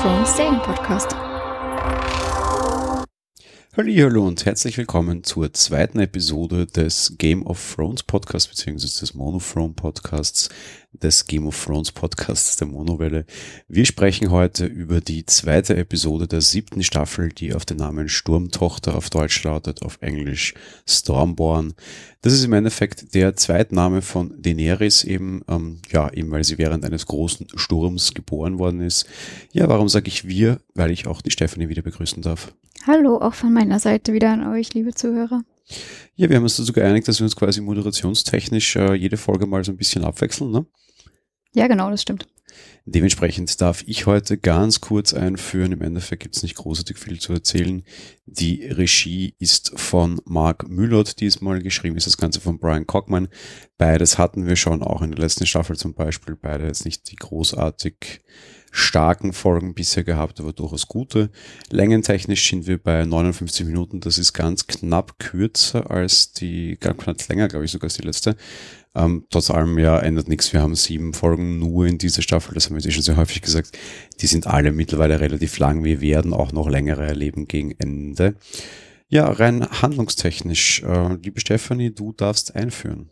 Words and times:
Of 0.00 0.06
Thrones 0.06 0.34
Serienpodcast. 0.34 1.14
Hallo 3.76 4.26
und 4.26 4.46
herzlich 4.46 4.78
willkommen 4.78 5.24
zur 5.24 5.52
zweiten 5.52 6.00
Episode 6.00 6.64
des 6.64 7.16
Game 7.18 7.46
of 7.46 7.74
Thrones 7.74 8.02
Podcasts 8.04 8.48
beziehungsweise 8.48 9.00
des 9.00 9.12
Monothrone 9.12 9.74
Podcasts, 9.74 10.48
des 11.02 11.26
Game 11.26 11.46
of 11.46 11.64
Thrones 11.64 11.92
Podcasts 11.92 12.56
der 12.56 12.68
Monowelle. 12.68 13.24
Wir 13.68 13.84
sprechen 13.84 14.30
heute 14.30 14.66
über 14.66 15.00
die 15.00 15.24
zweite 15.26 15.76
Episode 15.76 16.26
der 16.26 16.40
siebten 16.40 16.82
Staffel, 16.82 17.30
die 17.30 17.54
auf 17.54 17.64
den 17.64 17.78
Namen 17.78 18.08
Sturmtochter 18.08 18.94
auf 18.94 19.10
Deutsch 19.10 19.42
lautet, 19.44 19.82
auf 19.82 19.98
Englisch 20.00 20.54
Stormborn. 20.86 21.74
Das 22.22 22.32
ist 22.32 22.44
im 22.44 22.52
Endeffekt 22.52 23.14
der 23.14 23.34
Zweitname 23.34 24.02
von 24.02 24.34
Daenerys 24.40 25.04
eben, 25.04 25.42
ähm, 25.48 25.80
ja, 25.90 26.12
eben 26.12 26.30
weil 26.30 26.44
sie 26.44 26.58
während 26.58 26.84
eines 26.84 27.06
großen 27.06 27.46
Sturms 27.54 28.14
geboren 28.14 28.58
worden 28.58 28.80
ist. 28.80 29.06
Ja, 29.52 29.68
warum 29.68 29.88
sage 29.88 30.08
ich 30.08 30.28
wir? 30.28 30.60
Weil 30.74 30.90
ich 30.90 31.06
auch 31.06 31.22
die 31.22 31.30
Stephanie 31.30 31.68
wieder 31.68 31.82
begrüßen 31.82 32.22
darf. 32.22 32.52
Hallo, 32.86 33.18
auch 33.18 33.34
von 33.34 33.52
meiner 33.52 33.78
Seite 33.78 34.12
wieder 34.12 34.30
an 34.30 34.46
euch, 34.46 34.74
liebe 34.74 34.94
Zuhörer. 34.94 35.42
Ja, 36.16 36.28
wir 36.28 36.36
haben 36.36 36.42
uns 36.42 36.56
dazu 36.56 36.72
geeinigt, 36.72 37.08
dass 37.08 37.20
wir 37.20 37.24
uns 37.24 37.36
quasi 37.36 37.60
moderationstechnisch 37.60 38.76
äh, 38.76 38.94
jede 38.94 39.16
Folge 39.16 39.46
mal 39.46 39.64
so 39.64 39.72
ein 39.72 39.76
bisschen 39.76 40.04
abwechseln, 40.04 40.50
ne? 40.50 40.66
Ja, 41.54 41.66
genau, 41.66 41.90
das 41.90 42.02
stimmt. 42.02 42.26
Dementsprechend 42.84 43.60
darf 43.60 43.84
ich 43.86 44.06
heute 44.06 44.38
ganz 44.38 44.80
kurz 44.80 45.14
einführen. 45.14 45.72
Im 45.72 45.82
Endeffekt 45.82 46.22
gibt 46.22 46.36
es 46.36 46.42
nicht 46.42 46.56
großartig 46.56 46.98
viel 46.98 47.20
zu 47.20 47.32
erzählen. 47.32 47.84
Die 48.26 48.66
Regie 48.66 49.34
ist 49.38 49.72
von 49.78 50.20
Mark 50.24 50.68
Müllert 50.68 51.20
diesmal 51.20 51.62
geschrieben, 51.62 51.96
ist 51.96 52.06
das 52.06 52.16
Ganze 52.16 52.40
von 52.40 52.58
Brian 52.58 52.86
Cockman. 52.86 53.28
Beides 53.78 54.18
hatten 54.18 54.46
wir 54.46 54.56
schon 54.56 54.82
auch 54.82 55.02
in 55.02 55.12
der 55.12 55.20
letzten 55.20 55.46
Staffel 55.46 55.76
zum 55.76 55.94
Beispiel. 55.94 56.36
Beide 56.36 56.66
jetzt 56.66 56.84
nicht 56.84 57.10
die 57.10 57.16
großartig 57.16 58.22
starken 58.72 59.32
Folgen 59.32 59.74
bisher 59.74 60.04
gehabt, 60.04 60.40
aber 60.40 60.52
durchaus 60.52 60.86
gute. 60.86 61.30
Längentechnisch 61.70 62.48
sind 62.48 62.66
wir 62.66 62.78
bei 62.78 63.04
59 63.04 63.66
Minuten. 63.66 64.00
Das 64.00 64.16
ist 64.16 64.32
ganz 64.32 64.66
knapp 64.66 65.18
kürzer 65.18 65.90
als 65.90 66.32
die, 66.32 66.76
ganz 66.78 67.02
knapp 67.02 67.28
länger, 67.28 67.48
glaube 67.48 67.64
ich, 67.64 67.70
sogar 67.72 67.86
als 67.86 67.94
die 67.94 68.02
letzte. 68.02 68.36
Ähm, 68.94 69.24
trotz 69.30 69.50
allem 69.50 69.78
ja 69.78 69.98
ändert 69.98 70.28
nichts. 70.28 70.52
Wir 70.52 70.62
haben 70.62 70.74
sieben 70.74 71.14
Folgen 71.14 71.58
nur 71.58 71.86
in 71.86 71.98
dieser 71.98 72.22
Staffel. 72.22 72.54
Das 72.54 72.66
haben 72.66 72.82
wir 72.82 72.90
schon 72.90 73.02
sehr 73.02 73.16
häufig 73.16 73.42
gesagt. 73.42 73.78
Die 74.20 74.26
sind 74.26 74.46
alle 74.46 74.72
mittlerweile 74.72 75.20
relativ 75.20 75.58
lang. 75.58 75.84
Wir 75.84 76.00
werden 76.00 76.32
auch 76.32 76.52
noch 76.52 76.68
längere 76.68 77.06
erleben 77.06 77.46
gegen 77.46 77.72
Ende. 77.78 78.34
Ja, 79.08 79.30
rein 79.30 79.66
handlungstechnisch. 79.82 80.82
Äh, 80.82 81.14
liebe 81.22 81.40
Stefanie, 81.40 81.92
du 81.94 82.12
darfst 82.12 82.54
einführen. 82.56 83.10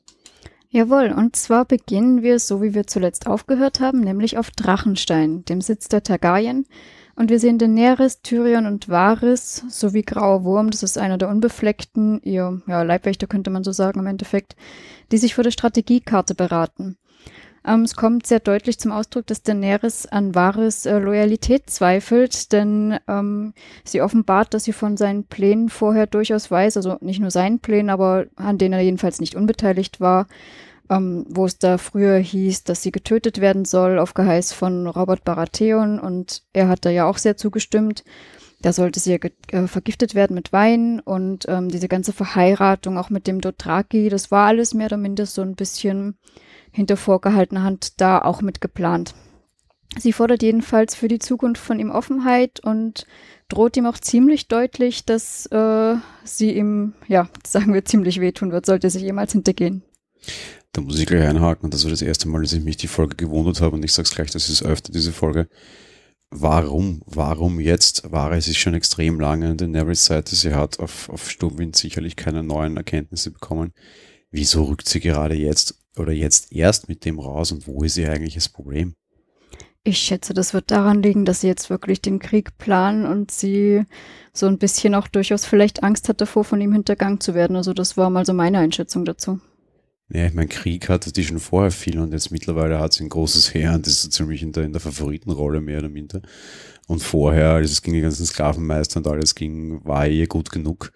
Jawohl, 0.70 1.14
und 1.16 1.34
zwar 1.34 1.64
beginnen 1.64 2.22
wir 2.22 2.38
so, 2.38 2.62
wie 2.62 2.74
wir 2.74 2.86
zuletzt 2.86 3.26
aufgehört 3.26 3.80
haben, 3.80 4.00
nämlich 4.00 4.36
auf 4.36 4.50
Drachenstein, 4.50 5.44
dem 5.46 5.62
Sitz 5.62 5.88
der 5.88 6.02
Targaryen. 6.02 6.66
Und 7.18 7.30
wir 7.30 7.40
sehen 7.40 7.58
Daenerys, 7.58 8.22
Tyrion 8.22 8.66
und 8.66 8.88
Varys 8.88 9.64
sowie 9.68 10.02
Grauer 10.02 10.44
Wurm, 10.44 10.70
das 10.70 10.84
ist 10.84 10.98
einer 10.98 11.18
der 11.18 11.28
Unbefleckten, 11.28 12.20
ihr 12.22 12.62
ja, 12.68 12.82
Leibwächter 12.84 13.26
könnte 13.26 13.50
man 13.50 13.64
so 13.64 13.72
sagen 13.72 13.98
im 13.98 14.06
Endeffekt, 14.06 14.54
die 15.10 15.18
sich 15.18 15.34
vor 15.34 15.42
der 15.42 15.50
Strategiekarte 15.50 16.36
beraten. 16.36 16.96
Ähm, 17.66 17.82
es 17.82 17.96
kommt 17.96 18.28
sehr 18.28 18.38
deutlich 18.38 18.78
zum 18.78 18.92
Ausdruck, 18.92 19.26
dass 19.26 19.42
Daenerys 19.42 20.06
an 20.06 20.36
Varys 20.36 20.86
äh, 20.86 20.96
Loyalität 21.00 21.68
zweifelt, 21.68 22.52
denn 22.52 23.00
ähm, 23.08 23.52
sie 23.82 24.00
offenbart, 24.00 24.54
dass 24.54 24.62
sie 24.62 24.72
von 24.72 24.96
seinen 24.96 25.24
Plänen 25.24 25.70
vorher 25.70 26.06
durchaus 26.06 26.52
weiß, 26.52 26.76
also 26.76 26.98
nicht 27.00 27.18
nur 27.18 27.32
seinen 27.32 27.58
Plänen, 27.58 27.90
aber 27.90 28.26
an 28.36 28.58
denen 28.58 28.74
er 28.74 28.80
jedenfalls 28.80 29.20
nicht 29.20 29.34
unbeteiligt 29.34 30.00
war, 30.00 30.28
ähm, 30.90 31.24
wo 31.28 31.46
es 31.46 31.58
da 31.58 31.78
früher 31.78 32.16
hieß, 32.18 32.64
dass 32.64 32.82
sie 32.82 32.92
getötet 32.92 33.40
werden 33.40 33.64
soll 33.64 33.98
auf 33.98 34.14
Geheiß 34.14 34.52
von 34.52 34.86
Robert 34.86 35.24
Baratheon 35.24 35.98
und 35.98 36.42
er 36.52 36.68
hat 36.68 36.84
da 36.84 36.90
ja 36.90 37.06
auch 37.06 37.18
sehr 37.18 37.36
zugestimmt. 37.36 38.04
Da 38.60 38.72
sollte 38.72 38.98
sie 38.98 39.12
ja 39.12 39.18
äh, 39.52 39.68
vergiftet 39.68 40.14
werden 40.14 40.34
mit 40.34 40.52
Wein 40.52 41.00
und 41.00 41.46
ähm, 41.48 41.68
diese 41.68 41.88
ganze 41.88 42.12
Verheiratung 42.12 42.98
auch 42.98 43.10
mit 43.10 43.26
dem 43.26 43.40
Dothraki, 43.40 44.08
das 44.08 44.30
war 44.30 44.48
alles 44.48 44.74
mehr 44.74 44.86
oder 44.86 44.96
minder 44.96 45.26
so 45.26 45.42
ein 45.42 45.54
bisschen 45.54 46.18
hinter 46.72 46.96
vorgehaltener 46.96 47.62
Hand 47.62 48.00
da 48.00 48.18
auch 48.18 48.42
mit 48.42 48.60
geplant. 48.60 49.14
Sie 49.96 50.12
fordert 50.12 50.42
jedenfalls 50.42 50.94
für 50.94 51.08
die 51.08 51.18
Zukunft 51.18 51.62
von 51.62 51.78
ihm 51.78 51.90
Offenheit 51.90 52.60
und 52.60 53.06
droht 53.48 53.76
ihm 53.76 53.86
auch 53.86 53.98
ziemlich 53.98 54.48
deutlich, 54.48 55.04
dass 55.06 55.46
äh, 55.46 55.94
sie 56.24 56.52
ihm, 56.52 56.94
ja, 57.06 57.28
sagen 57.46 57.72
wir, 57.72 57.84
ziemlich 57.84 58.20
wehtun 58.20 58.52
wird, 58.52 58.66
sollte 58.66 58.90
sich 58.90 59.02
jemals 59.02 59.32
hintergehen. 59.32 59.82
Da 60.72 60.80
muss 60.80 60.98
ich 60.98 61.06
gleich 61.06 61.26
einhaken. 61.26 61.70
Das 61.70 61.84
war 61.84 61.90
das 61.90 62.02
erste 62.02 62.28
Mal, 62.28 62.42
dass 62.42 62.52
ich 62.52 62.62
mich 62.62 62.76
die 62.76 62.88
Folge 62.88 63.16
gewundert 63.16 63.60
habe 63.60 63.76
und 63.76 63.84
ich 63.84 63.92
sag's 63.92 64.14
gleich, 64.14 64.30
das 64.30 64.48
ist 64.48 64.62
öfter 64.62 64.92
diese 64.92 65.12
Folge. 65.12 65.48
Warum? 66.30 67.02
Warum 67.06 67.58
jetzt? 67.58 68.10
War 68.12 68.32
es 68.32 68.48
ist 68.48 68.58
schon 68.58 68.74
extrem 68.74 69.18
lange 69.18 69.48
an 69.50 69.56
der 69.56 69.68
Nerys 69.68 70.04
Seite. 70.04 70.36
Sie 70.36 70.54
hat 70.54 70.78
auf, 70.78 71.08
auf 71.08 71.30
Sturmwind 71.30 71.74
sicherlich 71.74 72.16
keine 72.16 72.42
neuen 72.42 72.76
Erkenntnisse 72.76 73.30
bekommen. 73.30 73.72
Wieso 74.30 74.64
rückt 74.64 74.88
sie 74.88 75.00
gerade 75.00 75.34
jetzt 75.34 75.78
oder 75.96 76.12
jetzt 76.12 76.52
erst 76.52 76.88
mit 76.88 77.04
dem 77.06 77.18
raus 77.18 77.50
und 77.50 77.66
wo 77.66 77.82
ist 77.82 77.96
ihr 77.96 78.12
eigentlich 78.12 78.34
das 78.34 78.50
Problem? 78.50 78.94
Ich 79.84 79.98
schätze, 79.98 80.34
das 80.34 80.52
wird 80.52 80.70
daran 80.70 81.02
liegen, 81.02 81.24
dass 81.24 81.40
sie 81.40 81.46
jetzt 81.46 81.70
wirklich 81.70 82.02
den 82.02 82.18
Krieg 82.18 82.58
planen 82.58 83.06
und 83.06 83.30
sie 83.30 83.84
so 84.34 84.46
ein 84.46 84.58
bisschen 84.58 84.94
auch 84.94 85.08
durchaus 85.08 85.46
vielleicht 85.46 85.82
Angst 85.82 86.10
hat 86.10 86.20
davor, 86.20 86.44
von 86.44 86.60
ihm 86.60 86.74
hintergangen 86.74 87.20
zu 87.20 87.34
werden. 87.34 87.56
Also 87.56 87.72
das 87.72 87.96
war 87.96 88.10
mal 88.10 88.26
so 88.26 88.34
meine 88.34 88.58
Einschätzung 88.58 89.06
dazu. 89.06 89.40
Ja, 90.10 90.26
ich 90.26 90.32
meine, 90.32 90.48
Krieg 90.48 90.88
hatte 90.88 91.12
die 91.12 91.24
schon 91.24 91.38
vorher 91.38 91.70
viel 91.70 91.98
und 91.98 92.12
jetzt 92.12 92.30
mittlerweile 92.30 92.78
hat 92.78 92.94
sie 92.94 93.04
ein 93.04 93.10
großes 93.10 93.52
Heer 93.52 93.74
und 93.74 93.86
ist 93.86 94.02
so 94.02 94.08
ziemlich 94.08 94.42
in 94.42 94.52
der, 94.52 94.64
in 94.64 94.72
der 94.72 94.80
Favoritenrolle 94.80 95.60
mehr 95.60 95.80
oder 95.80 95.90
minder. 95.90 96.22
Und 96.86 97.02
vorher, 97.02 97.50
als 97.50 97.70
es 97.72 97.82
gegen 97.82 97.96
die 97.96 98.00
ganzen 98.00 98.24
Sklavenmeister 98.24 98.98
und 98.98 99.06
alles 99.06 99.34
ging, 99.34 99.84
war 99.84 100.08
ihr 100.08 100.26
gut 100.26 100.50
genug. 100.50 100.92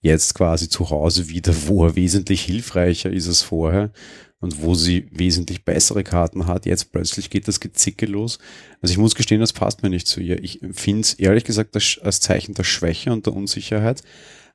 Jetzt 0.00 0.34
quasi 0.34 0.68
zu 0.68 0.90
Hause 0.90 1.28
wieder, 1.28 1.54
wo 1.68 1.84
er 1.86 1.94
wesentlich 1.94 2.42
hilfreicher 2.42 3.10
ist 3.10 3.28
als 3.28 3.42
vorher 3.42 3.92
und 4.40 4.60
wo 4.62 4.74
sie 4.74 5.08
wesentlich 5.12 5.64
bessere 5.64 6.02
Karten 6.02 6.46
hat. 6.46 6.66
Jetzt 6.66 6.90
plötzlich 6.90 7.30
geht 7.30 7.46
das 7.46 7.60
Gezicke 7.60 8.06
los. 8.06 8.38
Also 8.80 8.92
ich 8.92 8.98
muss 8.98 9.14
gestehen, 9.14 9.40
das 9.40 9.52
passt 9.52 9.84
mir 9.84 9.90
nicht 9.90 10.08
zu 10.08 10.20
ihr. 10.20 10.42
Ich 10.42 10.60
finde 10.72 11.02
es 11.02 11.14
ehrlich 11.14 11.44
gesagt 11.44 11.76
als 12.02 12.20
Zeichen 12.20 12.54
der 12.54 12.64
Schwäche 12.64 13.12
und 13.12 13.26
der 13.26 13.32
Unsicherheit. 13.34 14.02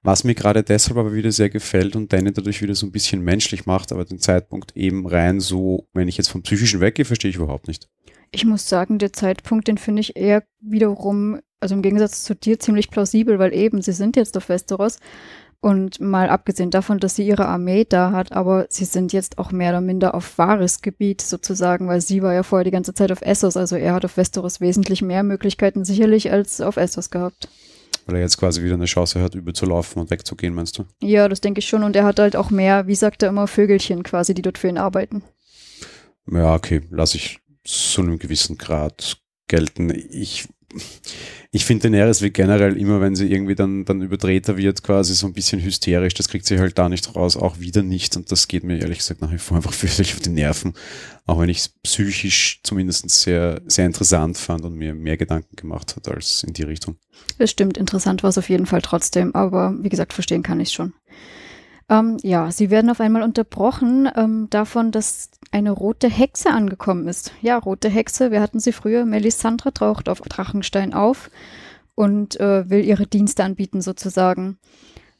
Was 0.03 0.23
mir 0.23 0.33
gerade 0.33 0.63
deshalb 0.63 0.97
aber 0.97 1.13
wieder 1.13 1.31
sehr 1.31 1.49
gefällt 1.49 1.95
und 1.95 2.11
Danny 2.11 2.31
dadurch 2.33 2.61
wieder 2.61 2.73
so 2.73 2.87
ein 2.87 2.91
bisschen 2.91 3.21
menschlich 3.21 3.67
macht, 3.67 3.91
aber 3.91 4.03
den 4.03 4.17
Zeitpunkt 4.17 4.75
eben 4.75 5.05
rein 5.05 5.39
so, 5.39 5.87
wenn 5.93 6.07
ich 6.07 6.17
jetzt 6.17 6.29
vom 6.29 6.41
Psychischen 6.41 6.81
weggehe, 6.81 7.05
verstehe 7.05 7.29
ich 7.29 7.37
überhaupt 7.37 7.67
nicht. 7.67 7.87
Ich 8.31 8.45
muss 8.45 8.67
sagen, 8.67 8.97
der 8.97 9.13
Zeitpunkt, 9.13 9.67
den 9.67 9.77
finde 9.77 9.99
ich 9.99 10.15
eher 10.15 10.43
wiederum, 10.59 11.39
also 11.59 11.75
im 11.75 11.83
Gegensatz 11.83 12.23
zu 12.23 12.33
dir, 12.33 12.59
ziemlich 12.59 12.89
plausibel, 12.89 13.37
weil 13.37 13.53
eben, 13.53 13.81
sie 13.81 13.91
sind 13.91 14.15
jetzt 14.15 14.35
auf 14.37 14.49
Westeros 14.49 14.97
und 15.59 16.01
mal 16.01 16.29
abgesehen 16.29 16.71
davon, 16.71 16.97
dass 16.97 17.15
sie 17.15 17.27
ihre 17.27 17.45
Armee 17.45 17.85
da 17.87 18.11
hat, 18.11 18.31
aber 18.31 18.65
sie 18.69 18.85
sind 18.85 19.13
jetzt 19.13 19.37
auch 19.37 19.51
mehr 19.51 19.69
oder 19.69 19.81
minder 19.81 20.15
auf 20.15 20.39
wahres 20.39 20.81
Gebiet 20.81 21.21
sozusagen, 21.21 21.87
weil 21.87 22.01
sie 22.01 22.23
war 22.23 22.33
ja 22.33 22.41
vorher 22.41 22.63
die 22.63 22.71
ganze 22.71 22.95
Zeit 22.95 23.11
auf 23.11 23.21
Essos. 23.21 23.55
Also 23.55 23.75
er 23.75 23.93
hat 23.93 24.05
auf 24.05 24.17
Westeros 24.17 24.61
wesentlich 24.61 25.03
mehr 25.03 25.21
Möglichkeiten 25.21 25.85
sicherlich 25.85 26.31
als 26.31 26.61
auf 26.61 26.77
Essos 26.77 27.11
gehabt. 27.11 27.47
Weil 28.05 28.15
er 28.15 28.21
jetzt 28.21 28.37
quasi 28.37 28.63
wieder 28.63 28.73
eine 28.73 28.85
Chance 28.85 29.21
hat, 29.21 29.35
überzulaufen 29.35 30.01
und 30.01 30.09
wegzugehen, 30.09 30.53
meinst 30.53 30.77
du? 30.77 30.85
Ja, 31.01 31.27
das 31.29 31.41
denke 31.41 31.59
ich 31.59 31.67
schon. 31.67 31.83
Und 31.83 31.95
er 31.95 32.03
hat 32.03 32.19
halt 32.19 32.35
auch 32.35 32.49
mehr, 32.49 32.87
wie 32.87 32.95
sagt 32.95 33.23
er 33.23 33.29
immer, 33.29 33.47
Vögelchen 33.47 34.03
quasi, 34.03 34.33
die 34.33 34.41
dort 34.41 34.57
für 34.57 34.67
ihn 34.67 34.77
arbeiten. 34.77 35.23
Ja, 36.31 36.55
okay, 36.55 36.81
lasse 36.89 37.17
ich 37.17 37.39
zu 37.63 38.01
einem 38.01 38.19
gewissen 38.19 38.57
Grad 38.57 39.17
gelten. 39.47 39.91
Ich 40.09 40.47
ich 41.51 41.65
finde 41.65 41.83
Daenerys 41.89 42.21
wie 42.21 42.29
generell 42.29 42.77
immer, 42.77 43.01
wenn 43.01 43.15
sie 43.15 43.31
irgendwie 43.31 43.55
dann, 43.55 43.83
dann 43.83 44.01
überdrehter 44.01 44.57
wird, 44.57 44.83
quasi 44.83 45.13
so 45.13 45.27
ein 45.27 45.33
bisschen 45.33 45.61
hysterisch, 45.61 46.13
das 46.13 46.29
kriegt 46.29 46.45
sie 46.45 46.59
halt 46.59 46.77
da 46.77 46.87
nicht 46.87 47.15
raus, 47.15 47.35
auch 47.35 47.59
wieder 47.59 47.83
nicht 47.83 48.15
und 48.15 48.31
das 48.31 48.47
geht 48.47 48.63
mir 48.63 48.79
ehrlich 48.79 48.99
gesagt 48.99 49.21
nach 49.21 49.31
wie 49.31 49.37
vor 49.37 49.57
einfach 49.57 49.73
fürchterlich 49.73 50.13
auf 50.13 50.21
die 50.21 50.29
Nerven, 50.29 50.73
auch 51.25 51.39
wenn 51.39 51.49
ich 51.49 51.59
es 51.59 51.69
psychisch 51.69 52.61
zumindest 52.63 53.09
sehr, 53.09 53.61
sehr 53.67 53.85
interessant 53.85 54.37
fand 54.37 54.63
und 54.63 54.75
mir 54.75 54.93
mehr 54.93 55.17
Gedanken 55.17 55.55
gemacht 55.55 55.95
hat 55.95 56.07
als 56.07 56.43
in 56.43 56.53
die 56.53 56.63
Richtung. 56.63 56.95
Das 57.37 57.51
stimmt, 57.51 57.77
interessant 57.77 58.23
war 58.23 58.29
es 58.29 58.37
auf 58.37 58.49
jeden 58.49 58.65
Fall 58.65 58.81
trotzdem, 58.81 59.35
aber 59.35 59.75
wie 59.81 59.89
gesagt, 59.89 60.13
verstehen 60.13 60.43
kann 60.43 60.59
ich 60.59 60.71
schon. 60.71 60.93
Ähm, 61.91 62.15
ja, 62.23 62.49
sie 62.51 62.69
werden 62.69 62.89
auf 62.89 63.01
einmal 63.01 63.21
unterbrochen 63.21 64.09
ähm, 64.15 64.47
davon, 64.49 64.91
dass 64.91 65.29
eine 65.51 65.71
rote 65.71 66.09
Hexe 66.09 66.49
angekommen 66.49 67.09
ist. 67.09 67.33
Ja, 67.41 67.57
rote 67.57 67.89
Hexe, 67.89 68.31
wir 68.31 68.39
hatten 68.39 68.61
sie 68.61 68.71
früher. 68.71 69.03
Melisandre 69.03 69.73
taucht 69.73 70.07
auf 70.07 70.21
Drachenstein 70.21 70.93
auf 70.93 71.29
und 71.93 72.39
äh, 72.39 72.69
will 72.69 72.85
ihre 72.85 73.07
Dienste 73.07 73.43
anbieten 73.43 73.81
sozusagen. 73.81 74.57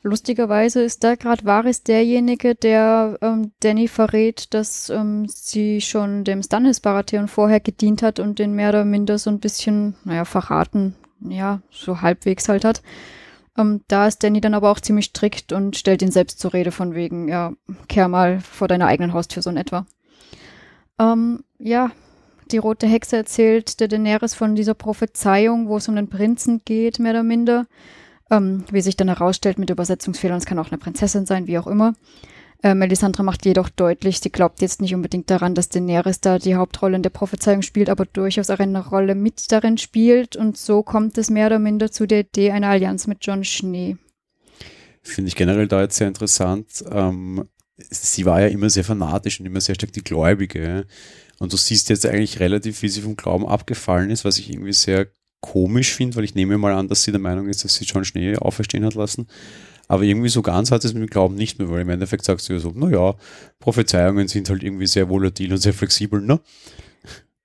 Lustigerweise 0.02 0.82
ist 0.82 1.04
da 1.04 1.16
gerade 1.16 1.44
Varys 1.44 1.84
derjenige, 1.84 2.56
der 2.56 3.18
ähm, 3.22 3.52
Danny 3.60 3.90
verrät, 3.90 4.54
dass 4.54 4.90
ähm, 4.90 5.28
sie 5.28 5.82
schon 5.82 6.24
dem 6.24 6.42
Stannis 6.42 6.80
Baratheon 6.80 7.28
vorher 7.28 7.60
gedient 7.60 8.02
hat 8.02 8.20
und 8.20 8.40
den 8.40 8.54
mehr 8.54 8.70
oder 8.70 8.86
minder 8.86 9.20
so 9.20 9.30
ein 9.30 9.40
bisschen, 9.40 9.96
naja, 10.06 10.24
verraten, 10.24 10.96
ja, 11.20 11.62
so 11.70 12.02
halbwegs 12.02 12.48
halt 12.48 12.64
hat. 12.64 12.82
Ähm, 13.58 13.82
da 13.88 14.08
ist 14.08 14.24
Danny 14.24 14.42
dann 14.42 14.54
aber 14.54 14.72
auch 14.72 14.80
ziemlich 14.80 15.06
strikt 15.06 15.52
und 15.52 15.76
stellt 15.76 16.02
ihn 16.02 16.12
selbst 16.12 16.40
zur 16.40 16.54
Rede 16.54 16.72
von 16.72 16.96
wegen, 16.96 17.28
ja, 17.28 17.54
kehr 17.88 18.08
mal 18.08 18.40
vor 18.40 18.68
deiner 18.68 18.88
eigenen 18.88 19.14
Haustür 19.14 19.44
so 19.44 19.50
in 19.50 19.58
etwa. 19.58 19.86
Ähm, 21.00 21.44
ja, 21.58 21.92
die 22.52 22.58
rote 22.58 22.88
Hexe 22.88 23.18
erzählt 23.18 23.80
der 23.80 23.88
Daenerys 23.88 24.34
von 24.34 24.56
dieser 24.56 24.74
Prophezeiung, 24.74 25.68
wo 25.68 25.78
es 25.78 25.88
um 25.88 25.96
den 25.96 26.10
Prinzen 26.10 26.62
geht, 26.66 27.00
mehr 27.00 27.12
oder 27.12 27.24
minder. 27.24 27.66
Ähm, 28.30 28.64
wie 28.72 28.82
sich 28.82 28.96
dann 28.96 29.10
herausstellt 29.10 29.60
mit 29.60 29.70
Übersetzungsfehlern, 29.70 30.38
es 30.38 30.46
kann 30.46 30.60
auch 30.60 30.72
eine 30.72 30.78
Prinzessin 30.78 31.26
sein, 31.26 31.48
wie 31.48 31.58
auch 31.58 31.68
immer. 31.68 31.94
Äh, 32.64 32.76
Melisandre 32.76 33.24
macht 33.24 33.46
jedoch 33.46 33.70
deutlich, 33.70 34.20
sie 34.20 34.30
glaubt 34.30 34.62
jetzt 34.62 34.82
nicht 34.82 34.94
unbedingt 34.94 35.30
daran, 35.32 35.56
dass 35.56 35.70
Daenerys 35.70 36.22
da 36.22 36.38
die 36.38 36.56
Hauptrolle 36.56 36.96
in 36.96 37.02
der 37.02 37.10
Prophezeiung 37.10 37.64
spielt, 37.64 37.90
aber 37.90 38.06
durchaus 38.06 38.52
auch 38.52 38.60
eine 38.60 38.88
Rolle 38.88 39.16
mit 39.16 39.52
darin 39.52 39.80
spielt. 39.80 40.36
Und 40.36 40.58
so 40.58 40.84
kommt 40.84 41.18
es 41.18 41.30
mehr 41.32 41.48
oder 41.48 41.60
minder 41.60 41.92
zu 41.92 42.06
der 42.06 42.20
Idee 42.20 42.52
einer 42.52 42.68
Allianz 42.68 43.08
mit 43.08 43.20
John 43.22 43.44
Schnee. 43.44 43.98
Finde 45.02 45.30
ich 45.30 45.36
generell 45.36 45.68
da 45.68 45.82
jetzt 45.82 45.98
sehr 45.98 46.08
interessant. 46.08 46.84
Ähm, 46.92 47.46
sie 47.90 48.26
war 48.26 48.42
ja 48.42 48.48
immer 48.48 48.70
sehr 48.70 48.84
fanatisch 48.84 49.40
und 49.40 49.48
immer 49.48 49.62
sehr 49.62 49.74
stark 49.74 49.94
die 49.94 50.04
Gläubige. 50.04 50.86
Und 51.40 51.52
du 51.54 51.58
siehst 51.58 51.90
jetzt 51.90 52.06
eigentlich 52.06 52.40
relativ, 52.40 52.84
wie 52.84 52.90
sie 52.90 53.02
vom 53.02 53.16
Glauben 53.16 53.48
abgefallen 53.48 54.12
ist, 54.12 54.24
was 54.24 54.38
ich 54.38 54.52
irgendwie 54.52 54.74
sehr 54.74 55.08
komisch 55.42 55.96
finde, 55.96 56.16
weil 56.16 56.24
ich 56.24 56.36
nehme 56.36 56.60
mal 56.60 56.74
an, 56.74 56.88
dass 56.88 57.02
sie 57.02 57.12
der 57.12 57.20
Meinung 57.20 57.50
ist, 57.50 57.64
dass 57.64 57.76
sie 57.76 57.86
John 57.86 58.06
Schnee 58.06 58.36
auferstehen 58.38 58.86
hat 58.86 58.94
lassen. 58.94 59.28
Aber 59.92 60.04
irgendwie 60.04 60.30
so 60.30 60.42
ganz 60.42 60.72
hat 60.72 60.86
es 60.86 60.94
mit 60.94 61.04
dem 61.04 61.10
Glauben 61.10 61.36
nicht 61.36 61.60
mehr, 61.60 61.70
weil 61.70 61.82
im 61.82 61.90
Endeffekt 61.90 62.24
sagst 62.24 62.48
du 62.48 62.54
ja 62.54 62.60
so, 62.60 62.72
naja, 62.74 63.14
Prophezeiungen 63.60 64.30
sind 64.30 64.50
halt 64.50 64.64
irgendwie 64.64 64.88
sehr 64.88 65.10
volatil 65.10 65.52
und 65.52 65.58
sehr 65.58 65.74
flexibel, 65.74 66.22
ne? 66.22 66.40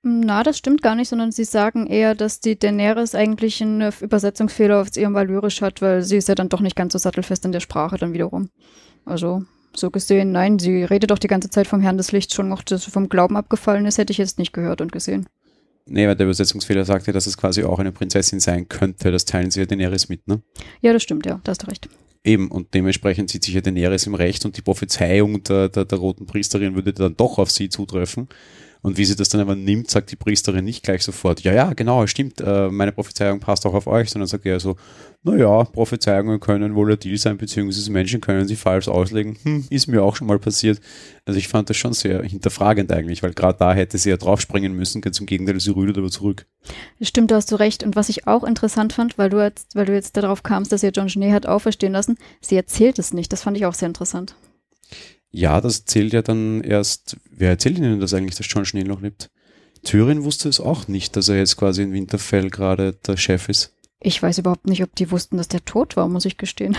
Na, 0.04 0.44
das 0.44 0.56
stimmt 0.56 0.80
gar 0.80 0.94
nicht, 0.94 1.08
sondern 1.08 1.32
sie 1.32 1.42
sagen 1.42 1.88
eher, 1.88 2.14
dass 2.14 2.38
die 2.38 2.56
Daenerys 2.56 3.16
eigentlich 3.16 3.60
einen 3.60 3.92
Übersetzungsfehler 4.00 4.80
auf 4.80 4.96
ihrem 4.96 5.14
Valyrisch 5.14 5.60
hat, 5.60 5.82
weil 5.82 6.02
sie 6.02 6.18
ist 6.18 6.28
ja 6.28 6.36
dann 6.36 6.48
doch 6.48 6.60
nicht 6.60 6.76
ganz 6.76 6.92
so 6.92 7.00
sattelfest 7.00 7.44
in 7.44 7.50
der 7.50 7.58
Sprache 7.58 7.98
dann 7.98 8.12
wiederum. 8.12 8.48
Also, 9.04 9.42
so 9.74 9.90
gesehen, 9.90 10.30
nein, 10.30 10.60
sie 10.60 10.84
redet 10.84 11.10
doch 11.10 11.18
die 11.18 11.26
ganze 11.26 11.50
Zeit 11.50 11.66
vom 11.66 11.80
Herrn 11.80 11.96
des 11.96 12.12
Lichts 12.12 12.32
schon 12.32 12.48
noch, 12.48 12.62
dass 12.62 12.84
vom 12.84 13.08
Glauben 13.08 13.36
abgefallen 13.36 13.86
ist, 13.86 13.98
hätte 13.98 14.12
ich 14.12 14.18
jetzt 14.18 14.38
nicht 14.38 14.52
gehört 14.52 14.80
und 14.80 14.92
gesehen. 14.92 15.26
Nee, 15.86 16.06
weil 16.06 16.14
der 16.14 16.26
Übersetzungsfehler 16.26 16.84
sagt 16.84 17.08
ja, 17.08 17.12
dass 17.12 17.26
es 17.26 17.36
quasi 17.36 17.64
auch 17.64 17.80
eine 17.80 17.90
Prinzessin 17.90 18.38
sein 18.38 18.68
könnte. 18.68 19.10
Das 19.10 19.24
teilen 19.24 19.50
sie 19.50 19.58
ja 19.58 19.66
Daenerys 19.66 20.08
mit, 20.08 20.28
ne? 20.28 20.42
Ja, 20.80 20.92
das 20.92 21.02
stimmt, 21.02 21.26
ja, 21.26 21.40
da 21.42 21.50
hast 21.50 21.64
du 21.64 21.66
recht. 21.66 21.88
Eben, 22.26 22.50
und 22.50 22.74
dementsprechend 22.74 23.30
sieht 23.30 23.44
sich 23.44 23.54
ja 23.54 23.60
Daenerys 23.60 24.08
im 24.08 24.16
Recht 24.16 24.44
und 24.44 24.56
die 24.56 24.62
Prophezeiung 24.62 25.44
der, 25.44 25.68
der, 25.68 25.84
der 25.84 25.98
roten 25.98 26.26
Priesterin 26.26 26.74
würde 26.74 26.92
dann 26.92 27.16
doch 27.16 27.38
auf 27.38 27.52
sie 27.52 27.68
zutreffen. 27.68 28.28
Und 28.86 28.98
wie 28.98 29.04
sie 29.04 29.16
das 29.16 29.28
dann 29.28 29.40
aber 29.40 29.56
nimmt, 29.56 29.90
sagt 29.90 30.12
die 30.12 30.16
Priesterin 30.16 30.64
nicht 30.64 30.84
gleich 30.84 31.02
sofort, 31.02 31.40
ja, 31.40 31.52
ja, 31.52 31.72
genau, 31.72 32.06
stimmt, 32.06 32.40
äh, 32.40 32.68
meine 32.68 32.92
Prophezeiung 32.92 33.40
passt 33.40 33.66
auch 33.66 33.74
auf 33.74 33.88
euch, 33.88 34.10
sondern 34.10 34.28
sagt 34.28 34.46
eher 34.46 34.60
so, 34.60 34.76
naja, 35.24 35.64
Prophezeiungen 35.64 36.38
können 36.38 36.76
volatil 36.76 37.18
sein, 37.18 37.36
beziehungsweise 37.36 37.90
Menschen 37.90 38.20
können 38.20 38.46
sie 38.46 38.54
falsch 38.54 38.86
auslegen. 38.86 39.38
Hm, 39.42 39.64
ist 39.70 39.88
mir 39.88 40.04
auch 40.04 40.14
schon 40.14 40.28
mal 40.28 40.38
passiert. 40.38 40.80
Also 41.24 41.36
ich 41.36 41.48
fand 41.48 41.68
das 41.68 41.76
schon 41.76 41.94
sehr 41.94 42.22
hinterfragend 42.22 42.92
eigentlich, 42.92 43.24
weil 43.24 43.32
gerade 43.32 43.58
da 43.58 43.74
hätte 43.74 43.98
sie 43.98 44.10
ja 44.10 44.18
draufspringen 44.18 44.72
müssen, 44.72 45.00
ganz 45.00 45.18
im 45.18 45.26
Gegenteil, 45.26 45.58
sie 45.58 45.74
rührt 45.74 45.98
aber 45.98 46.12
zurück. 46.12 46.46
Stimmt, 47.00 47.32
da 47.32 47.34
hast 47.34 47.50
du 47.50 47.56
recht. 47.56 47.82
Und 47.82 47.96
was 47.96 48.08
ich 48.08 48.28
auch 48.28 48.44
interessant 48.44 48.92
fand, 48.92 49.18
weil 49.18 49.30
du 49.30 49.42
jetzt, 49.42 49.74
weil 49.74 49.86
du 49.86 49.94
jetzt 49.94 50.16
darauf 50.16 50.44
kamst, 50.44 50.70
dass 50.70 50.84
ihr 50.84 50.90
John 50.90 51.08
Schnee 51.08 51.32
hat 51.32 51.46
auferstehen 51.46 51.92
lassen, 51.92 52.18
sie 52.40 52.54
erzählt 52.54 53.00
es 53.00 53.12
nicht. 53.12 53.32
Das 53.32 53.42
fand 53.42 53.56
ich 53.56 53.66
auch 53.66 53.74
sehr 53.74 53.88
interessant. 53.88 54.36
Ja, 55.36 55.60
das 55.60 55.84
zählt 55.84 56.14
ja 56.14 56.22
dann 56.22 56.62
erst, 56.62 57.18
wer 57.30 57.50
erzählt 57.50 57.76
Ihnen 57.76 58.00
das 58.00 58.14
eigentlich, 58.14 58.36
dass 58.36 58.46
John 58.48 58.64
Schnee 58.64 58.84
noch 58.84 59.02
lebt? 59.02 59.28
Tyrion 59.84 60.24
wusste 60.24 60.48
es 60.48 60.60
auch 60.60 60.88
nicht, 60.88 61.14
dass 61.14 61.28
er 61.28 61.36
jetzt 61.36 61.58
quasi 61.58 61.82
in 61.82 61.92
Winterfell 61.92 62.48
gerade 62.48 62.94
der 63.06 63.18
Chef 63.18 63.50
ist. 63.50 63.74
Ich 64.00 64.22
weiß 64.22 64.38
überhaupt 64.38 64.66
nicht, 64.66 64.82
ob 64.82 64.94
die 64.94 65.10
wussten, 65.10 65.36
dass 65.36 65.48
der 65.48 65.62
tot 65.62 65.94
war, 65.94 66.08
muss 66.08 66.24
ich 66.24 66.38
gestehen. 66.38 66.74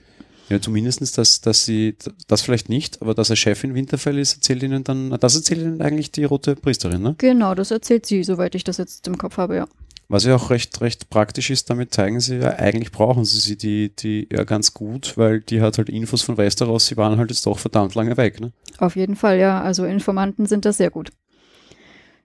ja, 0.48 0.58
zumindest, 0.58 1.18
dass, 1.18 1.42
dass 1.42 1.66
sie, 1.66 1.96
das 2.26 2.40
vielleicht 2.40 2.70
nicht, 2.70 3.02
aber 3.02 3.12
dass 3.12 3.28
er 3.28 3.36
Chef 3.36 3.62
in 3.62 3.74
Winterfell 3.74 4.18
ist, 4.18 4.36
erzählt 4.36 4.62
ihnen 4.62 4.84
dann, 4.84 5.10
das 5.20 5.36
erzählt 5.36 5.60
ihnen 5.60 5.82
eigentlich 5.82 6.10
die 6.10 6.24
rote 6.24 6.56
Priesterin, 6.56 7.02
ne? 7.02 7.14
Genau, 7.18 7.54
das 7.54 7.70
erzählt 7.70 8.06
sie, 8.06 8.24
soweit 8.24 8.54
ich 8.54 8.64
das 8.64 8.78
jetzt 8.78 9.06
im 9.06 9.18
Kopf 9.18 9.36
habe, 9.36 9.56
ja. 9.56 9.68
Was 10.10 10.24
ja 10.24 10.34
auch 10.34 10.48
recht, 10.48 10.80
recht 10.80 11.10
praktisch 11.10 11.50
ist, 11.50 11.68
damit 11.68 11.92
zeigen 11.92 12.18
sie 12.20 12.36
ja, 12.38 12.54
eigentlich 12.58 12.92
brauchen 12.92 13.26
sie 13.26 13.38
sie 13.40 13.58
die, 13.58 13.94
die 13.94 14.26
ja 14.32 14.44
ganz 14.44 14.72
gut, 14.72 15.18
weil 15.18 15.40
die 15.40 15.60
hat 15.60 15.76
halt 15.76 15.90
Infos 15.90 16.22
von 16.22 16.38
Westeros, 16.38 16.86
sie 16.86 16.96
waren 16.96 17.18
halt 17.18 17.30
jetzt 17.30 17.44
doch 17.44 17.58
verdammt 17.58 17.94
lange 17.94 18.16
weg, 18.16 18.40
ne? 18.40 18.52
Auf 18.78 18.96
jeden 18.96 19.16
Fall, 19.16 19.38
ja. 19.38 19.60
Also 19.60 19.84
Informanten 19.84 20.46
sind 20.46 20.64
da 20.64 20.72
sehr 20.72 20.90
gut. 20.90 21.10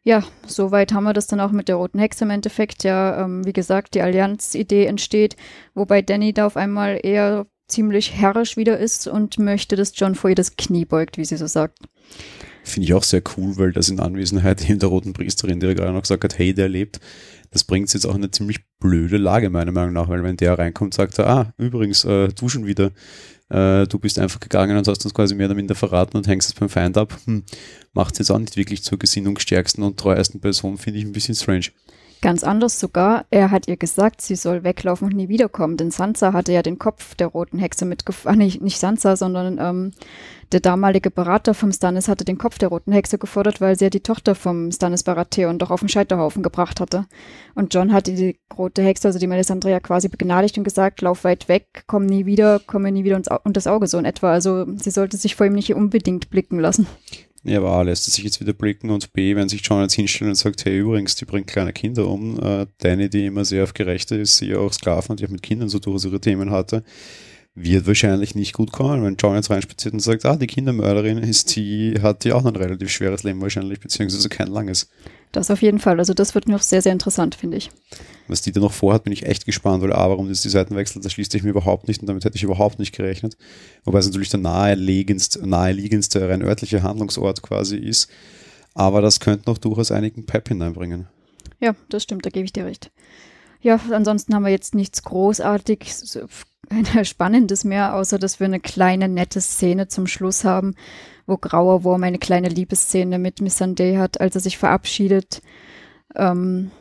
Ja, 0.04 0.24
soweit 0.46 0.94
haben 0.94 1.06
wir 1.06 1.14
das 1.14 1.28
dann 1.28 1.40
auch 1.40 1.52
mit 1.52 1.68
der 1.68 1.76
Roten 1.78 2.00
Hexe 2.00 2.26
im 2.26 2.30
Endeffekt. 2.30 2.84
Ja, 2.84 3.24
ähm, 3.24 3.46
wie 3.46 3.54
gesagt, 3.54 3.96
die 3.96 4.02
Allianz-Idee 4.02 4.86
entsteht, 4.86 5.36
wobei 5.74 6.02
Danny 6.02 6.34
da 6.34 6.46
auf 6.46 6.58
einmal 6.58 7.00
eher 7.02 7.48
ziemlich 7.68 8.14
herrisch 8.14 8.58
wieder 8.58 8.78
ist 8.78 9.08
und 9.08 9.40
möchte, 9.40 9.76
dass 9.76 9.94
John 9.96 10.16
vor 10.16 10.30
ihr 10.30 10.36
das 10.36 10.56
Knie 10.58 10.86
beugt, 10.86 11.18
wie 11.18 11.26
sie 11.26 11.38
so 11.38 11.48
sagt. 11.48 11.80
Finde 12.64 12.86
ich 12.88 12.94
auch 12.94 13.04
sehr 13.04 13.22
cool, 13.38 13.58
weil 13.58 13.74
das 13.74 13.90
in 13.90 14.00
Anwesenheit 14.00 14.68
eben 14.70 14.80
der 14.80 14.90
roten 14.90 15.14
Priesterin, 15.14 15.60
die 15.60 15.76
gerade 15.76 15.92
noch 15.92 16.02
gesagt 16.02 16.24
hat, 16.24 16.38
hey, 16.38 16.54
der 16.54 16.70
lebt, 16.70 17.00
das 17.52 17.64
bringt 17.64 17.88
es 17.88 17.94
jetzt 17.94 18.06
auch 18.06 18.16
in 18.16 18.24
eine 18.24 18.32
ziemlich 18.32 18.62
blöde 18.80 19.18
Lage, 19.18 19.50
meiner 19.50 19.72
Meinung 19.72 19.94
nach, 19.94 20.10
weil 20.10 20.24
wenn 20.24 20.38
der 20.38 20.58
reinkommt, 20.58 20.94
sagt 20.94 21.20
er, 21.20 21.28
ah, 21.28 21.54
übrigens, 21.58 22.04
äh, 22.04 22.30
du 22.30 22.50
schon 22.50 22.66
wieder, 22.66 22.92
äh, 23.50 23.86
du 23.86 24.00
bist 24.00 24.18
einfach 24.18 24.40
gegangen 24.40 24.76
und 24.76 24.88
hast 24.88 25.06
uns 25.06 25.14
quasi 25.14 25.36
mehr 25.36 25.48
oder 25.48 25.56
minder 25.56 25.76
verraten 25.76 26.18
und 26.18 26.28
hängst 26.28 26.50
es 26.50 26.56
beim 26.56 26.70
Feind 26.70 26.98
ab, 26.98 27.16
hm, 27.26 27.44
macht 27.94 28.14
es 28.14 28.20
jetzt 28.20 28.32
auch 28.32 28.40
nicht 28.40 28.58
wirklich 28.58 28.84
zur 28.84 28.98
gesinnungsstärksten 28.98 29.84
und 29.84 30.00
treuesten 30.00 30.42
Person, 30.42 30.78
finde 30.78 31.00
ich 31.00 31.06
ein 31.06 31.12
bisschen 31.12 31.36
strange. 31.36 31.68
Ganz 32.24 32.46
anders 32.46 32.80
sogar, 32.80 33.26
er 33.32 33.52
hat 33.52 33.68
ihr 33.68 33.76
gesagt, 33.76 34.22
sie 34.22 34.38
soll 34.38 34.64
weglaufen 34.64 35.10
und 35.10 35.14
nie 35.18 35.28
wiederkommen, 35.28 35.76
denn 35.76 35.92
Sansa 35.92 36.32
hatte 36.32 36.54
ja 36.54 36.62
den 36.62 36.80
Kopf 36.80 37.16
der 37.16 37.28
roten 37.28 37.60
Hexe 37.60 37.84
mitgefahren, 37.84 38.38
nicht, 38.38 38.62
nicht 38.62 38.80
Sansa, 38.80 39.18
sondern 39.18 39.58
ähm, 39.60 39.92
der 40.54 40.62
damalige 40.62 41.12
Berater 41.12 41.54
vom 41.54 41.74
Stannis 41.74 42.08
hatte 42.08 42.24
den 42.24 42.38
Kopf 42.38 42.58
der 42.60 42.70
roten 42.70 42.94
Hexe 42.94 43.18
gefordert, 43.18 43.60
weil 43.60 43.78
sie 43.78 43.84
ja 43.84 43.90
die 43.90 44.00
Tochter 44.00 44.36
vom 44.36 44.72
Stannis 44.72 45.04
Baratheon 45.04 45.60
doch 45.60 45.70
auf 45.70 45.82
den 45.82 45.90
Scheiterhaufen 45.90 46.44
gebracht 46.44 46.80
hatte. 46.80 47.08
Und 47.56 47.74
John 47.74 47.92
hatte 47.92 48.14
die 48.14 48.40
rote 48.58 48.84
Hexe, 48.84 49.10
also 49.10 49.20
die 49.20 49.28
Melisandre, 49.28 49.82
quasi 49.82 50.08
begnadigt 50.08 50.58
und 50.58 50.64
gesagt, 50.64 51.02
lauf 51.02 51.26
weit 51.26 51.50
weg, 51.50 51.84
komm 51.88 52.06
nie 52.06 52.26
wieder, 52.26 52.60
komme 52.60 52.94
nie 52.94 53.04
wieder 53.04 53.18
unter 53.18 53.42
das 53.52 53.68
Auge, 53.68 53.88
so 53.88 53.98
in 53.98 54.06
etwa. 54.06 54.32
Also 54.32 54.66
sie 54.78 54.92
sollte 54.92 55.18
sich 55.18 55.36
vor 55.36 55.46
ihm 55.46 55.54
nicht 55.56 55.76
unbedingt 55.76 56.30
blicken 56.30 56.62
lassen. 56.62 56.88
Ja, 57.46 57.58
aber 57.58 57.72
A, 57.72 57.82
lässt 57.82 58.08
es 58.08 58.14
sich 58.14 58.24
jetzt 58.24 58.40
wieder 58.40 58.54
blicken 58.54 58.90
und 58.90 59.12
B, 59.12 59.36
wenn 59.36 59.50
sich 59.50 59.62
John 59.66 59.82
jetzt 59.82 59.96
hinstellt 59.96 60.30
und 60.30 60.36
sagt, 60.36 60.64
hey, 60.64 60.78
übrigens, 60.78 61.16
die 61.16 61.26
bringt 61.26 61.48
kleine 61.48 61.74
Kinder 61.74 62.08
um, 62.08 62.40
äh, 62.40 62.68
Danny, 62.78 63.10
die 63.10 63.26
immer 63.26 63.44
sehr 63.44 63.64
auf 63.64 63.74
Gerechte 63.74 64.16
ist, 64.16 64.38
sie 64.38 64.56
auch 64.56 64.72
Sklaven 64.72 65.12
und 65.12 65.20
die 65.20 65.26
auch 65.26 65.30
mit 65.30 65.44
Kindern 65.44 65.68
so 65.68 65.80
durchaus 65.80 66.06
ihre 66.06 66.22
Themen 66.22 66.52
hatte, 66.52 66.84
wird 67.56 67.86
wahrscheinlich 67.86 68.34
nicht 68.34 68.54
gut 68.54 68.72
kommen, 68.72 69.04
wenn 69.04 69.16
John 69.16 69.36
jetzt 69.36 69.52
reinspaziert 69.52 69.94
und 69.94 70.00
sagt, 70.00 70.26
ah, 70.26 70.36
die 70.36 70.48
Kindermörderin 70.48 71.20
ist 71.20 71.56
die, 71.56 72.00
hat 72.02 72.24
die 72.24 72.34
auch 72.34 72.46
ein 72.46 72.56
relativ 72.56 72.90
schweres 72.90 73.24
Leben 73.24 73.42
wahrscheinlich, 73.42 73.80
beziehungsweise 73.80 74.28
kein 74.28 74.48
langes. 74.48 74.90
Das 75.32 75.52
auf 75.52 75.62
jeden 75.62 75.80
Fall. 75.80 76.00
Also 76.00 76.14
das 76.14 76.34
wird 76.34 76.48
noch 76.48 76.62
sehr, 76.62 76.82
sehr 76.82 76.92
interessant, 76.92 77.36
finde 77.36 77.58
ich. 77.58 77.70
Was 78.28 78.42
die 78.42 78.52
da 78.52 78.60
noch 78.60 78.72
vorhat, 78.72 79.04
bin 79.04 79.14
ich 79.14 79.26
echt 79.26 79.46
gespannt, 79.46 79.84
weil 79.84 79.94
A, 79.94 80.10
warum 80.10 80.30
das 80.30 80.42
die 80.42 80.50
Seiten 80.50 80.76
wechselt, 80.76 81.06
das 81.06 81.14
schließt 81.14 81.32
sich 81.32 81.44
mir 81.44 81.50
überhaupt 81.50 81.88
nicht 81.88 82.02
und 82.02 82.08
damit 82.08 82.26
hätte 82.26 82.38
ich 82.38 82.44
überhaupt 82.44 82.80
nicht 82.80 82.96
gerechnet. 82.96 83.38
Wobei 83.84 84.00
es 84.00 84.08
natürlich 84.08 84.30
der 84.30 84.40
naheliegendste, 84.40 85.48
naheliegendste 85.48 86.28
rein 86.28 86.42
örtliche 86.42 86.82
Handlungsort 86.82 87.44
quasi 87.44 87.78
ist. 87.78 88.10
Aber 88.74 89.02
das 89.02 89.20
könnte 89.20 89.50
noch 89.50 89.60
durchaus 89.60 89.92
einigen 89.92 90.26
Pep 90.26 90.48
hineinbringen. 90.48 91.08
Ja, 91.60 91.76
das 91.90 92.04
stimmt, 92.04 92.26
da 92.26 92.32
gebe 92.32 92.46
ich 92.46 92.54
dir 92.54 92.66
recht. 92.66 92.92
Ja, 93.64 93.80
ansonsten 93.92 94.36
haben 94.36 94.44
wir 94.44 94.52
jetzt 94.52 94.76
nichts 94.76 95.04
großartig 95.04 95.94
Spannendes 97.04 97.64
mehr, 97.64 97.96
außer 97.96 98.20
dass 98.20 98.42
wir 98.42 98.46
eine 98.46 98.60
kleine 98.60 99.08
nette 99.08 99.40
Szene 99.40 99.88
zum 99.88 100.06
Schluss 100.06 100.44
haben, 100.44 100.76
wo 101.26 101.38
Grauer 101.38 101.86
Wurm 101.86 102.04
eine 102.04 102.20
kleine 102.20 102.50
Liebesszene 102.50 103.20
mit 103.20 103.40
Miss 103.40 103.58
Sunday 103.58 103.96
hat, 103.96 104.20
als 104.20 104.36
er 104.36 104.42
sich 104.42 104.58
verabschiedet. 104.58 105.42
Ähm, 106.14 106.72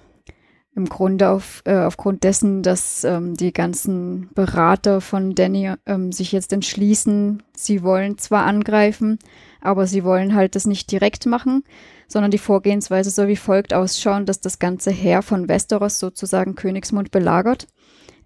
Im 0.74 0.86
Grunde 0.86 1.28
auf, 1.28 1.62
äh, 1.66 1.76
aufgrund 1.76 2.24
dessen, 2.24 2.62
dass 2.62 3.04
ähm, 3.04 3.34
die 3.34 3.52
ganzen 3.52 4.30
Berater 4.34 5.02
von 5.02 5.34
Danny 5.34 5.74
ähm, 5.84 6.12
sich 6.12 6.32
jetzt 6.32 6.52
entschließen, 6.52 7.42
sie 7.54 7.82
wollen 7.82 8.16
zwar 8.16 8.44
angreifen, 8.46 9.18
aber 9.60 9.86
sie 9.86 10.02
wollen 10.02 10.34
halt 10.34 10.54
das 10.54 10.66
nicht 10.66 10.90
direkt 10.90 11.26
machen, 11.26 11.62
sondern 12.08 12.30
die 12.30 12.38
Vorgehensweise 12.38 13.10
soll 13.10 13.28
wie 13.28 13.36
folgt 13.36 13.74
ausschauen, 13.74 14.24
dass 14.24 14.40
das 14.40 14.58
ganze 14.58 14.90
Heer 14.90 15.20
von 15.20 15.46
Westeros 15.46 15.98
sozusagen 15.98 16.54
Königsmund 16.54 17.10
belagert 17.10 17.66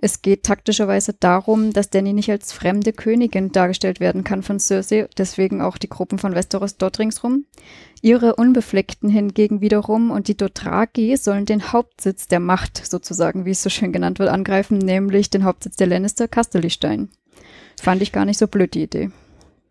es 0.07 0.23
geht 0.23 0.45
taktischerweise 0.45 1.15
darum, 1.15 1.73
dass 1.73 1.91
Danny 1.91 2.13
nicht 2.13 2.31
als 2.31 2.53
fremde 2.53 2.93
Königin 2.93 3.51
dargestellt 3.51 3.99
werden 3.99 4.23
kann 4.23 4.45
von 4.45 4.61
Cersei, 4.61 5.09
deswegen 5.19 5.61
auch 5.61 5.79
die 5.79 5.89
Gruppen 5.89 6.21
von 6.21 6.33
Westeros 6.33 6.77
dort 6.77 7.01
ringsrum. 7.01 7.45
Ihre 8.03 8.37
Unbefleckten 8.37 9.09
hingegen 9.09 9.61
wiederum 9.61 10.13
und 10.13 10.29
die 10.29 10.37
Dothraki 10.37 11.17
sollen 11.17 11.45
den 11.45 11.73
Hauptsitz 11.73 12.29
der 12.29 12.39
Macht, 12.39 12.87
sozusagen, 12.87 13.47
wie 13.47 13.51
es 13.51 13.65
so 13.65 13.69
schön 13.69 13.93
genannt 13.93 14.21
wird, 14.21 14.29
angreifen, 14.29 14.79
nämlich 14.79 15.29
den 15.29 15.43
Hauptsitz 15.43 15.75
der 15.75 15.89
Lannister, 15.89 16.29
Casterlystein. 16.29 17.09
Fand 17.83 18.01
ich 18.01 18.13
gar 18.13 18.27
nicht 18.27 18.39
so 18.39 18.47
blöd, 18.47 18.75
die 18.75 18.85
Idee. 18.85 19.11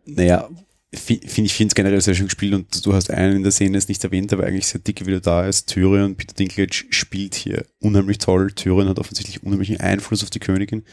Naja, 0.04 0.50
finde 0.98 1.26
ich 1.26 1.54
finde 1.54 1.68
es 1.68 1.74
generell 1.74 2.00
sehr 2.00 2.14
schön 2.14 2.26
gespielt 2.26 2.54
und 2.54 2.84
du 2.84 2.92
hast 2.92 3.10
einen 3.10 3.36
in 3.36 3.42
der 3.42 3.52
Szene 3.52 3.76
jetzt 3.76 3.88
nicht 3.88 4.02
erwähnt, 4.04 4.32
aber 4.32 4.44
eigentlich 4.44 4.66
sehr 4.66 4.80
dicke 4.80 5.06
wieder 5.06 5.20
da 5.20 5.46
ist. 5.46 5.68
Tyrion, 5.68 6.16
Peter 6.16 6.34
Dinklage 6.34 6.84
spielt 6.90 7.34
hier 7.34 7.64
unheimlich 7.80 8.18
toll. 8.18 8.52
Tyrion 8.52 8.88
hat 8.88 8.98
offensichtlich 8.98 9.42
unheimlichen 9.42 9.80
Einfluss 9.80 10.22
auf 10.22 10.30
die 10.30 10.40
Königin. 10.40 10.84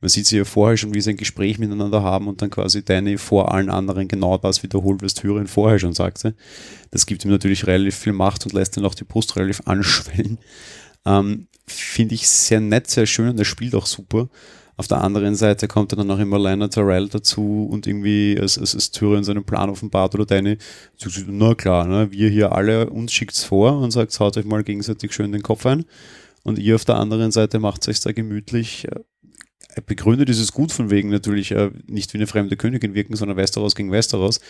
Man 0.00 0.10
sieht 0.10 0.26
sie 0.26 0.36
ja 0.36 0.44
vorher 0.44 0.76
schon, 0.76 0.94
wie 0.94 1.00
sie 1.00 1.10
ein 1.10 1.16
Gespräch 1.16 1.58
miteinander 1.58 2.02
haben 2.02 2.28
und 2.28 2.42
dann 2.42 2.50
quasi 2.50 2.84
Danny 2.84 3.16
vor 3.16 3.52
allen 3.52 3.70
anderen 3.70 4.08
genau 4.08 4.36
das 4.36 4.62
wiederholt, 4.62 5.02
was 5.02 5.14
Tyrion 5.14 5.46
vorher 5.46 5.78
schon 5.78 5.94
sagte. 5.94 6.34
Das 6.90 7.06
gibt 7.06 7.24
ihm 7.24 7.30
natürlich 7.30 7.66
relativ 7.66 7.96
viel 7.96 8.12
Macht 8.12 8.44
und 8.44 8.52
lässt 8.52 8.76
dann 8.76 8.84
auch 8.84 8.94
die 8.94 9.04
Brust 9.04 9.36
relativ 9.36 9.62
anschwellen. 9.64 10.38
Ähm, 11.06 11.48
Finde 11.66 12.14
ich 12.14 12.28
sehr 12.28 12.60
nett, 12.60 12.88
sehr 12.88 13.06
schön 13.06 13.30
und 13.30 13.38
er 13.38 13.44
spielt 13.44 13.74
auch 13.74 13.86
super. 13.86 14.28
Auf 14.78 14.88
der 14.88 15.02
anderen 15.02 15.34
Seite 15.34 15.68
kommt 15.68 15.92
dann 15.92 16.10
auch 16.10 16.18
immer 16.18 16.38
Lionel 16.38 16.68
Terrell 16.68 17.08
dazu 17.08 17.66
und 17.70 17.86
irgendwie 17.86 18.36
als, 18.38 18.58
als, 18.58 18.74
als 18.74 18.90
Tyrion 18.90 19.24
seinen 19.24 19.44
Plan 19.44 19.70
offenbart 19.70 20.14
oder 20.14 20.26
deine, 20.26 20.58
na 21.28 21.54
klar, 21.54 21.86
ne, 21.86 22.12
wir 22.12 22.28
hier 22.28 22.52
alle, 22.52 22.90
uns 22.90 23.12
schickt's 23.12 23.42
vor 23.42 23.78
und 23.78 23.90
sagt, 23.90 24.18
haut 24.20 24.36
euch 24.36 24.44
mal 24.44 24.64
gegenseitig 24.64 25.14
schön 25.14 25.32
den 25.32 25.42
Kopf 25.42 25.64
ein. 25.64 25.86
Und 26.42 26.58
ihr 26.58 26.74
auf 26.74 26.84
der 26.84 26.96
anderen 26.96 27.32
Seite 27.32 27.58
macht 27.58 27.88
euch 27.88 28.00
da 28.00 28.12
gemütlich. 28.12 28.86
Äh, 28.86 29.80
begründet 29.86 30.28
ist 30.28 30.40
es 30.40 30.52
gut 30.52 30.72
von 30.72 30.90
wegen 30.90 31.08
natürlich 31.08 31.52
äh, 31.52 31.70
nicht 31.86 32.12
wie 32.12 32.18
eine 32.18 32.26
fremde 32.26 32.56
Königin 32.56 32.94
wirken, 32.94 33.16
sondern 33.16 33.36
Westeros 33.36 33.74
gegen 33.74 33.92
Westeros. 33.92 34.40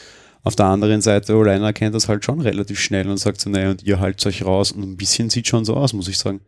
Auf 0.47 0.55
der 0.55 0.67
anderen 0.67 1.03
Seite, 1.03 1.35
Olena 1.35 1.73
kennt 1.73 1.97
das 1.97 2.09
halt 2.09 2.25
schon 2.25 2.41
relativ 2.41 2.79
schnell 2.79 3.09
und 3.11 3.17
sagt 3.17 3.41
so, 3.41 3.51
naja, 3.51 3.71
und 3.71 3.83
ihr 3.83 3.99
haltet 3.99 4.25
euch 4.27 4.45
raus. 4.45 4.71
Und 4.71 4.85
ein 4.85 4.97
bisschen 4.97 5.29
sieht 5.29 5.49
schon 5.49 5.65
so 5.65 5.75
aus, 5.75 5.93
muss 5.93 6.07
ich 6.07 6.19
sagen. 6.19 6.39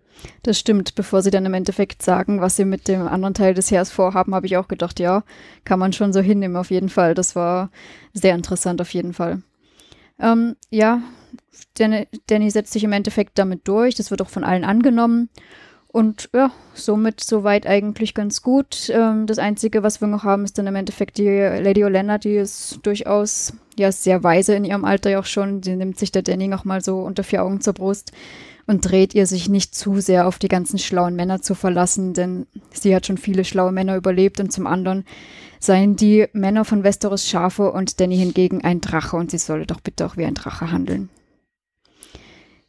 Das 0.45 0.57
stimmt. 0.57 0.95
Bevor 0.95 1.21
sie 1.21 1.33
dann 1.33 1.45
im 1.45 1.53
Endeffekt 1.53 2.01
sagen, 2.03 2.41
was 2.41 2.55
sie 2.55 2.65
mit 2.65 2.87
dem 2.87 3.09
anderen 3.09 3.35
Teil 3.35 3.55
des 3.55 3.73
Heers 3.73 3.91
vorhaben, 3.91 4.37
habe 4.37 4.47
ich 4.47 4.57
auch 4.57 4.69
gedacht, 4.69 5.01
ja, 5.01 5.25
kann 5.65 5.81
man 5.81 5.93
schon 5.93 6.13
so 6.13 6.21
hinnehmen, 6.21 6.55
auf 6.55 6.71
jeden 6.71 6.91
Fall. 6.91 7.15
Das 7.15 7.35
war 7.35 7.73
sehr 8.13 8.37
interessant, 8.37 8.81
auf 8.81 8.95
jeden 8.95 9.15
Fall. 9.15 9.43
Ähm, 10.21 10.55
ja, 10.71 11.03
Danny, 11.75 12.07
Danny 12.29 12.53
setzt 12.53 12.75
sich 12.75 12.85
im 12.85 12.93
Endeffekt 12.93 13.37
damit 13.37 13.67
durch. 13.67 13.97
Das 13.97 14.13
wird 14.13 14.23
auch 14.23 14.31
von 14.31 14.45
allen 14.45 14.63
angenommen. 14.63 15.29
Und 15.99 16.31
ja, 16.33 16.53
somit 16.75 17.19
soweit 17.19 17.67
eigentlich 17.67 18.15
ganz 18.15 18.41
gut. 18.43 18.89
Ähm, 18.89 19.27
das 19.27 19.41
Einzige, 19.41 19.83
was 19.83 20.01
wir 20.01 20.07
noch 20.07 20.23
haben, 20.23 20.45
ist 20.45 20.57
dann 20.57 20.69
im 20.69 20.77
Endeffekt 20.77 21.19
die 21.19 21.25
Lady 21.27 21.85
Olenna, 21.85 22.19
die 22.19 22.37
ist 22.37 22.79
durchaus 22.85 23.53
ja 23.77 23.91
sehr 23.91 24.23
weise 24.23 24.55
in 24.55 24.65
ihrem 24.65 24.85
Alter 24.85 25.11
ja 25.11 25.19
auch 25.19 25.25
schon. 25.25 25.61
Die 25.61 25.75
nimmt 25.75 25.99
sich 25.99 26.13
der 26.13 26.23
Danny 26.23 26.47
nochmal 26.47 26.83
so 26.83 27.01
unter 27.01 27.25
vier 27.25 27.43
Augen 27.43 27.61
zur 27.61 27.73
Brust 27.73 28.13
und 28.69 28.89
dreht 28.89 29.13
ihr 29.13 29.27
sich 29.27 29.49
nicht 29.49 29.75
zu 29.75 29.99
sehr 29.99 30.29
auf 30.29 30.39
die 30.39 30.47
ganzen 30.47 30.79
schlauen 30.79 31.17
Männer 31.17 31.43
zu 31.43 31.57
verlassen, 31.57 32.15
denn 32.15 32.47
sie 32.73 32.95
hat 32.95 33.05
schon 33.05 33.19
viele 33.19 33.45
schlaue 33.45 33.73
Männer 33.73 33.97
überlebt 33.97 34.39
und 34.39 34.53
zum 34.53 34.69
anderen 34.69 35.05
seien 35.59 35.97
die 35.97 36.29
Männer 36.33 36.65
von 36.65 36.85
Westeros 36.85 37.29
Schafe 37.29 37.73
und 37.73 37.99
Danny 37.99 38.19
hingegen 38.19 38.63
ein 38.63 38.81
Drache 38.81 39.17
und 39.17 39.33
sie 39.33 39.39
solle 39.39 39.67
doch 39.67 39.81
bitte 39.81 40.07
auch 40.07 40.17
wie 40.17 40.27
ein 40.27 40.35
Drache 40.35 40.71
handeln. 40.71 41.09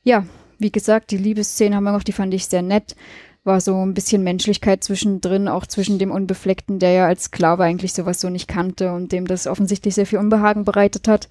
Ja, 0.02 0.26
wie 0.60 0.72
gesagt, 0.72 1.12
die 1.12 1.18
Liebesszene 1.18 1.76
haben 1.76 1.86
wir 1.86 1.92
noch, 1.92 2.04
die 2.04 2.12
fand 2.12 2.34
ich 2.34 2.46
sehr 2.46 2.62
nett. 2.62 2.96
War 3.44 3.62
so 3.62 3.84
ein 3.84 3.94
bisschen 3.94 4.24
Menschlichkeit 4.24 4.84
zwischendrin, 4.84 5.48
auch 5.48 5.66
zwischen 5.66 5.98
dem 5.98 6.12
Unbefleckten, 6.12 6.78
der 6.78 6.92
ja 6.92 7.06
als 7.08 7.26
Sklave 7.26 7.64
eigentlich 7.64 7.94
sowas 7.94 8.20
so 8.20 8.30
nicht 8.30 8.48
kannte 8.48 8.92
und 8.92 9.12
dem 9.12 9.26
das 9.26 9.48
offensichtlich 9.48 9.96
sehr 9.96 10.06
viel 10.06 10.20
Unbehagen 10.20 10.66
bereitet 10.66 11.08
hat. 11.08 11.30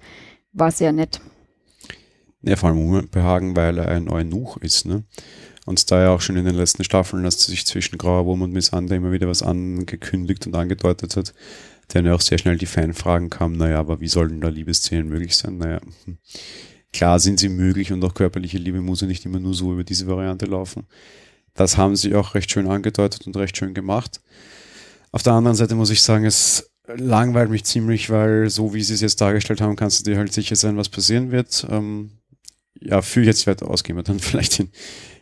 War 0.51 0.71
sehr 0.71 0.91
nett. 0.91 1.21
Ja, 2.41 2.55
vor 2.55 2.69
allem 2.69 2.89
Unbehagen, 2.89 3.55
weil 3.55 3.77
er 3.77 3.89
ein 3.89 4.09
Eunuch 4.09 4.57
ist, 4.57 4.85
ne? 4.85 5.03
Und 5.65 5.91
da 5.91 6.01
ja 6.01 6.09
auch 6.09 6.21
schon 6.21 6.35
in 6.35 6.45
den 6.45 6.55
letzten 6.55 6.83
Staffeln, 6.83 7.23
dass 7.23 7.43
sich 7.43 7.67
zwischen 7.67 7.99
Grauer 7.99 8.25
Wurm 8.25 8.41
und 8.41 8.53
Missandei 8.53 8.95
immer 8.95 9.11
wieder 9.11 9.27
was 9.27 9.43
angekündigt 9.43 10.47
und 10.47 10.55
angedeutet 10.55 11.15
hat, 11.15 11.33
dann 11.89 12.05
ja 12.05 12.15
auch 12.15 12.21
sehr 12.21 12.39
schnell 12.39 12.57
die 12.57 12.65
Fanfragen 12.65 13.29
kamen, 13.29 13.57
naja, 13.57 13.77
aber 13.79 13.99
wie 13.99 14.07
sollen 14.07 14.41
da 14.41 14.47
Liebesszenen 14.47 15.09
möglich 15.09 15.35
sein? 15.37 15.57
Naja, 15.57 15.79
hm. 16.05 16.17
Klar 16.91 17.19
sind 17.19 17.39
sie 17.39 17.49
möglich 17.49 17.91
und 17.91 18.03
auch 18.03 18.13
körperliche 18.13 18.57
Liebe 18.57 18.81
muss 18.81 19.01
ja 19.01 19.07
nicht 19.07 19.25
immer 19.25 19.39
nur 19.39 19.53
so 19.53 19.73
über 19.73 19.83
diese 19.83 20.07
Variante 20.07 20.45
laufen. 20.45 20.87
Das 21.53 21.77
haben 21.77 21.95
sie 21.95 22.15
auch 22.15 22.35
recht 22.35 22.51
schön 22.51 22.67
angedeutet 22.67 23.27
und 23.27 23.37
recht 23.37 23.57
schön 23.57 23.73
gemacht. 23.73 24.21
Auf 25.11 25.23
der 25.23 25.33
anderen 25.33 25.55
Seite 25.57 25.75
muss 25.75 25.89
ich 25.89 26.01
sagen, 26.01 26.25
es 26.25 26.71
langweilt 26.87 27.49
mich 27.49 27.63
ziemlich, 27.63 28.09
weil 28.09 28.49
so 28.49 28.73
wie 28.73 28.83
sie 28.83 28.93
es 28.93 29.01
jetzt 29.01 29.21
dargestellt 29.21 29.61
haben, 29.61 29.75
kannst 29.75 29.99
du 29.99 30.11
dir 30.11 30.17
halt 30.17 30.33
sicher 30.33 30.55
sein, 30.55 30.77
was 30.77 30.89
passieren 30.89 31.31
wird. 31.31 31.67
Ähm, 31.69 32.11
ja, 32.79 32.99
ich 32.99 33.15
jetzt 33.15 33.47
weiter 33.47 33.69
ausgehen 33.69 33.97
wir 33.97 34.03
dann 34.03 34.19
vielleicht 34.19 34.59
in, 34.59 34.69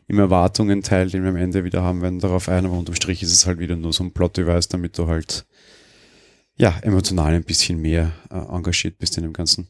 im 0.08 0.20
Erwartungen-Teil, 0.20 1.10
den 1.10 1.24
wir 1.24 1.30
am 1.30 1.36
Ende 1.36 1.64
wieder 1.64 1.84
haben 1.84 2.02
werden, 2.02 2.20
darauf 2.20 2.50
ein, 2.50 2.66
aber 2.66 2.78
unterm 2.78 2.96
Strich 2.96 3.24
ist 3.24 3.34
es 3.34 3.46
halt 3.46 3.60
wieder 3.60 3.76
nur 3.76 3.92
so 3.94 4.04
ein 4.04 4.14
Plot-Device, 4.14 4.70
damit 4.70 4.98
du 4.98 5.08
halt 5.08 5.46
ja, 6.56 6.78
emotional 6.82 7.34
ein 7.34 7.44
bisschen 7.44 7.80
mehr 7.80 8.14
äh, 8.32 8.36
engagiert 8.36 8.98
bist 8.98 9.18
in 9.18 9.24
dem 9.24 9.34
Ganzen. 9.34 9.68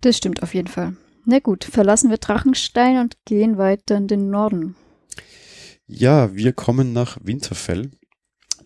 Das 0.00 0.16
stimmt 0.16 0.42
auf 0.42 0.54
jeden 0.54 0.68
Fall. 0.68 0.96
Na 1.26 1.38
gut, 1.38 1.64
verlassen 1.64 2.10
wir 2.10 2.16
Drachenstein 2.16 2.98
und 2.98 3.16
gehen 3.24 3.58
weiter 3.58 3.96
in 3.96 4.08
den 4.08 4.30
Norden. 4.30 4.76
Ja, 5.86 6.34
wir 6.34 6.52
kommen 6.52 6.92
nach 6.92 7.18
Winterfell. 7.22 7.90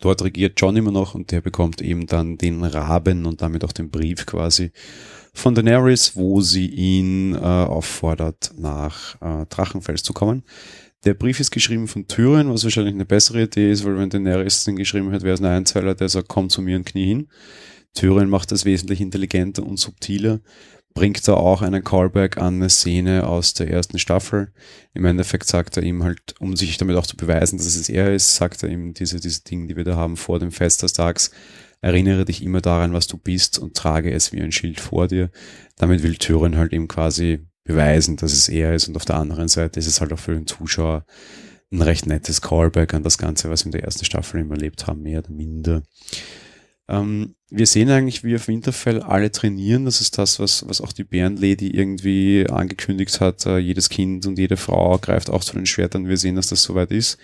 Dort 0.01 0.23
regiert 0.23 0.61
John 0.61 0.77
immer 0.77 0.91
noch 0.93 1.15
und 1.15 1.31
der 1.31 1.41
bekommt 1.41 1.81
eben 1.81 2.07
dann 2.07 2.37
den 2.37 2.63
Raben 2.63 3.27
und 3.27 3.43
damit 3.43 3.65
auch 3.65 3.73
den 3.73 3.91
Brief 3.91 4.27
quasi 4.27 4.71
von 5.33 5.55
Daenerys, 5.55 6.15
wo 6.15 6.41
sie 6.41 6.67
ihn 6.67 7.35
äh, 7.35 7.39
auffordert, 7.39 8.53
nach 8.57 9.21
äh, 9.21 9.47
Drachenfels 9.47 10.03
zu 10.03 10.13
kommen. 10.13 10.45
Der 11.05 11.15
Brief 11.15 11.41
ist 11.41 11.51
geschrieben 11.51 11.89
von 11.89 12.07
Tyrion, 12.07 12.53
was 12.53 12.65
wahrscheinlich 12.65 12.95
eine 12.95 13.05
bessere 13.05 13.43
Idee 13.43 13.71
ist, 13.71 13.85
weil 13.85 13.99
wenn 13.99 14.11
Daenerys 14.11 14.65
den 14.65 14.77
geschrieben 14.77 15.11
hat, 15.13 15.23
wäre 15.23 15.35
es 15.35 15.41
ein 15.41 15.47
Einzeiler, 15.47 15.95
der 15.95 16.09
sagt, 16.09 16.29
komm 16.29 16.51
zu 16.51 16.63
mir 16.63 16.77
ein 16.77 16.85
Knie 16.85 17.07
hin. 17.07 17.29
Tyrion 17.95 18.29
macht 18.29 18.53
das 18.53 18.65
wesentlich 18.65 19.01
intelligenter 19.01 19.65
und 19.65 19.79
subtiler 19.79 20.41
bringt 20.95 21.27
da 21.27 21.35
auch 21.35 21.61
einen 21.61 21.83
Callback 21.83 22.39
an 22.39 22.55
eine 22.55 22.71
Szene 22.71 23.27
aus 23.27 23.53
der 23.53 23.69
ersten 23.69 23.99
Staffel. 23.99 24.53
Im 24.95 25.05
Endeffekt 25.05 25.47
sagt 25.47 25.77
er 25.77 25.83
ihm 25.83 26.05
halt, 26.05 26.37
um 26.39 26.55
sich 26.57 26.77
damit 26.77 26.97
auch 26.97 27.07
zu 27.07 27.17
beweisen, 27.17 27.59
dass 27.59 27.67
es 27.67 27.89
er 27.89 28.15
ist, 28.15 28.37
sagt 28.37 28.63
er 28.63 28.69
ihm 28.69 28.95
diese, 28.95 29.19
diese 29.19 29.43
Dinge, 29.43 29.67
die 29.67 29.77
wir 29.77 29.85
da 29.85 29.97
haben 29.97 30.17
vor 30.17 30.39
dem 30.39 30.53
Fest 30.53 30.83
des 30.85 30.93
Tages. 30.93 31.33
Erinnere 31.81 32.25
dich 32.25 32.43
immer 32.43 32.61
daran, 32.61 32.93
was 32.93 33.09
du 33.09 33.19
bist 33.19 33.59
und 33.59 33.77
trage 33.77 34.13
es 34.13 34.33
wie 34.33 34.41
ein 34.41 34.53
Schild 34.53 34.79
vor 34.79 35.09
dir. 35.09 35.31
Damit 35.77 36.03
will 36.05 36.17
Tyrion 36.17 36.57
halt 36.57 36.73
ihm 36.73 36.87
quasi 36.87 37.45
beweisen, 37.65 38.17
dass 38.17 38.33
es 38.33 38.49
er 38.49 38.75
ist 38.75 38.89
und 38.89 38.97
auf 38.97 39.05
der 39.05 39.17
anderen 39.17 39.49
Seite 39.49 39.81
ist 39.81 39.89
es 39.89 40.01
halt 40.01 40.13
auch 40.13 40.19
für 40.19 40.35
den 40.35 40.47
Zuschauer 40.47 41.05
ein 41.73 41.83
recht 41.83 42.07
nettes 42.07 42.41
Callback 42.41 42.95
an 42.95 43.03
das 43.03 43.19
Ganze, 43.19 43.51
was 43.51 43.65
wir 43.65 43.67
in 43.67 43.73
der 43.73 43.85
ersten 43.85 44.05
Staffel 44.05 44.41
immer 44.41 44.55
erlebt 44.55 44.87
haben, 44.87 45.03
mehr 45.03 45.19
oder 45.19 45.31
minder. 45.31 45.83
Ähm, 46.89 47.35
wir 47.51 47.67
sehen 47.67 47.89
eigentlich, 47.91 48.25
wie 48.25 48.35
auf 48.35 48.49
Winterfell 48.49 49.01
alle 49.01 49.31
trainieren. 49.31 49.85
Das 49.85 50.01
ist 50.01 50.19
das, 50.19 50.39
was, 50.39 50.69
was 50.69 50.81
auch 50.81 50.93
die 50.93 51.05
Bärenlady 51.05 51.71
irgendwie 51.71 52.47
angekündigt 52.49 53.21
hat. 53.21 53.47
Äh, 53.47 53.59
jedes 53.59 53.89
Kind 53.89 54.27
und 54.27 54.39
jede 54.39 54.57
Frau 54.57 54.99
greift 54.99 55.31
auch 55.31 55.45
zu 55.45 55.55
den 55.55 55.67
Schwertern. 55.67 56.09
Wir 56.09 56.17
sehen, 56.17 56.37
dass 56.37 56.49
das 56.49 56.63
soweit 56.63 56.91
ist. 56.91 57.19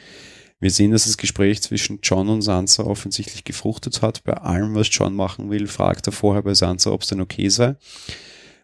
Wir 0.61 0.71
sehen, 0.71 0.91
dass 0.91 1.05
das 1.05 1.17
Gespräch 1.17 1.63
zwischen 1.63 2.01
John 2.03 2.29
und 2.29 2.43
Sansa 2.43 2.85
offensichtlich 2.85 3.45
gefruchtet 3.45 4.03
hat. 4.03 4.25
Bei 4.25 4.35
allem, 4.35 4.75
was 4.75 4.89
John 4.91 5.15
machen 5.15 5.51
will, 5.51 5.67
fragt 5.67 6.07
er 6.07 6.13
vorher 6.13 6.43
bei 6.43 6.55
Sansa, 6.55 6.91
ob 6.91 7.03
es 7.03 7.09
denn 7.09 7.21
okay 7.21 7.49
sei. 7.49 7.77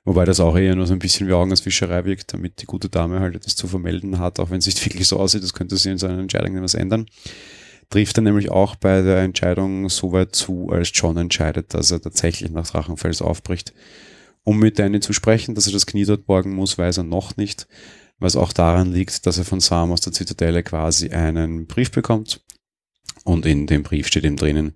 Wobei 0.04 0.24
das 0.24 0.38
auch 0.38 0.56
eher 0.56 0.76
nur 0.76 0.86
so 0.86 0.92
ein 0.92 0.98
bisschen 0.98 1.26
wie 1.26 1.32
Augenwischerei 1.32 2.04
wirkt, 2.04 2.32
damit 2.32 2.60
die 2.60 2.66
gute 2.66 2.88
Dame 2.88 3.18
halt 3.18 3.34
etwas 3.34 3.56
zu 3.56 3.66
vermelden 3.66 4.18
hat, 4.18 4.38
auch 4.38 4.50
wenn 4.50 4.58
es 4.58 4.66
nicht 4.66 4.84
wirklich 4.86 5.08
so 5.08 5.18
aussieht. 5.18 5.42
Das 5.42 5.54
könnte 5.54 5.76
sie 5.76 5.90
in 5.90 5.98
seinen 5.98 6.20
Entscheidungen 6.20 6.62
was 6.62 6.74
ändern 6.74 7.06
trifft 7.90 8.18
er 8.18 8.22
nämlich 8.22 8.50
auch 8.50 8.76
bei 8.76 9.02
der 9.02 9.18
Entscheidung 9.18 9.88
so 9.88 10.12
weit 10.12 10.34
zu, 10.34 10.70
als 10.70 10.90
John 10.92 11.16
entscheidet, 11.16 11.74
dass 11.74 11.90
er 11.90 12.00
tatsächlich 12.00 12.50
nach 12.50 12.66
Drachenfels 12.66 13.22
aufbricht. 13.22 13.72
Um 14.42 14.58
mit 14.58 14.78
Danny 14.78 15.00
zu 15.00 15.12
sprechen, 15.12 15.54
dass 15.54 15.66
er 15.66 15.72
das 15.72 15.86
Knie 15.86 16.04
dort 16.04 16.26
borgen 16.26 16.54
muss, 16.54 16.78
weiß 16.78 16.98
er 16.98 17.04
noch 17.04 17.36
nicht, 17.36 17.66
was 18.18 18.36
auch 18.36 18.52
daran 18.52 18.92
liegt, 18.92 19.26
dass 19.26 19.38
er 19.38 19.44
von 19.44 19.60
Sam 19.60 19.92
aus 19.92 20.00
der 20.00 20.12
Zitadelle 20.12 20.62
quasi 20.62 21.10
einen 21.10 21.66
Brief 21.66 21.90
bekommt. 21.90 22.42
Und 23.24 23.44
in 23.44 23.66
dem 23.66 23.82
Brief 23.82 24.06
steht 24.06 24.24
ihm 24.24 24.36
drinnen, 24.36 24.74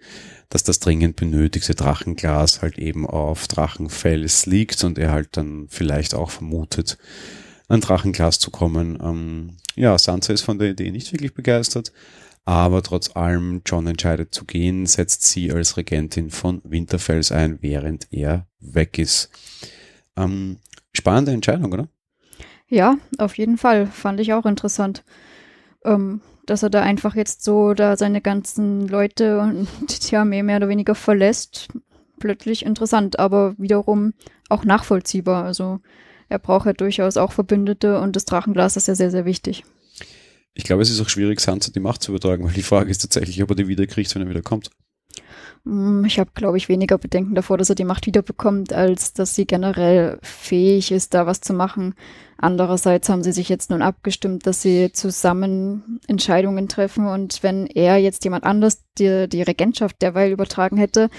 dass 0.49 0.65
das 0.65 0.81
dringend 0.81 1.15
benötigte 1.15 1.77
Drachenglas 1.77 2.63
halt 2.63 2.79
eben 2.79 3.07
auf 3.07 3.47
Drachenfels 3.47 4.47
liegt 4.47 4.83
und 4.83 4.99
er 4.99 5.13
halt 5.13 5.37
dann 5.37 5.67
vielleicht 5.69 6.15
auch 6.15 6.31
vermutet, 6.31 6.99
an 7.69 7.81
Drachenglas 7.81 8.41
zu 8.41 8.51
kommen. 8.51 8.99
Ähm, 9.01 9.57
ja, 9.77 9.97
Sansa 9.97 10.33
ist 10.33 10.43
von 10.43 10.59
der 10.59 10.71
Idee 10.71 10.91
nicht 10.91 11.13
wirklich 11.13 11.33
begeistert, 11.33 11.93
aber 12.45 12.83
trotz 12.83 13.15
allem, 13.17 13.63
John 13.65 13.87
entscheidet 13.87 14.35
zu 14.35 14.45
gehen, 14.45 14.87
setzt 14.87 15.25
sie 15.25 15.53
als 15.53 15.77
Regentin 15.77 16.31
von 16.31 16.61
Winterfells 16.65 17.33
ein, 17.33 17.59
während 17.61 18.09
er 18.11 18.47
weg 18.59 18.99
ist. 18.99 19.31
Ähm, 20.17 20.59
spannende 20.93 21.33
Entscheidung, 21.33 21.73
oder? 21.73 21.89
Ja, 22.69 22.97
auf 23.19 23.37
jeden 23.37 23.59
Fall. 23.59 23.87
Fand 23.87 24.21
ich 24.21 24.33
auch 24.33 24.47
interessant. 24.47 25.05
Ähm, 25.85 26.21
dass 26.47 26.63
er 26.65 26.71
da 26.71 26.83
einfach 26.83 27.15
jetzt 27.15 27.45
so 27.45 27.75
da 27.75 27.97
seine 27.97 28.21
ganzen 28.21 28.89
Leute 28.89 29.41
und 29.41 29.69
ja, 30.11 30.25
mehr, 30.25 30.43
mehr 30.43 30.57
oder 30.57 30.69
weniger 30.69 30.95
verlässt. 30.95 31.69
Plötzlich 32.19 32.67
interessant, 32.67 33.19
aber 33.19 33.55
wiederum 33.57 34.13
auch 34.49 34.65
nachvollziehbar. 34.65 35.45
Also 35.45 35.81
er 36.29 36.39
braucht 36.39 36.67
ja 36.67 36.73
durchaus 36.73 37.17
auch 37.17 37.33
Verbündete 37.33 38.01
und 38.01 38.17
das 38.17 38.25
Drachenglas 38.25 38.77
ist 38.77 38.89
ja 38.89 38.95
sehr, 38.95 39.11
sehr 39.11 39.25
wichtig. 39.25 39.65
Ich 40.55 40.65
glaube, 40.65 40.83
es 40.83 40.91
ist 40.91 41.01
auch 41.01 41.09
schwierig, 41.09 41.41
Sansa 41.41 41.71
die 41.73 41.81
Macht 41.81 42.03
zu 42.03 42.13
übertragen, 42.13 42.45
weil 42.45 42.53
die 42.53 42.63
Frage 42.63 42.91
ist 42.91 42.99
tatsächlich, 42.99 43.43
ob 43.43 43.51
er 43.51 43.57
die 43.57 43.69
wiederkriegt, 43.69 44.15
wenn 44.15 44.23
er 44.23 44.29
wieder 44.29 44.43
kommt. 44.43 44.71
Hm, 45.65 46.05
ich 46.05 46.19
habe, 46.19 46.31
glaube 46.35 46.57
ich, 46.57 46.69
weniger 46.69 46.99
Bedenken 46.99 47.35
davor, 47.35 47.59
dass 47.59 47.69
er 47.69 47.75
die 47.75 47.85
Macht 47.85 48.07
wiederbekommt, 48.07 48.73
als 48.73 49.13
dass 49.13 49.35
sie 49.35 49.47
generell 49.47 50.19
fähig 50.23 50.91
ist, 50.91 51.15
da 51.15 51.27
was 51.27 51.41
zu 51.41 51.53
machen. 51.53 51.95
Andererseits 52.39 53.09
haben 53.11 53.23
sie 53.23 53.33
sich 53.33 53.51
jetzt 53.51 53.71
nun 53.71 53.83
abgestimmt, 53.83 54.47
dass 54.47 54.63
sie 54.63 54.93
zusammen 54.93 56.01
Entscheidungen 56.07 56.69
treffen 56.69 57.07
und 57.07 57.43
wenn 57.43 57.67
er 57.67 57.99
jetzt 57.99 58.25
jemand 58.25 58.45
anders 58.45 58.83
die, 58.99 59.29
die 59.29 59.43
Regentschaft 59.43 60.01
derweil 60.01 60.33
übertragen 60.33 60.79
hätte, 60.79 61.11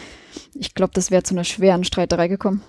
ich 0.55 0.73
glaube, 0.73 0.93
das 0.95 1.11
wäre 1.11 1.21
zu 1.21 1.35
einer 1.35 1.43
schweren 1.43 1.83
Streiterei 1.83 2.27
gekommen 2.27 2.63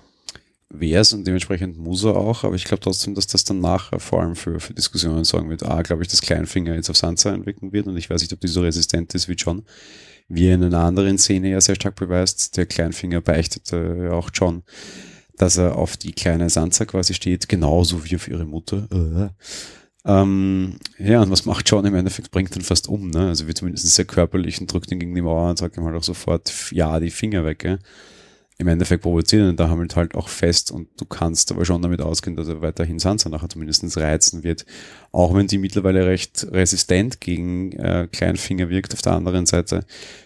wäre 0.73 1.01
es 1.01 1.13
und 1.13 1.25
dementsprechend 1.25 1.77
muss 1.77 2.03
er 2.03 2.15
auch, 2.15 2.43
aber 2.43 2.55
ich 2.55 2.65
glaube 2.65 2.81
trotzdem, 2.81 3.13
dass 3.15 3.27
das 3.27 3.43
dann 3.43 3.61
nachher 3.61 3.99
vor 3.99 4.21
allem 4.21 4.35
für, 4.35 4.59
für 4.59 4.73
Diskussionen 4.73 5.23
sorgen 5.23 5.49
wird. 5.49 5.63
A, 5.63 5.81
glaube 5.83 6.01
ich, 6.01 6.07
dass 6.09 6.21
Kleinfinger 6.21 6.75
jetzt 6.75 6.89
auf 6.89 6.97
Sansa 6.97 7.31
entwickeln 7.33 7.71
wird 7.71 7.87
und 7.87 7.95
ich 7.95 8.09
weiß 8.09 8.21
nicht, 8.21 8.33
ob 8.33 8.41
die 8.41 8.47
so 8.47 8.61
resistent 8.61 9.13
ist 9.13 9.29
wie 9.29 9.33
John, 9.33 9.63
wie 10.27 10.47
er 10.47 10.55
in 10.55 10.63
einer 10.63 10.79
anderen 10.79 11.17
Szene 11.17 11.51
ja 11.51 11.61
sehr 11.61 11.75
stark 11.75 11.95
beweist. 11.95 12.57
Der 12.57 12.65
Kleinfinger 12.65 13.21
beichtete 13.21 14.11
auch 14.11 14.29
John, 14.33 14.63
dass 15.37 15.57
er 15.57 15.77
auf 15.77 15.95
die 15.95 16.13
kleine 16.13 16.49
Sansa 16.49 16.85
quasi 16.85 17.13
steht, 17.13 17.47
genauso 17.47 18.03
wie 18.05 18.15
auf 18.15 18.27
ihre 18.27 18.45
Mutter. 18.45 18.87
Äh. 18.91 19.29
Ähm, 20.05 20.77
ja, 20.97 21.21
und 21.21 21.31
was 21.31 21.45
macht 21.45 21.69
John 21.69 21.85
im 21.85 21.95
Endeffekt? 21.95 22.31
Bringt 22.31 22.55
ihn 22.55 22.61
fast 22.61 22.89
um, 22.89 23.09
ne? 23.09 23.27
Also 23.27 23.47
wird 23.47 23.57
zumindest 23.57 23.87
sehr 23.87 24.05
körperlich 24.05 24.59
und 24.59 24.71
drückt 24.71 24.91
ihn 24.91 24.99
gegen 24.99 25.15
die 25.15 25.21
Mauer 25.21 25.49
und 25.49 25.57
sagt 25.57 25.77
ihm 25.77 25.85
halt 25.85 25.95
auch 25.95 26.03
sofort, 26.03 26.71
ja, 26.71 26.99
die 26.99 27.11
Finger 27.11 27.45
weg, 27.45 27.63
ja? 27.63 27.77
Im 28.57 28.67
Endeffekt 28.67 29.03
provozieren 29.03 29.49
ihn 29.49 29.55
da 29.55 29.69
halt, 29.69 29.95
halt 29.95 30.15
auch 30.15 30.27
fest 30.27 30.71
und 30.71 30.89
du 30.97 31.05
kannst 31.05 31.51
aber 31.51 31.65
schon 31.65 31.81
damit 31.81 32.01
ausgehen, 32.01 32.35
dass 32.35 32.47
er 32.47 32.61
weiterhin 32.61 32.99
Sansa 32.99 33.29
nachher 33.29 33.49
zumindest 33.49 33.97
reizen 33.97 34.43
wird. 34.43 34.65
Auch 35.11 35.33
wenn 35.33 35.47
die 35.47 35.57
mittlerweile 35.57 36.05
recht 36.05 36.47
resistent 36.51 37.19
gegen 37.19 37.71
äh, 37.73 38.07
Kleinfinger 38.11 38.69
wirkt, 38.69 38.93
auf 38.93 39.01
der 39.01 39.13
anderen 39.13 39.45
Seite 39.45 39.85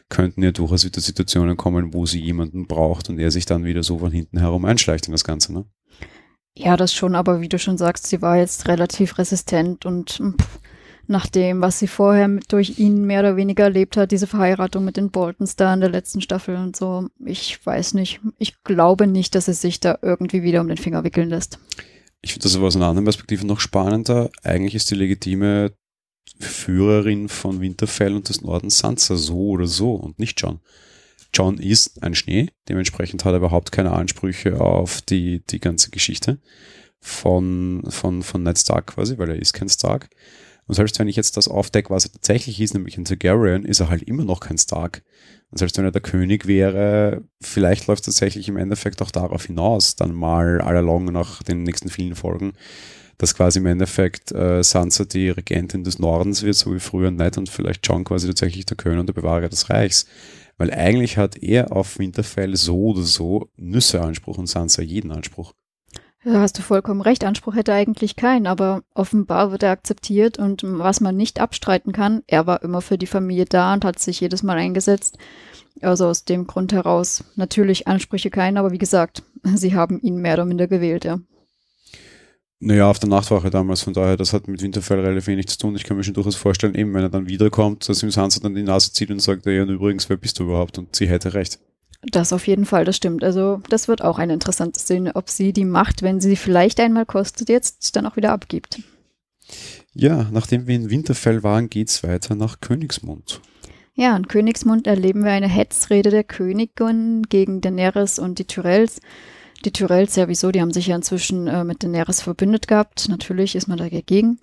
könnten 0.10 0.44
ja 0.44 0.52
durchaus 0.52 0.86
wieder 0.86 1.02
Situationen 1.02 1.58
kommen, 1.58 1.94
wo 1.94 2.06
sie 2.06 2.20
jemanden 2.20 2.68
braucht 2.68 3.10
und 3.10 3.20
er 3.20 3.32
sich 3.32 3.46
dann 3.46 3.66
wieder 3.66 3.84
so 3.84 4.00
von 4.00 4.12
hinten 4.12 4.40
herum 4.40 4.66
einschleicht 4.66 5.08
in 5.08 5.14
das 5.14 5.24
Ganze, 5.24 5.54
ne? 5.54 5.66
Ja, 6.56 6.76
das 6.76 6.92
schon, 6.92 7.14
aber 7.14 7.40
wie 7.40 7.50
du 7.50 7.60
schon 7.60 7.78
sagst, 7.78 8.08
sie 8.08 8.22
war 8.24 8.38
jetzt 8.38 8.68
relativ 8.68 9.20
resistent 9.20 9.86
und 9.86 10.20
pff, 10.42 10.60
nach 11.10 11.28
dem, 11.28 11.62
was 11.62 11.80
sie 11.80 11.88
vorher 11.88 12.28
durch 12.48 12.80
ihn 12.80 13.06
mehr 13.06 13.22
oder 13.22 13.36
weniger 13.36 13.66
erlebt 13.66 13.98
hat, 13.98 14.12
diese 14.12 14.28
Verheiratung 14.28 14.86
mit 14.86 14.98
den 14.98 15.12
Boltons 15.12 15.56
da 15.56 15.74
in 15.74 15.80
der 15.80 15.90
letzten 15.90 16.22
Staffel 16.22 16.56
und 16.56 16.76
so. 16.76 17.08
Ich 17.26 17.66
weiß 17.66 17.94
nicht. 17.94 18.20
Ich 18.38 18.64
glaube 18.64 19.08
nicht, 19.08 19.36
dass 19.36 19.48
es 19.48 19.62
sich 19.62 19.80
da 19.80 19.98
irgendwie 20.02 20.44
wieder 20.44 20.62
um 20.62 20.68
den 20.68 20.78
Finger 20.78 21.04
wickeln 21.04 21.30
lässt. 21.30 21.60
Ich 22.22 22.34
finde 22.34 22.44
das 22.44 22.56
aber 22.56 22.68
aus 22.68 22.76
einer 22.76 22.88
anderen 22.88 23.06
Perspektive 23.06 23.46
noch 23.46 23.60
spannender. 23.60 24.30
Eigentlich 24.44 24.76
ist 24.76 24.92
die 24.92 24.96
legitime 24.96 25.74
Führerin 26.40 27.30
von 27.30 27.62
Winterfell 27.62 28.14
und 28.14 28.30
des 28.30 28.42
Nordens 28.42 28.80
Sansa 28.80 29.16
so 29.16 29.50
oder 29.50 29.68
so 29.68 29.94
und 29.94 30.20
nicht 30.20 30.42
John. 30.42 30.60
John 31.34 31.58
ist 31.58 32.04
ein 32.04 32.16
Schnee, 32.16 32.50
dementsprechend 32.68 33.26
hat 33.26 33.34
er 33.34 33.38
überhaupt 33.38 33.72
keine 33.72 33.92
Ansprüche 33.92 34.60
auf 34.60 35.02
die, 35.02 35.44
die 35.50 35.60
ganze 35.60 35.90
Geschichte 35.90 36.40
von, 37.00 37.84
von, 37.90 38.24
von 38.24 38.44
Ned 38.44 38.58
Stark 38.58 38.88
quasi, 38.88 39.18
weil 39.18 39.30
er 39.30 39.36
ist 39.36 39.54
kein 39.54 39.70
Stark. 39.70 40.10
Und 40.68 40.76
selbst 40.76 41.00
wenn 41.00 41.08
ich 41.08 41.16
jetzt 41.16 41.38
das 41.38 41.48
aufdecke, 41.48 41.90
was 41.90 42.06
er 42.06 42.12
tatsächlich 42.12 42.60
ist, 42.60 42.74
nämlich 42.74 42.98
ein 42.98 43.06
Targaryen, 43.06 43.66
ist 43.66 43.80
er 43.80 43.90
halt 43.90 44.04
immer 44.04 44.26
noch 44.26 44.42
kein 44.42 44.58
Stark. 44.58 45.04
Und 45.50 45.58
selbst 45.58 45.78
wenn 45.78 45.86
er 45.86 45.92
der 45.92 46.02
König 46.02 46.46
wäre, 46.46 47.24
vielleicht 47.42 47.88
läuft 47.88 48.02
es 48.02 48.16
tatsächlich 48.16 48.50
im 48.50 48.58
Endeffekt 48.58 49.02
auch 49.02 49.12
darauf 49.12 49.46
hinaus, 49.46 49.96
dann 49.96 50.14
mal 50.14 50.60
allalong 50.60 51.06
nach 51.06 51.42
den 51.42 51.64
nächsten 51.64 51.90
vielen 51.90 52.16
Folgen, 52.16 52.54
dass 53.18 53.34
quasi 53.34 53.60
im 53.60 53.66
Endeffekt 53.66 54.34
äh, 54.34 54.62
Sansa 54.62 55.06
die 55.06 55.30
Regentin 55.30 55.86
des 55.86 56.00
Nordens 56.00 56.44
wird, 56.44 56.56
so 56.56 56.76
wie 56.76 56.80
früher 56.80 57.12
Ned 57.12 57.38
und 57.38 57.50
vielleicht 57.50 57.88
John 57.88 58.04
quasi 58.04 58.28
tatsächlich 58.28 58.66
der 58.66 58.78
König 58.78 59.00
und 59.00 59.08
der 59.08 59.14
Bewahrer 59.14 59.48
des 59.48 59.70
Reichs. 59.70 60.06
Weil 60.58 60.72
eigentlich 60.72 61.18
hat 61.18 61.38
er 61.42 61.72
auf 61.72 61.98
Winterfell 61.98 62.56
so 62.58 62.88
oder 62.88 63.04
so 63.04 63.50
Nüsse 63.56 64.02
Anspruch 64.02 64.38
und 64.38 64.48
Sansa 64.48 64.82
jeden 64.82 65.12
Anspruch. 65.12 65.54
Da 66.30 66.42
hast 66.42 66.58
du 66.58 66.62
vollkommen 66.62 67.00
recht. 67.00 67.24
Anspruch 67.24 67.56
hätte 67.56 67.72
eigentlich 67.72 68.18
keinen, 68.18 68.48
aber 68.48 68.84
offenbar 68.94 69.52
wird 69.52 69.64
er 69.64 69.72
akzeptiert 69.72 70.38
und 70.38 70.62
was 70.66 71.00
man 71.00 71.16
nicht 71.16 71.40
abstreiten 71.40 71.94
kann, 71.94 72.22
er 72.28 72.46
war 72.46 72.62
immer 72.64 72.82
für 72.82 72.98
die 72.98 73.08
Familie 73.08 73.46
da 73.46 73.74
und 73.74 73.86
hat 73.86 73.98
sich 73.98 74.20
jedes 74.20 74.44
Mal 74.44 74.58
eingesetzt. 74.58 75.18
Also 75.82 76.08
aus 76.08 76.26
dem 76.26 76.46
Grund 76.46 76.74
heraus 76.74 77.24
natürlich 77.38 77.88
Ansprüche 77.88 78.30
keinen, 78.30 78.58
aber 78.58 78.72
wie 78.72 78.78
gesagt, 78.78 79.24
sie 79.56 79.74
haben 79.74 80.02
ihn 80.02 80.18
mehr 80.18 80.34
oder 80.34 80.44
minder 80.44 80.68
gewählt, 80.68 81.06
ja. 81.06 81.20
Naja, 82.60 82.90
auf 82.90 83.00
der 83.00 83.08
Nachtwache 83.08 83.50
damals, 83.50 83.84
von 83.84 83.94
daher, 83.94 84.18
das 84.18 84.34
hat 84.34 84.50
mit 84.50 84.62
Winterfell 84.62 85.00
relativ 85.00 85.28
wenig 85.28 85.48
zu 85.48 85.58
tun. 85.58 85.78
Ich 85.78 85.86
kann 85.86 85.96
mir 85.96 86.04
schon 86.04 86.16
durchaus 86.16 86.36
vorstellen, 86.36 86.76
eben 86.76 86.94
wenn 86.94 87.04
er 87.04 87.10
dann 87.10 87.30
wiederkommt, 87.30 87.88
dass 87.88 88.04
ihm 88.04 88.12
Sansa 88.12 88.42
dann 88.42 88.56
die 88.56 88.64
Nase 88.64 88.92
zieht 88.92 89.12
und 89.12 89.22
sagt, 89.22 89.46
ja, 89.46 89.62
und 89.62 89.70
übrigens, 89.70 90.10
wer 90.10 90.18
bist 90.18 90.40
du 90.40 90.44
überhaupt? 90.44 90.78
Und 90.78 90.94
sie 90.94 91.08
hätte 91.08 91.36
recht. 91.36 91.60
Das 92.04 92.32
auf 92.32 92.48
jeden 92.48 92.66
Fall, 92.66 92.86
das 92.86 92.96
stimmt. 92.96 93.24
Also 93.24 93.62
das 93.70 93.88
wird 93.88 94.02
auch 94.02 94.20
eine 94.20 94.34
interessante 94.34 94.80
Szene, 94.80 95.16
ob 95.16 95.30
sie 95.30 95.52
die 95.52 95.66
Macht, 95.66 96.02
wenn 96.04 96.22
sie 96.22 96.36
vielleicht 96.36 96.80
einmal 96.80 97.06
kostet, 97.06 97.50
jetzt 97.50 97.96
dann 97.96 98.06
auch 98.06 98.16
wieder 98.16 98.32
abgibt. 98.32 98.80
Ja, 99.94 100.28
nachdem 100.32 100.68
wir 100.68 100.76
in 100.76 100.90
Winterfell 100.90 101.44
waren, 101.44 101.70
geht 101.70 101.90
es 101.90 102.04
weiter 102.04 102.36
nach 102.36 102.62
Königsmund. 102.62 103.42
Ja, 103.96 104.16
in 104.16 104.28
Königsmund 104.28 104.86
erleben 104.86 105.24
wir 105.24 105.32
eine 105.32 105.48
Hetzrede 105.48 106.12
der 106.12 106.24
Königin 106.24 107.24
gegen 107.30 107.62
Daenerys 107.62 108.20
und 108.20 108.38
die 108.38 108.46
Tyrells. 108.46 109.02
Die 109.66 109.72
Tyrells, 109.72 110.16
ja 110.16 110.28
wieso, 110.28 110.52
die 110.52 110.62
haben 110.62 110.72
sich 110.72 110.88
ja 110.88 110.96
inzwischen 110.96 111.48
äh, 111.48 111.64
mit 111.64 111.82
Daenerys 111.82 112.22
verbündet 112.22 112.68
gehabt. 112.68 113.10
Natürlich 113.10 113.56
ist 113.56 113.68
man 113.68 113.80
dagegen. 113.80 114.40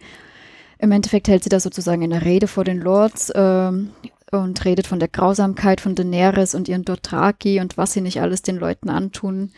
Im 0.79 0.91
Endeffekt 0.91 1.29
hält 1.29 1.45
sie 1.45 1.51
da 1.51 1.61
sozusagen 1.61 2.03
eine 2.03 2.25
Rede 2.25 2.49
vor 2.49 2.65
den 2.65 2.81
Lords 2.81 3.33
ähm, 3.35 3.91
und 4.39 4.65
redet 4.65 4.87
von 4.87 4.99
der 4.99 5.09
Grausamkeit 5.09 5.81
von 5.81 5.95
Daenerys 5.95 6.55
und 6.55 6.69
ihren 6.69 6.85
Dothraki 6.85 7.61
und 7.61 7.77
was 7.77 7.93
sie 7.93 8.01
nicht 8.01 8.21
alles 8.21 8.43
den 8.43 8.57
Leuten 8.57 8.91
antun. 8.91 9.53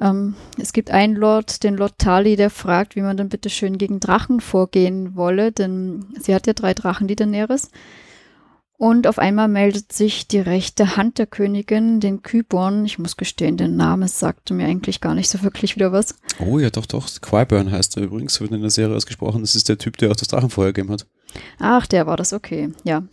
Ähm, 0.00 0.34
es 0.58 0.72
gibt 0.72 0.90
einen 0.90 1.16
Lord, 1.16 1.64
den 1.64 1.76
Lord 1.76 1.98
Tali, 1.98 2.36
der 2.36 2.50
fragt, 2.50 2.96
wie 2.96 3.02
man 3.02 3.16
denn 3.16 3.28
bitte 3.28 3.50
schön 3.50 3.78
gegen 3.78 4.00
Drachen 4.00 4.40
vorgehen 4.40 5.16
wolle, 5.16 5.52
denn 5.52 6.06
sie 6.20 6.34
hat 6.34 6.46
ja 6.46 6.52
drei 6.52 6.74
Drachen, 6.74 7.08
die 7.08 7.16
Daenerys. 7.16 7.70
Und 8.80 9.08
auf 9.08 9.18
einmal 9.18 9.48
meldet 9.48 9.92
sich 9.92 10.28
die 10.28 10.38
rechte 10.38 10.96
Hand 10.96 11.18
der 11.18 11.26
Königin, 11.26 11.98
den 11.98 12.22
Kyborn. 12.22 12.84
Ich 12.84 12.96
muss 13.00 13.16
gestehen, 13.16 13.56
der 13.56 13.66
Name 13.66 14.06
sagte 14.06 14.54
mir 14.54 14.66
eigentlich 14.66 15.00
gar 15.00 15.16
nicht 15.16 15.28
so 15.28 15.42
wirklich 15.42 15.74
wieder 15.74 15.90
was. 15.90 16.14
Oh 16.38 16.60
ja, 16.60 16.70
doch, 16.70 16.86
doch. 16.86 17.08
Qyburn 17.20 17.72
heißt 17.72 17.96
er 17.96 18.04
übrigens, 18.04 18.40
wird 18.40 18.52
in 18.52 18.60
der 18.60 18.70
Serie 18.70 18.94
ausgesprochen. 18.94 19.40
Das 19.40 19.56
ist 19.56 19.68
der 19.68 19.78
Typ, 19.78 19.96
der 19.96 20.12
auch 20.12 20.16
das 20.16 20.28
Drachenfeuer 20.28 20.68
gegeben 20.68 20.92
hat. 20.92 21.06
Ach, 21.58 21.86
der 21.86 22.06
war 22.06 22.16
das, 22.16 22.32
okay. 22.32 22.72
Ja. 22.84 23.04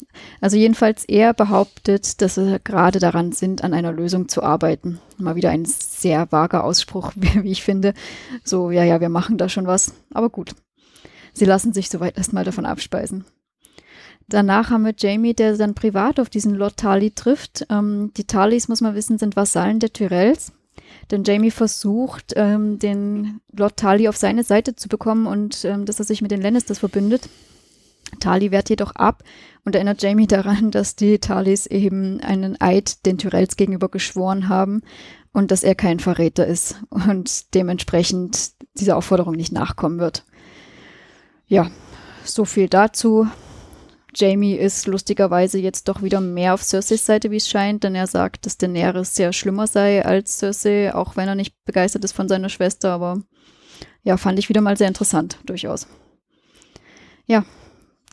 Also 0.41 0.57
jedenfalls 0.57 1.05
er 1.05 1.33
behauptet, 1.33 2.21
dass 2.21 2.35
sie 2.35 2.59
gerade 2.63 2.99
daran 2.99 3.31
sind, 3.31 3.63
an 3.63 3.73
einer 3.73 3.91
Lösung 3.91 4.29
zu 4.29 4.43
arbeiten. 4.43 4.99
Mal 5.17 5.35
wieder 5.35 5.49
ein 5.49 5.65
sehr 5.65 6.31
vager 6.31 6.63
Ausspruch, 6.63 7.11
wie 7.15 7.51
ich 7.51 7.63
finde. 7.63 7.93
So, 8.43 8.71
ja, 8.71 8.83
ja, 8.83 9.01
wir 9.01 9.09
machen 9.09 9.37
da 9.37 9.49
schon 9.49 9.67
was. 9.67 9.93
Aber 10.13 10.29
gut. 10.29 10.55
Sie 11.33 11.45
lassen 11.45 11.73
sich 11.73 11.89
soweit 11.89 12.17
erstmal 12.17 12.45
davon 12.45 12.65
abspeisen. 12.65 13.25
Danach 14.27 14.71
haben 14.71 14.85
wir 14.85 14.95
Jamie, 14.97 15.35
der 15.35 15.55
dann 15.57 15.75
privat 15.75 16.19
auf 16.19 16.29
diesen 16.29 16.55
Lord 16.55 16.77
Tali 16.77 17.11
trifft. 17.11 17.67
Ähm, 17.69 18.11
die 18.17 18.25
Talis, 18.25 18.67
muss 18.67 18.81
man 18.81 18.95
wissen, 18.95 19.17
sind 19.19 19.35
Vasallen 19.35 19.79
der 19.79 19.93
Tyrells. 19.93 20.51
Denn 21.11 21.23
Jamie 21.23 21.51
versucht, 21.51 22.33
ähm, 22.35 22.79
den 22.79 23.39
Lord 23.51 23.77
Tali 23.77 24.07
auf 24.07 24.17
seine 24.17 24.43
Seite 24.43 24.75
zu 24.75 24.89
bekommen 24.89 25.27
und 25.27 25.63
ähm, 25.65 25.85
dass 25.85 25.99
er 25.99 26.05
sich 26.05 26.21
mit 26.21 26.31
den 26.31 26.41
Lannisters 26.41 26.79
verbündet. 26.79 27.29
Tali 28.19 28.51
wehrt 28.51 28.69
jedoch 28.69 28.95
ab 28.95 29.23
und 29.63 29.75
erinnert 29.75 30.01
Jamie 30.01 30.27
daran, 30.27 30.71
dass 30.71 30.95
die 30.95 31.19
Talis 31.19 31.65
eben 31.65 32.21
einen 32.21 32.59
Eid 32.61 33.05
den 33.05 33.17
Tyrells 33.17 33.55
gegenüber 33.55 33.89
geschworen 33.89 34.47
haben 34.47 34.81
und 35.33 35.51
dass 35.51 35.63
er 35.63 35.75
kein 35.75 35.99
Verräter 35.99 36.45
ist 36.45 36.81
und 36.89 37.53
dementsprechend 37.53 38.51
dieser 38.75 38.97
Aufforderung 38.97 39.35
nicht 39.35 39.51
nachkommen 39.51 39.99
wird. 39.99 40.25
Ja, 41.47 41.69
so 42.23 42.45
viel 42.45 42.69
dazu. 42.69 43.27
Jamie 44.15 44.55
ist 44.55 44.87
lustigerweise 44.87 45.59
jetzt 45.59 45.89
doch 45.89 46.01
wieder 46.01 46.21
mehr 46.21 46.53
auf 46.53 46.63
Cerseis 46.63 47.05
Seite, 47.05 47.31
wie 47.31 47.35
es 47.35 47.49
scheint, 47.49 47.83
denn 47.83 47.95
er 47.95 48.07
sagt, 48.07 48.45
dass 48.45 48.57
Daenerys 48.57 49.13
sehr 49.13 49.33
schlimmer 49.33 49.67
sei 49.67 50.05
als 50.05 50.39
Cersei, 50.39 50.95
auch 50.95 51.17
wenn 51.17 51.27
er 51.27 51.35
nicht 51.35 51.53
begeistert 51.65 52.05
ist 52.05 52.13
von 52.13 52.29
seiner 52.29 52.47
Schwester, 52.47 52.91
aber 52.91 53.21
ja, 54.03 54.15
fand 54.15 54.39
ich 54.39 54.47
wieder 54.47 54.61
mal 54.61 54.77
sehr 54.77 54.87
interessant, 54.87 55.37
durchaus. 55.45 55.87
Ja, 57.25 57.43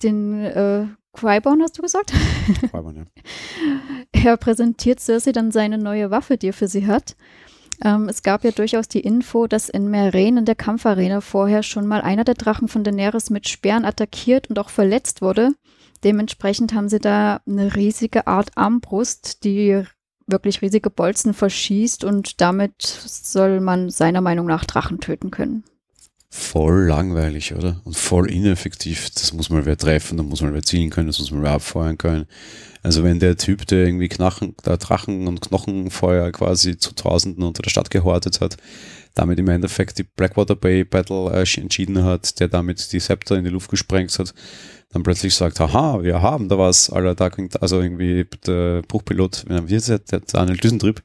den 0.02 0.44
äh, 0.44 0.86
Qyborn 1.14 1.62
hast 1.62 1.78
du 1.78 1.82
gesagt? 1.82 2.12
Qyborn, 2.70 2.96
ja. 2.96 3.04
Er 4.12 4.36
präsentiert 4.36 5.00
Cersei 5.00 5.32
dann 5.32 5.50
seine 5.50 5.78
neue 5.78 6.10
Waffe, 6.10 6.36
die 6.36 6.48
er 6.48 6.52
für 6.52 6.68
sie 6.68 6.86
hat. 6.86 7.16
Ähm, 7.84 8.08
es 8.08 8.22
gab 8.22 8.44
ja 8.44 8.50
durchaus 8.50 8.88
die 8.88 9.00
Info, 9.00 9.46
dass 9.46 9.68
in 9.68 9.90
Meren 9.90 10.36
in 10.38 10.44
der 10.44 10.54
Kampfarena 10.54 11.20
vorher 11.20 11.62
schon 11.62 11.86
mal 11.86 12.00
einer 12.00 12.24
der 12.24 12.34
Drachen 12.34 12.68
von 12.68 12.84
Daenerys 12.84 13.30
mit 13.30 13.48
Speeren 13.48 13.84
attackiert 13.84 14.48
und 14.48 14.58
auch 14.58 14.70
verletzt 14.70 15.22
wurde. 15.22 15.50
Dementsprechend 16.04 16.74
haben 16.74 16.88
sie 16.88 16.98
da 16.98 17.40
eine 17.46 17.74
riesige 17.74 18.26
Art 18.26 18.50
Armbrust, 18.56 19.44
die 19.44 19.82
wirklich 20.26 20.62
riesige 20.62 20.90
Bolzen 20.90 21.34
verschießt 21.34 22.04
und 22.04 22.40
damit 22.40 22.82
soll 22.82 23.60
man 23.60 23.90
seiner 23.90 24.20
Meinung 24.20 24.46
nach 24.46 24.64
Drachen 24.64 25.00
töten 25.00 25.30
können. 25.30 25.64
Voll 26.34 26.86
langweilig, 26.86 27.54
oder? 27.54 27.82
Und 27.84 27.94
voll 27.94 28.30
ineffektiv. 28.30 29.10
Das 29.10 29.34
muss 29.34 29.50
man 29.50 29.66
wer 29.66 29.76
treffen, 29.76 30.16
da 30.16 30.22
muss 30.22 30.40
man 30.40 30.54
wer 30.54 30.62
zielen 30.62 30.88
können, 30.88 31.08
das 31.08 31.18
muss 31.18 31.30
man 31.30 31.42
wer 31.42 31.50
abfeuern 31.50 31.98
können. 31.98 32.24
Also 32.82 33.04
wenn 33.04 33.20
der 33.20 33.36
Typ, 33.36 33.66
der 33.66 33.84
irgendwie 33.84 34.08
Knachen, 34.08 34.56
der 34.64 34.78
Drachen 34.78 35.28
und 35.28 35.42
Knochenfeuer 35.42 36.32
quasi 36.32 36.78
zu 36.78 36.94
Tausenden 36.94 37.44
unter 37.44 37.62
der 37.62 37.68
Stadt 37.68 37.90
gehortet 37.90 38.40
hat, 38.40 38.56
damit 39.14 39.38
im 39.38 39.48
Endeffekt 39.50 39.98
die 39.98 40.04
Blackwater 40.04 40.56
Bay 40.56 40.84
Battle 40.84 41.30
äh, 41.30 41.60
entschieden 41.60 42.02
hat, 42.02 42.40
der 42.40 42.48
damit 42.48 42.92
die 42.92 43.00
Scepter 43.00 43.36
in 43.36 43.44
die 43.44 43.50
Luft 43.50 43.70
gesprengt 43.70 44.18
hat, 44.18 44.32
dann 44.90 45.02
plötzlich 45.02 45.34
sagt, 45.34 45.60
haha, 45.60 46.02
wir 46.02 46.22
haben 46.22 46.48
da 46.48 46.56
was, 46.56 46.88
Alter, 46.88 47.14
da 47.14 47.30
also 47.60 47.82
irgendwie 47.82 48.26
der 48.46 48.80
Buchpilot, 48.88 49.44
wie 49.48 49.74
ist 49.74 49.90
der, 49.90 49.98
der 49.98 50.20
Daniel 50.20 50.56
Düsentrieb, 50.56 51.02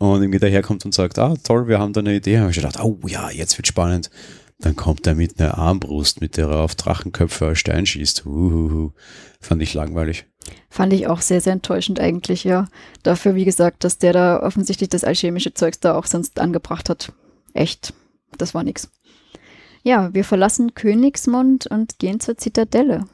und 0.00 0.22
irgendwie 0.22 0.38
daherkommt 0.38 0.86
und 0.86 0.94
sagt, 0.94 1.18
ah, 1.18 1.34
toll, 1.44 1.68
wir 1.68 1.78
haben 1.78 1.92
da 1.92 2.00
eine 2.00 2.14
Idee. 2.14 2.40
Und 2.40 2.56
ich 2.56 2.62
dachte, 2.62 2.82
oh 2.82 2.98
ja, 3.06 3.28
jetzt 3.28 3.58
wird 3.58 3.66
spannend. 3.66 4.10
Dann 4.58 4.74
kommt 4.74 5.06
er 5.06 5.14
mit 5.14 5.38
einer 5.38 5.58
Armbrust, 5.58 6.22
mit 6.22 6.38
der 6.38 6.48
er 6.48 6.60
auf 6.60 6.74
Drachenköpfe 6.74 7.54
Stein 7.54 7.84
schießt. 7.84 8.24
Uhuhu. 8.24 8.92
Fand 9.42 9.60
ich 9.60 9.74
langweilig. 9.74 10.24
Fand 10.70 10.94
ich 10.94 11.06
auch 11.06 11.20
sehr, 11.20 11.42
sehr 11.42 11.52
enttäuschend 11.52 12.00
eigentlich, 12.00 12.44
ja. 12.44 12.66
Dafür, 13.02 13.34
wie 13.34 13.44
gesagt, 13.44 13.84
dass 13.84 13.98
der 13.98 14.14
da 14.14 14.42
offensichtlich 14.42 14.88
das 14.88 15.04
alchemische 15.04 15.52
Zeugs 15.52 15.80
da 15.80 15.94
auch 15.94 16.06
sonst 16.06 16.40
angebracht 16.40 16.88
hat. 16.88 17.12
Echt. 17.52 17.92
Das 18.38 18.54
war 18.54 18.62
nix. 18.62 18.88
Ja, 19.82 20.14
wir 20.14 20.24
verlassen 20.24 20.74
Königsmund 20.74 21.66
und 21.66 21.98
gehen 21.98 22.20
zur 22.20 22.38
Zitadelle. 22.38 23.04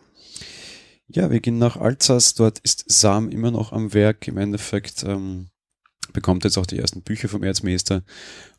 Ja, 1.09 1.33
wir 1.33 1.41
gehen 1.41 1.59
nach 1.59 1.77
Alzas. 1.77 2.35
Dort 2.35 2.61
ist 2.61 2.85
Sam 2.87 3.29
immer 3.29 3.51
noch 3.51 3.73
am 3.73 3.93
Werk. 3.93 4.29
Im 4.29 4.39
Endeffekt 4.39 5.03
ähm, 5.03 5.49
bekommt 6.13 6.45
jetzt 6.45 6.59
auch 6.59 6.67
die 6.67 6.79
ersten 6.79 7.03
Bücher 7.03 7.29
vom 7.29 7.43
Erzmeister 7.43 8.03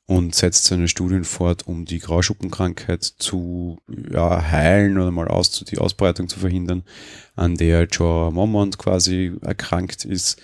und 0.08 0.34
setzt 0.34 0.66
seine 0.66 0.88
Studien 0.88 1.26
fort, 1.26 1.68
um 1.68 1.86
die 1.86 2.00
Grauschuppenkrankheit 2.00 3.04
zu 3.04 3.78
ja, 4.10 4.42
heilen 4.52 4.98
oder 4.98 5.12
mal 5.12 5.28
aus, 5.28 5.52
die 5.52 5.78
Ausbreitung 5.78 6.30
zu 6.30 6.40
verhindern, 6.40 6.84
an 7.36 7.56
der 7.56 7.88
Jorah 7.92 8.32
Mormont 8.32 8.78
quasi 8.78 9.34
erkrankt 9.42 10.06
ist. 10.06 10.42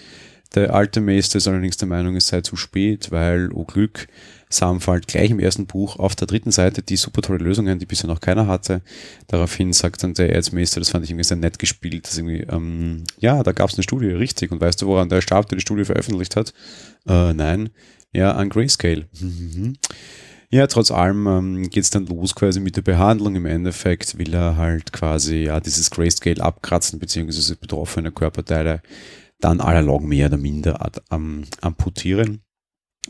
Der 0.54 0.76
alte 0.76 1.02
Meister 1.02 1.38
ist 1.38 1.48
allerdings 1.48 1.78
der 1.78 1.88
Meinung, 1.88 2.16
es 2.16 2.28
sei 2.28 2.42
zu 2.42 2.58
spät, 2.58 3.10
weil, 3.12 3.52
oh 3.54 3.64
Glück, 3.64 4.08
Sam 4.54 4.82
fällt 4.82 5.08
gleich 5.08 5.32
im 5.32 5.40
ersten 5.40 5.66
Buch 5.66 5.98
auf 5.98 6.16
der 6.16 6.28
dritten 6.28 6.52
Seite 6.52 6.82
die 6.82 6.96
super 6.96 7.22
tolle 7.22 7.40
Lösungen, 7.40 7.80
die 7.80 7.86
bisher 7.86 8.08
noch 8.08 8.22
keiner 8.22 8.48
hatte. 8.48 8.82
Daraufhin 9.28 9.74
sagt 9.74 10.04
dann 10.04 10.14
der 10.14 10.34
Erzmeister, 10.34 10.80
das 10.80 10.90
fand 10.90 11.04
ich 11.04 11.12
irgendwie 11.12 11.24
sehr 11.24 11.38
nett 11.38 11.60
gespielt, 11.60 12.08
dass 12.08 12.18
irgendwie, 12.18 12.42
ähm, 12.42 13.04
ja, 13.20 13.42
da 13.44 13.52
gab 13.52 13.70
es 13.70 13.76
eine 13.76 13.84
Studie, 13.84 14.08
richtig. 14.08 14.52
Und 14.52 14.62
weißt 14.62 14.82
du, 14.82 14.88
woran 14.88 15.10
der 15.10 15.22
starb, 15.22 15.50
der 15.50 15.58
die 15.58 15.62
Studie 15.62 15.86
veröffentlicht 15.86 16.36
hat? 16.36 16.54
Äh, 17.08 17.34
nein. 17.34 17.70
Ja, 18.14 18.34
an 18.34 18.50
Grayscale. 18.50 19.08
Mhm. 19.20 19.74
Ja, 20.54 20.68
trotz 20.68 20.92
allem 20.92 21.26
ähm, 21.26 21.70
geht 21.72 21.84
es 21.84 21.90
dann 21.90 22.06
los 22.06 22.36
quasi 22.36 22.60
mit 22.60 22.78
der 22.78 22.84
Behandlung. 22.84 23.36
Im 23.36 23.48
Endeffekt 23.48 24.20
will 24.20 24.36
er 24.36 24.56
halt 24.56 24.94
quasi 24.94 25.38
ja 25.38 25.60
dieses 25.60 25.90
Grayscale 25.90 26.44
abkratzen, 26.44 27.00
beziehungsweise 27.00 27.56
betroffene 27.56 28.12
Körperteile 28.12 28.84
dann 29.40 29.62
allerlog 29.62 30.04
mehr 30.04 30.28
oder 30.28 30.38
minder 30.38 30.92
ähm, 31.12 31.46
amputieren. 31.62 32.44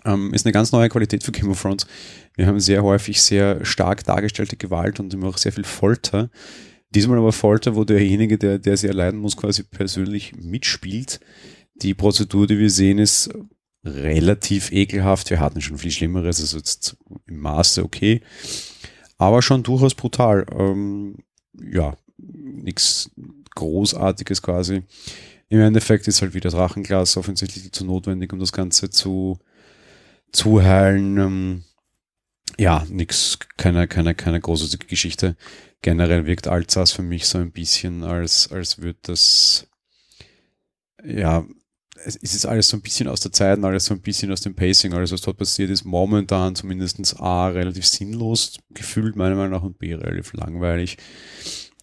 Ähm, 0.06 0.34
ist 0.34 0.46
eine 0.46 0.54
ganz 0.54 0.72
neue 0.72 0.90
Qualität 0.90 1.24
für 1.24 1.32
Game 1.32 1.50
of 1.50 1.62
Thrones. 1.62 1.88
Wir 2.36 2.48
haben 2.48 2.60
sehr 2.60 2.84
häufig 2.84 3.22
sehr 3.22 3.64
stark 3.64 4.04
dargestellte 4.04 4.58
Gewalt 4.58 5.00
und 5.00 5.14
immer 5.14 5.28
auch 5.28 5.38
sehr 5.38 5.52
viel 5.52 5.64
Folter. 5.64 6.30
Diesmal 6.90 7.18
aber 7.18 7.32
Folter, 7.32 7.76
wo 7.76 7.84
derjenige, 7.84 8.38
der, 8.38 8.60
der 8.60 8.78
sie 8.78 8.88
erleiden 8.88 9.20
muss, 9.20 9.38
quasi 9.38 9.64
persönlich 9.64 10.36
mitspielt. 10.36 11.20
Die 11.76 11.94
Prozedur, 11.94 12.48
die 12.48 12.60
wir 12.60 12.70
sehen, 12.70 13.00
ist 13.00 13.32
relativ 13.84 14.72
ekelhaft. 14.72 15.30
Wir 15.30 15.40
hatten 15.40 15.62
schon 15.62 15.78
viel 15.78 15.92
Schlimmeres, 15.92 16.40
also 16.40 16.58
jetzt 16.58 16.96
im 17.28 17.40
Maße 17.40 17.84
okay. 17.84 18.22
Aber 19.18 19.42
schon 19.42 19.64
durchaus 19.64 19.96
brutal. 19.96 20.46
Ähm, 20.58 21.18
ja, 21.72 21.96
nichts 22.18 23.12
Großartiges 23.56 24.42
quasi. 24.42 24.84
Im 25.50 25.60
Endeffekt 25.60 26.08
ist 26.08 26.22
halt 26.22 26.34
wieder 26.34 26.50
Drachenglas 26.50 27.18
offensichtlich 27.18 27.72
zu 27.72 27.86
notwendig, 27.86 28.34
um 28.34 28.40
das 28.40 28.52
Ganze 28.52 28.90
zu 28.90 29.40
zuheilen. 30.34 31.18
Ähm, 31.18 31.64
ja, 32.58 32.86
nix, 32.90 33.40
keine, 33.58 33.88
keine, 33.88 34.14
keine 34.16 34.42
großartige 34.42 34.88
Geschichte. 34.88 35.38
Generell 35.82 36.26
wirkt 36.26 36.48
Alsace 36.48 36.92
für 36.92 37.02
mich 37.02 37.26
so 37.28 37.38
ein 37.38 37.52
bisschen, 37.52 38.04
als, 38.04 38.52
als 38.52 38.80
würde 38.80 39.00
das, 39.04 39.68
ja, 41.04 41.46
es 42.06 42.16
ist 42.16 42.46
alles 42.46 42.70
so 42.70 42.78
ein 42.78 42.82
bisschen 42.82 43.08
aus 43.08 43.22
der 43.22 43.32
Zeit 43.32 43.58
und 43.58 43.66
alles 43.66 43.86
so 43.86 43.94
ein 43.94 44.02
bisschen 44.02 44.32
aus 44.32 44.42
dem 44.42 44.56
Pacing. 44.56 44.94
Alles, 44.94 45.12
was 45.12 45.22
dort 45.22 45.38
passiert, 45.38 45.70
ist 45.70 45.86
momentan 45.86 46.56
zumindest 46.56 47.20
A, 47.20 47.48
relativ 47.48 47.86
sinnlos 47.86 48.58
gefühlt, 48.72 49.16
meiner 49.16 49.36
Meinung 49.36 49.52
nach, 49.52 49.64
und 49.64 49.80
B, 49.80 49.94
relativ 49.94 50.34
langweilig. 50.34 50.98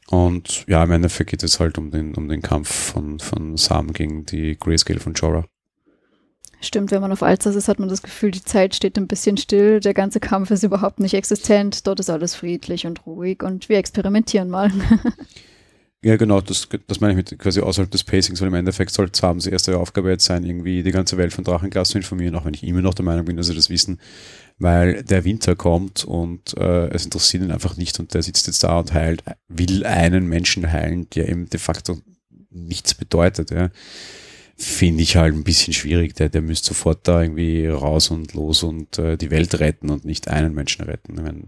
Und 0.08 0.64
ja, 0.66 0.82
im 0.82 0.90
Endeffekt 0.90 1.30
geht 1.30 1.42
es 1.42 1.60
halt 1.60 1.78
um 1.78 1.90
den, 1.90 2.14
um 2.14 2.28
den 2.28 2.42
Kampf 2.42 2.70
von, 2.70 3.20
von 3.20 3.56
Sam 3.56 3.92
gegen 3.92 4.26
die 4.26 4.58
Grayscale 4.58 5.00
von 5.00 5.14
Jorah. 5.14 5.46
Stimmt, 6.62 6.90
wenn 6.90 7.00
man 7.00 7.12
auf 7.12 7.22
Alzers 7.22 7.56
ist, 7.56 7.68
hat 7.68 7.78
man 7.78 7.88
das 7.88 8.02
Gefühl, 8.02 8.30
die 8.30 8.44
Zeit 8.44 8.74
steht 8.74 8.98
ein 8.98 9.06
bisschen 9.06 9.38
still, 9.38 9.80
der 9.80 9.94
ganze 9.94 10.20
Kampf 10.20 10.50
ist 10.50 10.62
überhaupt 10.62 11.00
nicht 11.00 11.14
existent, 11.14 11.86
dort 11.86 12.00
ist 12.00 12.10
alles 12.10 12.34
friedlich 12.34 12.86
und 12.86 13.06
ruhig 13.06 13.42
und 13.42 13.70
wir 13.70 13.78
experimentieren 13.78 14.50
mal. 14.50 14.70
ja, 16.02 16.16
genau, 16.16 16.42
das, 16.42 16.68
das 16.86 17.00
meine 17.00 17.14
ich 17.14 17.16
mit 17.16 17.38
quasi 17.38 17.60
außerhalb 17.60 17.90
des 17.90 18.04
Pacings, 18.04 18.42
weil 18.42 18.48
im 18.48 18.54
Endeffekt 18.54 18.92
sollte 18.92 19.18
Sabens 19.18 19.46
erste 19.46 19.78
Aufgabe 19.78 20.10
jetzt 20.10 20.26
sein, 20.26 20.44
irgendwie 20.44 20.82
die 20.82 20.90
ganze 20.90 21.16
Welt 21.16 21.32
von 21.32 21.44
Drachenglas 21.44 21.88
zu 21.88 21.96
informieren, 21.96 22.34
auch 22.34 22.44
wenn 22.44 22.54
ich 22.54 22.62
immer 22.62 22.82
noch 22.82 22.94
der 22.94 23.06
Meinung 23.06 23.24
bin, 23.24 23.38
dass 23.38 23.46
sie 23.46 23.54
das 23.54 23.70
wissen, 23.70 23.98
weil 24.58 25.02
der 25.02 25.24
Winter 25.24 25.56
kommt 25.56 26.04
und 26.04 26.58
äh, 26.58 26.88
es 26.88 27.06
interessiert 27.06 27.42
ihn 27.42 27.52
einfach 27.52 27.78
nicht 27.78 27.98
und 28.00 28.12
der 28.12 28.22
sitzt 28.22 28.46
jetzt 28.48 28.62
da 28.64 28.78
und 28.78 28.92
heilt, 28.92 29.24
will 29.48 29.86
einen 29.86 30.26
Menschen 30.26 30.70
heilen, 30.70 31.08
der 31.08 31.30
eben 31.30 31.48
de 31.48 31.58
facto 31.58 31.96
nichts 32.50 32.94
bedeutet. 32.94 33.50
Ja 33.50 33.70
finde 34.62 35.02
ich 35.02 35.16
halt 35.16 35.34
ein 35.34 35.44
bisschen 35.44 35.72
schwierig. 35.72 36.14
Der, 36.14 36.28
der 36.28 36.42
müsste 36.42 36.68
sofort 36.68 37.08
da 37.08 37.22
irgendwie 37.22 37.66
raus 37.66 38.10
und 38.10 38.34
los 38.34 38.62
und 38.62 38.98
äh, 38.98 39.16
die 39.16 39.30
Welt 39.30 39.58
retten 39.58 39.90
und 39.90 40.04
nicht 40.04 40.28
einen 40.28 40.54
Menschen 40.54 40.84
retten. 40.84 41.14
Ich 41.16 41.22
meine, 41.22 41.42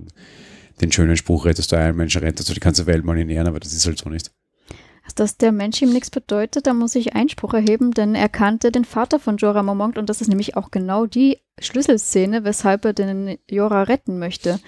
den 0.80 0.92
schönen 0.92 1.16
Spruch 1.16 1.44
rettest 1.44 1.72
du 1.72 1.76
einen 1.76 1.96
Menschen, 1.96 2.22
rettest 2.22 2.48
du 2.48 2.54
die 2.54 2.60
ganze 2.60 2.86
Welt 2.86 3.04
mal 3.04 3.18
in 3.18 3.28
Ehren, 3.28 3.46
aber 3.46 3.60
das 3.60 3.72
ist 3.72 3.86
halt 3.86 3.98
so 3.98 4.08
nicht. 4.08 4.32
Dass 5.14 5.36
der 5.36 5.52
Mensch 5.52 5.82
ihm 5.82 5.92
nichts 5.92 6.10
bedeutet, 6.10 6.66
da 6.66 6.72
muss 6.72 6.94
ich 6.94 7.14
Einspruch 7.14 7.52
erheben, 7.52 7.90
denn 7.90 8.14
er 8.14 8.28
kannte 8.28 8.72
den 8.72 8.84
Vater 8.84 9.18
von 9.18 9.36
Jorah 9.36 9.62
Mormont 9.62 9.98
und 9.98 10.08
das 10.08 10.20
ist 10.20 10.28
nämlich 10.28 10.56
auch 10.56 10.70
genau 10.70 11.06
die 11.06 11.38
Schlüsselszene, 11.60 12.44
weshalb 12.44 12.84
er 12.84 12.92
den 12.92 13.36
Jorah 13.50 13.82
retten 13.82 14.18
möchte. 14.18 14.58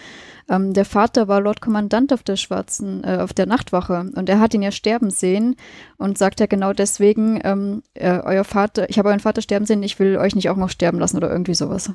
Ähm, 0.48 0.74
der 0.74 0.85
Vater 0.85 1.28
war 1.28 1.40
Lord 1.40 1.61
Kommandant 1.61 2.12
auf 2.12 2.22
der 2.22 2.37
schwarzen, 2.37 3.02
äh, 3.04 3.18
auf 3.20 3.33
der 3.33 3.46
Nachtwache 3.46 4.11
und 4.14 4.28
er 4.28 4.40
hat 4.40 4.54
ihn 4.54 4.62
ja 4.62 4.70
sterben 4.70 5.11
sehen 5.11 5.57
und 5.96 6.18
sagt 6.18 6.40
ja 6.40 6.46
genau 6.46 6.72
deswegen, 6.72 7.40
ähm, 7.44 7.83
äh, 7.94 8.20
euer 8.22 8.44
Vater, 8.44 8.88
ich 8.90 8.98
habe 8.98 9.09
euren 9.09 9.20
Vater 9.20 9.42
sterben 9.42 9.66
sehen, 9.66 9.83
ich 9.83 9.98
will 9.98 10.16
euch 10.18 10.35
nicht 10.35 10.50
auch 10.50 10.57
noch 10.57 10.70
sterben 10.70 10.98
lassen 10.98 11.16
oder 11.16 11.30
irgendwie 11.30 11.54
sowas. 11.54 11.90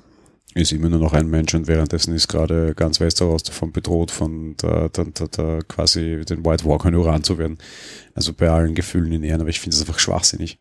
Ist 0.56 0.72
immer 0.72 0.90
nur 0.90 1.00
noch 1.00 1.14
ein 1.14 1.28
Mensch 1.28 1.54
und 1.54 1.68
währenddessen 1.68 2.16
ist 2.16 2.28
gerade 2.28 2.74
ganz 2.74 3.00
Westeros 3.00 3.44
davon 3.44 3.72
bedroht, 3.72 4.10
von 4.10 4.56
der, 4.58 4.90
der, 4.90 5.06
der, 5.06 5.28
der 5.28 5.60
quasi 5.68 6.26
den 6.28 6.44
White 6.44 6.66
Walker 6.66 6.90
nur 6.90 7.06
Uran 7.06 7.24
zu 7.24 7.38
werden. 7.38 7.60
Also 8.16 8.34
bei 8.34 8.50
allen 8.50 8.74
Gefühlen 8.74 9.12
in 9.12 9.24
Ehren, 9.24 9.42
aber 9.42 9.52
ich 9.52 9.60
finde 9.60 9.76
es 9.76 9.82
einfach 9.82 10.00
schwachsinnig. 10.00 10.60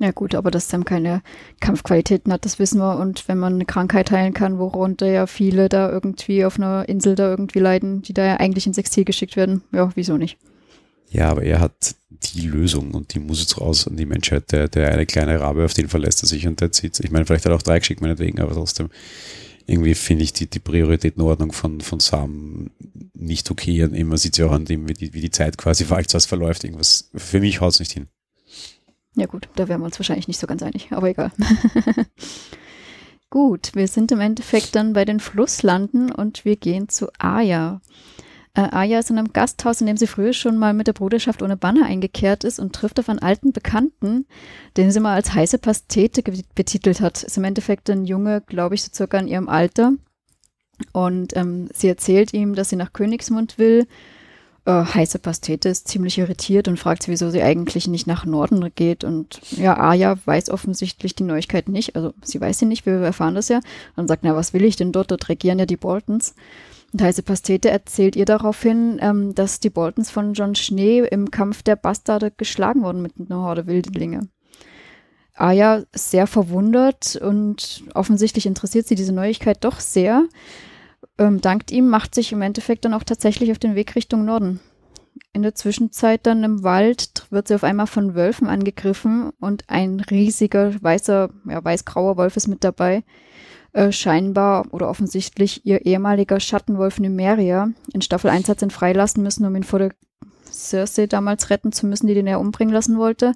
Ja 0.00 0.12
gut, 0.12 0.36
aber 0.36 0.52
dass 0.52 0.68
Sam 0.68 0.84
keine 0.84 1.22
Kampfqualitäten 1.60 2.32
hat, 2.32 2.44
das 2.44 2.60
wissen 2.60 2.78
wir. 2.78 2.98
Und 2.98 3.26
wenn 3.26 3.38
man 3.38 3.54
eine 3.54 3.64
Krankheit 3.64 4.12
heilen 4.12 4.32
kann, 4.32 4.58
worunter 4.58 5.06
ja 5.06 5.26
viele 5.26 5.68
da 5.68 5.90
irgendwie 5.90 6.44
auf 6.44 6.56
einer 6.56 6.88
Insel 6.88 7.16
da 7.16 7.28
irgendwie 7.28 7.58
leiden, 7.58 8.02
die 8.02 8.12
da 8.12 8.24
ja 8.24 8.36
eigentlich 8.36 8.66
ins 8.66 8.78
Exil 8.78 9.04
geschickt 9.04 9.36
werden, 9.36 9.62
ja, 9.72 9.90
wieso 9.96 10.16
nicht? 10.16 10.38
Ja, 11.10 11.30
aber 11.30 11.42
er 11.42 11.60
hat 11.60 11.96
die 12.10 12.42
Lösung 12.42 12.92
und 12.92 13.14
die 13.14 13.18
muss 13.18 13.40
jetzt 13.40 13.60
raus 13.60 13.88
an 13.88 13.96
die 13.96 14.06
Menschheit. 14.06 14.52
Der, 14.52 14.68
der 14.68 14.92
eine 14.92 15.06
kleine 15.06 15.40
Rabe, 15.40 15.64
auf 15.64 15.74
den 15.74 15.88
verlässt 15.88 16.22
er 16.22 16.28
sich 16.28 16.46
und 16.46 16.60
der 16.60 16.70
zieht. 16.70 17.00
Ich 17.00 17.10
meine, 17.10 17.26
vielleicht 17.26 17.44
hat 17.44 17.52
er 17.52 17.56
auch 17.56 17.62
drei 17.62 17.80
geschickt, 17.80 18.00
meinetwegen, 18.00 18.40
aber 18.40 18.52
trotzdem 18.52 18.90
irgendwie 19.66 19.94
finde 19.94 20.24
ich 20.24 20.32
die, 20.32 20.48
die 20.48 20.60
Prioritätenordnung 20.60 21.52
von, 21.52 21.80
von 21.80 22.00
Sam 22.00 22.70
nicht 23.14 23.50
okay. 23.50 23.84
Und 23.84 23.98
man 24.04 24.16
sieht 24.16 24.38
ja 24.38 24.46
auch 24.46 24.52
an 24.52 24.64
dem, 24.64 24.88
wie 24.88 24.94
die, 24.94 25.12
wie 25.12 25.20
die 25.20 25.30
Zeit 25.30 25.58
quasi 25.58 25.84
falsch 25.86 26.26
verläuft. 26.26 26.64
Irgendwas, 26.64 27.10
für 27.14 27.40
mich 27.40 27.60
haut 27.60 27.74
es 27.74 27.80
nicht 27.80 27.92
hin. 27.92 28.08
Ja 29.14 29.26
gut, 29.26 29.48
da 29.56 29.68
wären 29.68 29.80
wir 29.80 29.86
uns 29.86 29.98
wahrscheinlich 29.98 30.28
nicht 30.28 30.38
so 30.38 30.46
ganz 30.46 30.62
einig, 30.62 30.92
aber 30.92 31.08
egal. 31.08 31.32
gut, 33.30 33.70
wir 33.74 33.88
sind 33.88 34.12
im 34.12 34.20
Endeffekt 34.20 34.76
dann 34.76 34.92
bei 34.92 35.04
den 35.04 35.20
Flusslanden 35.20 36.12
und 36.12 36.44
wir 36.44 36.56
gehen 36.56 36.88
zu 36.88 37.08
Aya. 37.18 37.80
Äh, 38.54 38.68
Aya 38.72 38.98
ist 38.98 39.10
in 39.10 39.18
einem 39.18 39.32
Gasthaus, 39.32 39.80
in 39.80 39.86
dem 39.86 39.96
sie 39.96 40.06
früher 40.06 40.32
schon 40.32 40.56
mal 40.56 40.74
mit 40.74 40.86
der 40.86 40.92
Bruderschaft 40.92 41.42
ohne 41.42 41.56
Banner 41.56 41.86
eingekehrt 41.86 42.44
ist 42.44 42.58
und 42.58 42.74
trifft 42.74 42.98
auf 42.98 43.08
einen 43.08 43.18
alten 43.18 43.52
Bekannten, 43.52 44.26
den 44.76 44.90
sie 44.90 45.00
mal 45.00 45.14
als 45.14 45.32
heiße 45.34 45.58
Pastete 45.58 46.22
betitelt 46.54 47.00
hat. 47.00 47.22
Ist 47.22 47.36
im 47.36 47.44
Endeffekt 47.44 47.90
ein 47.90 48.04
Junge, 48.04 48.40
glaube 48.42 48.74
ich, 48.74 48.82
so 48.82 48.90
circa 48.92 49.18
in 49.18 49.28
ihrem 49.28 49.48
Alter. 49.48 49.92
Und 50.92 51.36
ähm, 51.36 51.68
sie 51.72 51.88
erzählt 51.88 52.32
ihm, 52.34 52.54
dass 52.54 52.70
sie 52.70 52.76
nach 52.76 52.92
Königsmund 52.92 53.58
will 53.58 53.86
äh, 54.64 54.84
heiße 54.84 55.18
Pastete 55.18 55.68
ist 55.68 55.88
ziemlich 55.88 56.18
irritiert 56.18 56.68
und 56.68 56.78
fragt 56.78 57.02
sie, 57.02 57.10
wieso 57.10 57.30
sie 57.30 57.42
eigentlich 57.42 57.88
nicht 57.88 58.06
nach 58.06 58.24
Norden 58.24 58.70
geht. 58.74 59.04
Und 59.04 59.40
ja, 59.56 59.78
Aya 59.78 60.16
weiß 60.24 60.50
offensichtlich 60.50 61.14
die 61.14 61.24
Neuigkeit 61.24 61.68
nicht. 61.68 61.96
Also 61.96 62.12
sie 62.22 62.40
weiß 62.40 62.58
sie 62.58 62.66
nicht, 62.66 62.86
wir 62.86 62.94
erfahren 62.94 63.34
das 63.34 63.48
ja. 63.48 63.60
Und 63.96 64.08
sagt, 64.08 64.24
na, 64.24 64.36
was 64.36 64.52
will 64.52 64.64
ich 64.64 64.76
denn 64.76 64.92
dort? 64.92 65.10
Dort 65.10 65.28
regieren 65.28 65.58
ja 65.58 65.66
die 65.66 65.76
Boltons. 65.76 66.34
Und 66.92 67.02
Heiße 67.02 67.22
Pastete 67.22 67.70
erzählt 67.70 68.16
ihr 68.16 68.24
daraufhin, 68.24 68.98
ähm, 69.00 69.34
dass 69.34 69.60
die 69.60 69.70
Boltons 69.70 70.10
von 70.10 70.32
John 70.32 70.54
Schnee 70.54 71.00
im 71.00 71.30
Kampf 71.30 71.62
der 71.62 71.76
Bastarde 71.76 72.30
geschlagen 72.30 72.82
wurden 72.82 73.02
mit 73.02 73.12
einer 73.18 73.42
Horde 73.42 73.66
Wildlinge. 73.66 74.28
Aya 75.34 75.84
ist 75.92 76.10
sehr 76.10 76.26
verwundert 76.26 77.16
und 77.16 77.84
offensichtlich 77.94 78.46
interessiert 78.46 78.86
sie 78.86 78.96
diese 78.96 79.12
Neuigkeit 79.12 79.62
doch 79.64 79.80
sehr. 79.80 80.24
Ähm, 81.18 81.40
dankt 81.40 81.70
ihm 81.72 81.88
macht 81.88 82.14
sich 82.14 82.32
im 82.32 82.42
Endeffekt 82.42 82.84
dann 82.84 82.94
auch 82.94 83.02
tatsächlich 83.02 83.50
auf 83.50 83.58
den 83.58 83.74
Weg 83.74 83.96
Richtung 83.96 84.24
Norden. 84.24 84.60
In 85.32 85.42
der 85.42 85.54
Zwischenzeit 85.54 86.26
dann 86.26 86.44
im 86.44 86.62
Wald 86.62 87.26
wird 87.30 87.48
sie 87.48 87.54
auf 87.54 87.64
einmal 87.64 87.86
von 87.86 88.14
Wölfen 88.14 88.48
angegriffen 88.48 89.30
und 89.40 89.64
ein 89.68 90.00
riesiger 90.00 90.72
weißer, 90.80 91.30
ja, 91.48 91.64
weiß-grauer 91.64 92.16
Wolf 92.16 92.36
ist 92.36 92.48
mit 92.48 92.64
dabei. 92.64 93.02
Äh, 93.72 93.92
scheinbar 93.92 94.66
oder 94.70 94.88
offensichtlich 94.88 95.66
ihr 95.66 95.84
ehemaliger 95.84 96.40
Schattenwolf 96.40 97.00
Numeria. 97.00 97.70
In 97.92 98.00
Staffel 98.00 98.30
1 98.30 98.48
hat 98.48 98.60
sie 98.60 98.66
ihn 98.66 98.70
freilassen 98.70 99.22
müssen, 99.22 99.44
um 99.44 99.54
ihn 99.54 99.64
vor 99.64 99.78
der 99.78 99.90
Cersei 100.50 101.06
damals 101.06 101.50
retten 101.50 101.72
zu 101.72 101.86
müssen, 101.86 102.06
die 102.06 102.14
den 102.14 102.26
er 102.26 102.40
umbringen 102.40 102.72
lassen 102.72 102.98
wollte. 102.98 103.34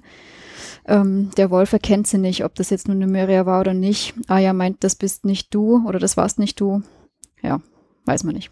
Ähm, 0.85 1.29
der 1.37 1.51
Wolf 1.51 1.71
erkennt 1.73 2.07
sie 2.07 2.17
nicht, 2.17 2.43
ob 2.43 2.55
das 2.55 2.71
jetzt 2.71 2.87
nur 2.87 2.97
Numeria 2.97 3.45
war 3.45 3.61
oder 3.61 3.73
nicht. 3.73 4.15
Aya 4.27 4.53
meint, 4.53 4.83
das 4.83 4.95
bist 4.95 5.25
nicht 5.25 5.53
du 5.53 5.85
oder 5.87 5.99
das 5.99 6.17
warst 6.17 6.39
nicht 6.39 6.59
du. 6.59 6.81
Ja, 7.41 7.61
weiß 8.05 8.23
man 8.23 8.35
nicht. 8.35 8.51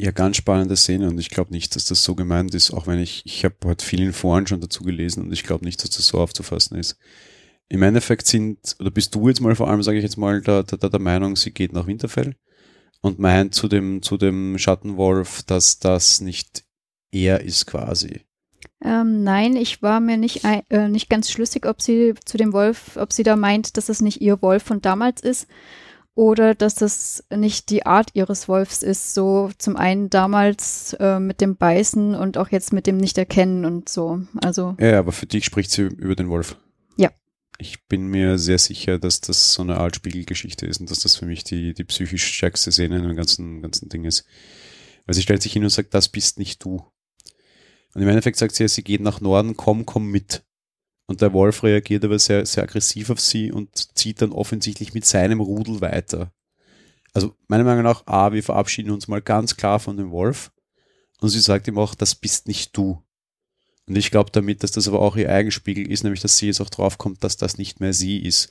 Ja, 0.00 0.12
ganz 0.12 0.36
spannende 0.36 0.76
Szene 0.76 1.08
und 1.08 1.18
ich 1.18 1.28
glaube 1.28 1.50
nicht, 1.50 1.74
dass 1.74 1.84
das 1.86 2.04
so 2.04 2.14
gemeint 2.14 2.54
ist, 2.54 2.70
auch 2.70 2.86
wenn 2.86 3.00
ich, 3.00 3.22
ich 3.26 3.44
habe 3.44 3.56
heute 3.64 3.84
vielen 3.84 4.12
Foren 4.12 4.46
schon 4.46 4.60
dazu 4.60 4.84
gelesen 4.84 5.24
und 5.24 5.32
ich 5.32 5.42
glaube 5.42 5.64
nicht, 5.64 5.82
dass 5.82 5.90
das 5.90 6.06
so 6.06 6.20
aufzufassen 6.20 6.78
ist. 6.78 6.96
Im 7.68 7.82
Endeffekt 7.82 8.28
sind, 8.28 8.76
oder 8.78 8.92
bist 8.92 9.14
du 9.14 9.28
jetzt 9.28 9.40
mal 9.40 9.56
vor 9.56 9.68
allem, 9.68 9.82
sage 9.82 9.98
ich 9.98 10.04
jetzt 10.04 10.16
mal, 10.16 10.40
der, 10.40 10.62
der, 10.62 10.88
der 10.88 11.00
Meinung, 11.00 11.34
sie 11.34 11.50
geht 11.50 11.72
nach 11.72 11.88
Winterfell 11.88 12.36
und 13.00 13.18
meint 13.18 13.54
zu 13.54 13.66
dem, 13.66 14.00
zu 14.00 14.16
dem 14.16 14.56
Schattenwolf, 14.56 15.42
dass 15.42 15.80
das 15.80 16.20
nicht 16.20 16.64
er 17.10 17.40
ist 17.40 17.66
quasi. 17.66 18.20
Ähm, 18.84 19.24
nein, 19.24 19.56
ich 19.56 19.82
war 19.82 19.98
mir 19.98 20.16
nicht, 20.16 20.44
äh, 20.44 20.88
nicht 20.88 21.10
ganz 21.10 21.30
schlüssig, 21.30 21.66
ob 21.66 21.82
sie 21.82 22.14
zu 22.24 22.36
dem 22.36 22.52
Wolf, 22.52 22.96
ob 22.96 23.12
sie 23.12 23.24
da 23.24 23.34
meint, 23.34 23.76
dass 23.76 23.86
das 23.86 24.00
nicht 24.00 24.20
ihr 24.20 24.40
Wolf 24.42 24.62
von 24.62 24.80
damals 24.80 25.20
ist 25.20 25.48
oder 26.18 26.56
dass 26.56 26.74
das 26.74 27.22
nicht 27.30 27.70
die 27.70 27.86
Art 27.86 28.10
ihres 28.14 28.48
Wolfs 28.48 28.82
ist. 28.82 29.14
So 29.14 29.52
zum 29.56 29.76
einen 29.76 30.10
damals 30.10 30.94
äh, 30.94 31.20
mit 31.20 31.40
dem 31.40 31.54
Beißen 31.54 32.16
und 32.16 32.38
auch 32.38 32.48
jetzt 32.48 32.72
mit 32.72 32.88
dem 32.88 32.96
Nicht-Erkennen 32.96 33.64
und 33.64 33.88
so. 33.88 34.22
Also. 34.42 34.76
Ja, 34.80 34.98
aber 34.98 35.12
für 35.12 35.26
dich 35.26 35.44
spricht 35.44 35.70
sie 35.70 35.82
über 35.82 36.16
den 36.16 36.28
Wolf. 36.28 36.56
Ja. 36.96 37.12
Ich 37.58 37.86
bin 37.86 38.08
mir 38.08 38.36
sehr 38.36 38.58
sicher, 38.58 38.98
dass 38.98 39.20
das 39.20 39.52
so 39.52 39.62
eine 39.62 39.76
Art 39.76 39.94
Spiegelgeschichte 39.94 40.66
ist 40.66 40.80
und 40.80 40.90
dass 40.90 40.98
das 40.98 41.14
für 41.14 41.24
mich 41.24 41.44
die, 41.44 41.72
die 41.72 41.84
psychisch 41.84 42.24
stärkste 42.24 42.72
Szene 42.72 42.96
in 42.96 43.04
dem 43.04 43.14
ganzen, 43.14 43.62
ganzen 43.62 43.88
Ding 43.88 44.04
ist. 44.04 44.24
Weil 45.06 45.14
sie 45.14 45.22
stellt 45.22 45.42
sich 45.42 45.52
hin 45.52 45.62
und 45.62 45.70
sagt, 45.70 45.94
das 45.94 46.08
bist 46.08 46.40
nicht 46.40 46.64
du. 46.64 46.84
Und 47.94 48.02
im 48.02 48.08
Endeffekt 48.08 48.38
sagt 48.38 48.56
sie, 48.56 48.66
sie 48.66 48.82
geht 48.82 49.02
nach 49.02 49.20
Norden, 49.20 49.56
komm, 49.56 49.86
komm 49.86 50.08
mit. 50.08 50.42
Und 51.08 51.22
der 51.22 51.32
Wolf 51.32 51.62
reagiert 51.62 52.04
aber 52.04 52.18
sehr, 52.18 52.44
sehr 52.44 52.64
aggressiv 52.64 53.08
auf 53.08 53.18
sie 53.18 53.50
und 53.50 53.96
zieht 53.96 54.20
dann 54.20 54.30
offensichtlich 54.30 54.92
mit 54.92 55.06
seinem 55.06 55.40
Rudel 55.40 55.80
weiter. 55.80 56.32
Also 57.14 57.34
meiner 57.48 57.64
Meinung 57.64 57.82
nach, 57.82 58.06
A, 58.06 58.32
wir 58.32 58.42
verabschieden 58.42 58.90
uns 58.90 59.08
mal 59.08 59.22
ganz 59.22 59.56
klar 59.56 59.80
von 59.80 59.96
dem 59.96 60.10
Wolf. 60.10 60.52
Und 61.20 61.30
sie 61.30 61.40
sagt 61.40 61.66
ihm 61.66 61.78
auch, 61.78 61.94
das 61.94 62.14
bist 62.14 62.46
nicht 62.46 62.76
du. 62.76 63.02
Und 63.86 63.96
ich 63.96 64.10
glaube 64.10 64.30
damit, 64.32 64.62
dass 64.62 64.70
das 64.70 64.86
aber 64.86 65.00
auch 65.00 65.16
ihr 65.16 65.32
Eigenspiegel 65.32 65.90
ist, 65.90 66.04
nämlich 66.04 66.20
dass 66.20 66.36
sie 66.36 66.46
jetzt 66.46 66.60
auch 66.60 66.68
draufkommt, 66.68 67.24
dass 67.24 67.38
das 67.38 67.56
nicht 67.56 67.80
mehr 67.80 67.94
sie 67.94 68.18
ist. 68.18 68.50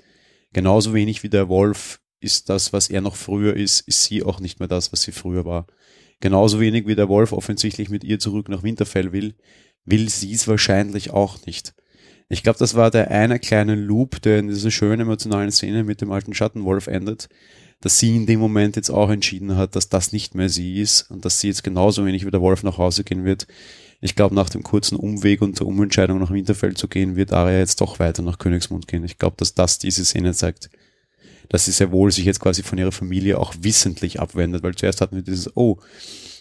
Genauso 0.51 0.95
wenig 0.95 1.21
wie 1.21 1.29
der 1.29 1.49
Wolf 1.49 2.01
ist 2.19 2.49
das, 2.49 2.73
was 2.73 2.89
er 2.89 3.01
noch 3.01 3.15
früher 3.15 3.55
ist, 3.55 3.81
ist 3.81 4.03
sie 4.03 4.23
auch 4.23 4.39
nicht 4.39 4.59
mehr 4.59 4.67
das, 4.67 4.91
was 4.91 5.03
sie 5.03 5.11
früher 5.11 5.45
war. 5.45 5.67
Genauso 6.21 6.59
wenig 6.59 6.87
wie 6.87 6.95
der 6.95 7.07
Wolf 7.07 7.33
offensichtlich 7.33 7.89
mit 7.89 8.03
ihr 8.03 8.17
zurück 8.17 8.49
nach 8.49 8.63
Winterfell 8.63 9.11
will, 9.11 9.35
will 9.85 10.09
sie 10.09 10.33
es 10.33 10.47
wahrscheinlich 10.47 11.11
auch 11.11 11.45
nicht. 11.45 11.75
Ich 12.29 12.43
glaube, 12.43 12.59
das 12.59 12.75
war 12.75 12.91
der 12.91 13.09
eine 13.09 13.39
kleine 13.39 13.75
Loop, 13.75 14.21
der 14.21 14.39
in 14.39 14.49
dieser 14.49 14.71
schönen 14.71 15.01
emotionalen 15.01 15.51
Szene 15.51 15.83
mit 15.83 16.01
dem 16.01 16.11
alten 16.11 16.33
Schattenwolf 16.33 16.87
endet, 16.87 17.29
dass 17.79 17.99
sie 17.99 18.15
in 18.15 18.25
dem 18.25 18.39
Moment 18.39 18.75
jetzt 18.75 18.89
auch 18.89 19.09
entschieden 19.09 19.55
hat, 19.55 19.75
dass 19.75 19.87
das 19.87 20.11
nicht 20.11 20.35
mehr 20.35 20.49
sie 20.49 20.81
ist 20.81 21.09
und 21.09 21.23
dass 21.23 21.39
sie 21.39 21.47
jetzt 21.47 21.63
genauso 21.63 22.05
wenig 22.05 22.25
wie 22.25 22.31
der 22.31 22.41
Wolf 22.41 22.63
nach 22.63 22.77
Hause 22.77 23.03
gehen 23.03 23.23
wird. 23.23 23.47
Ich 24.01 24.15
glaube, 24.15 24.35
nach 24.35 24.49
dem 24.49 24.61
kurzen 24.61 24.97
Umweg 24.97 25.41
und 25.41 25.59
der 25.59 25.67
Umentscheidung 25.67 26.19
nach 26.19 26.31
Winterfell 26.31 26.75
zu 26.75 26.87
gehen, 26.87 27.15
wird 27.15 27.33
Arya 27.33 27.59
jetzt 27.59 27.79
doch 27.81 27.99
weiter 27.99 28.23
nach 28.23 28.39
Königsmund 28.39 28.87
gehen. 28.87 29.05
Ich 29.05 29.17
glaube, 29.17 29.37
dass 29.37 29.53
das 29.53 29.79
diese 29.79 30.03
Szene 30.03 30.33
zeigt. 30.33 30.69
Dass 31.49 31.65
sie 31.65 31.71
sehr 31.71 31.91
wohl 31.91 32.11
sich 32.11 32.25
jetzt 32.25 32.41
quasi 32.41 32.61
von 32.61 32.77
ihrer 32.77 32.91
Familie 32.91 33.39
auch 33.39 33.53
wissentlich 33.61 34.19
abwendet, 34.19 34.63
weil 34.63 34.75
zuerst 34.75 34.99
hatten 34.99 35.15
wir 35.15 35.23
dieses, 35.23 35.55
oh, 35.55 35.77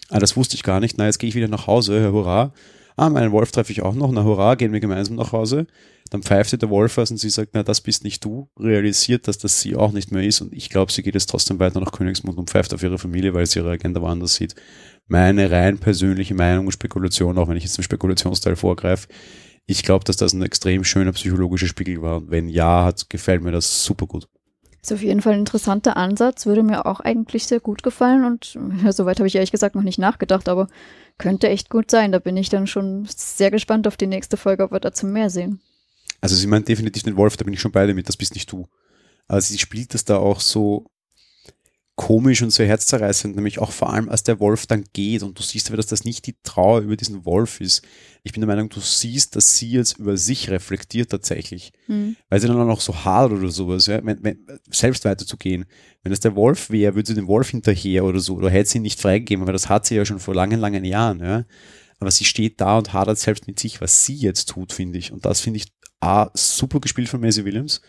ah, 0.09 0.19
das 0.19 0.35
wusste 0.35 0.55
ich 0.55 0.63
gar 0.63 0.81
nicht, 0.81 0.97
na, 0.97 1.05
jetzt 1.05 1.17
gehe 1.17 1.29
ich 1.29 1.35
wieder 1.35 1.47
nach 1.47 1.65
Hause, 1.65 2.11
hurra 2.11 2.51
ah, 2.97 3.09
meinen 3.09 3.31
Wolf 3.31 3.51
treffe 3.51 3.71
ich 3.71 3.83
auch 3.83 3.95
noch, 3.95 4.11
na 4.11 4.23
hurra, 4.23 4.55
gehen 4.55 4.73
wir 4.73 4.79
gemeinsam 4.79 5.15
nach 5.15 5.31
Hause. 5.31 5.67
Dann 6.09 6.23
pfeift 6.23 6.49
sie 6.49 6.57
der 6.57 6.69
Wolf 6.69 6.97
aus 6.97 7.11
und 7.11 7.17
sie 7.17 7.29
sagt, 7.29 7.51
na, 7.53 7.63
das 7.63 7.81
bist 7.81 8.03
nicht 8.03 8.23
du, 8.23 8.49
realisiert, 8.59 9.27
dass 9.27 9.37
das 9.37 9.61
sie 9.61 9.75
auch 9.75 9.91
nicht 9.91 10.11
mehr 10.11 10.23
ist 10.23 10.41
und 10.41 10.53
ich 10.53 10.69
glaube, 10.69 10.91
sie 10.91 11.03
geht 11.03 11.13
jetzt 11.13 11.29
trotzdem 11.29 11.59
weiter 11.59 11.79
nach 11.79 11.91
Königsmund 11.91 12.37
und 12.37 12.49
pfeift 12.49 12.73
auf 12.73 12.83
ihre 12.83 12.97
Familie, 12.97 13.33
weil 13.33 13.45
sie 13.45 13.59
ihre 13.59 13.71
Agenda 13.71 14.01
woanders 14.01 14.35
sieht. 14.35 14.55
Meine 15.07 15.51
rein 15.51 15.77
persönliche 15.77 16.33
Meinung 16.33 16.65
und 16.65 16.71
Spekulation, 16.71 17.37
auch 17.37 17.47
wenn 17.47 17.57
ich 17.57 17.63
jetzt 17.63 17.77
im 17.77 17.83
Spekulationsteil 17.83 18.55
vorgreife, 18.55 19.07
ich 19.67 19.83
glaube, 19.83 20.05
dass 20.05 20.15
das 20.15 20.33
ein 20.33 20.41
extrem 20.41 20.83
schöner 20.83 21.11
psychologischer 21.11 21.67
Spiegel 21.67 22.01
war. 22.01 22.17
Und 22.17 22.31
wenn 22.31 22.47
ja, 22.47 22.85
hat, 22.85 23.09
gefällt 23.09 23.43
mir 23.43 23.51
das 23.51 23.83
super 23.83 24.07
gut. 24.07 24.27
Ist 24.87 24.93
auf 24.93 25.01
jeden 25.01 25.21
Fall 25.21 25.33
ein 25.33 25.39
interessanter 25.39 25.97
Ansatz, 25.97 26.45
würde 26.45 26.63
mir 26.63 26.85
auch 26.85 27.01
eigentlich 27.01 27.45
sehr 27.45 27.59
gut 27.59 27.83
gefallen 27.83 28.23
und 28.23 28.57
ja, 28.81 28.93
soweit 28.93 29.19
habe 29.19 29.27
ich 29.27 29.35
ehrlich 29.35 29.51
gesagt 29.51 29.75
noch 29.75 29.83
nicht 29.83 29.99
nachgedacht, 29.99 30.47
aber 30.47 30.69
könnte 31.17 31.49
echt 31.49 31.69
gut 31.69 31.91
sein. 31.91 32.13
Da 32.13 32.19
bin 32.19 32.37
ich 32.37 32.47
dann 32.47 32.67
schon 32.67 33.05
sehr 33.05 33.51
gespannt 33.51 33.85
auf 33.85 33.97
die 33.97 34.07
nächste 34.07 34.37
Folge, 34.37 34.63
ob 34.63 34.71
wir 34.71 34.79
dazu 34.79 35.05
mehr 35.05 35.29
sehen. 35.29 35.59
Also 36.21 36.37
sie 36.37 36.47
meint 36.47 36.69
definitiv 36.69 37.03
den 37.03 37.17
Wolf, 37.17 37.35
da 37.35 37.43
bin 37.43 37.53
ich 37.53 37.59
schon 37.59 37.73
beide 37.73 37.93
mit, 37.93 38.07
das 38.07 38.15
bist 38.15 38.33
nicht 38.33 38.49
du. 38.49 38.69
Also 39.27 39.51
sie 39.51 39.59
spielt 39.59 39.93
das 39.93 40.05
da 40.05 40.19
auch 40.19 40.39
so 40.39 40.85
komisch 41.97 42.43
und 42.43 42.51
so 42.51 42.63
herzzerreißend, 42.63 43.35
nämlich 43.35 43.57
auch 43.57 43.71
vor 43.71 43.91
allem, 43.91 44.07
als 44.07 44.21
der 44.21 44.39
Wolf 44.39 44.67
dann 44.67 44.85
geht 44.93 45.23
und 45.23 45.37
du 45.37 45.41
siehst 45.41 45.67
aber, 45.67 45.77
dass 45.77 45.87
das 45.87 46.05
nicht 46.05 46.27
die 46.27 46.35
Trauer 46.43 46.81
über 46.81 46.95
diesen 46.95 47.25
Wolf 47.25 47.59
ist. 47.59 47.83
Ich 48.23 48.33
bin 48.33 48.41
der 48.41 48.47
Meinung, 48.47 48.69
du 48.69 48.79
siehst, 48.79 49.35
dass 49.35 49.57
sie 49.57 49.71
jetzt 49.71 49.97
über 49.97 50.15
sich 50.15 50.51
reflektiert 50.51 51.09
tatsächlich, 51.09 51.73
mhm. 51.87 52.15
weil 52.29 52.39
sie 52.39 52.47
dann 52.47 52.61
auch 52.61 52.67
noch 52.67 52.81
so 52.81 53.03
hart 53.03 53.31
oder 53.31 53.49
sowas, 53.49 53.87
ja, 53.87 53.99
wenn, 54.05 54.23
wenn, 54.23 54.45
selbst 54.69 55.05
weiterzugehen. 55.05 55.65
Wenn 56.03 56.11
es 56.11 56.19
der 56.19 56.35
Wolf 56.35 56.69
wäre, 56.69 56.93
würde 56.93 57.07
sie 57.07 57.15
den 57.15 57.27
Wolf 57.27 57.49
hinterher 57.49 58.05
oder 58.05 58.19
so, 58.19 58.35
oder 58.35 58.51
hätte 58.51 58.69
sie 58.69 58.77
ihn 58.77 58.83
nicht 58.83 59.01
freigegeben, 59.01 59.41
aber 59.41 59.53
das 59.53 59.67
hat 59.67 59.87
sie 59.87 59.95
ja 59.95 60.05
schon 60.05 60.19
vor 60.19 60.35
langen, 60.35 60.59
langen 60.59 60.85
Jahren, 60.85 61.19
ja. 61.19 61.45
Aber 61.99 62.11
sie 62.11 62.25
steht 62.25 62.61
da 62.61 62.77
und 62.77 62.93
hadert 62.93 63.17
selbst 63.17 63.47
mit 63.47 63.59
sich, 63.59 63.81
was 63.81 64.05
sie 64.05 64.15
jetzt 64.15 64.49
tut, 64.49 64.71
finde 64.71 64.99
ich. 64.99 65.11
Und 65.11 65.25
das 65.25 65.41
finde 65.41 65.57
ich 65.57 65.65
A, 65.99 66.29
super 66.35 66.79
gespielt 66.79 67.09
von 67.09 67.21
Maisie 67.21 67.43
Williams. 67.43 67.81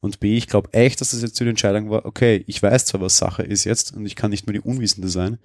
Und 0.00 0.20
B, 0.20 0.36
ich 0.36 0.46
glaube 0.46 0.72
echt, 0.72 1.00
dass 1.00 1.10
das 1.10 1.22
jetzt 1.22 1.40
die 1.40 1.48
Entscheidung 1.48 1.90
war, 1.90 2.04
okay, 2.04 2.44
ich 2.46 2.62
weiß 2.62 2.86
zwar, 2.86 3.00
was 3.00 3.16
Sache 3.16 3.42
ist 3.42 3.64
jetzt 3.64 3.94
und 3.94 4.06
ich 4.06 4.14
kann 4.16 4.30
nicht 4.30 4.46
mehr 4.46 4.54
die 4.54 4.60
Unwissende 4.60 5.08
sein, 5.08 5.38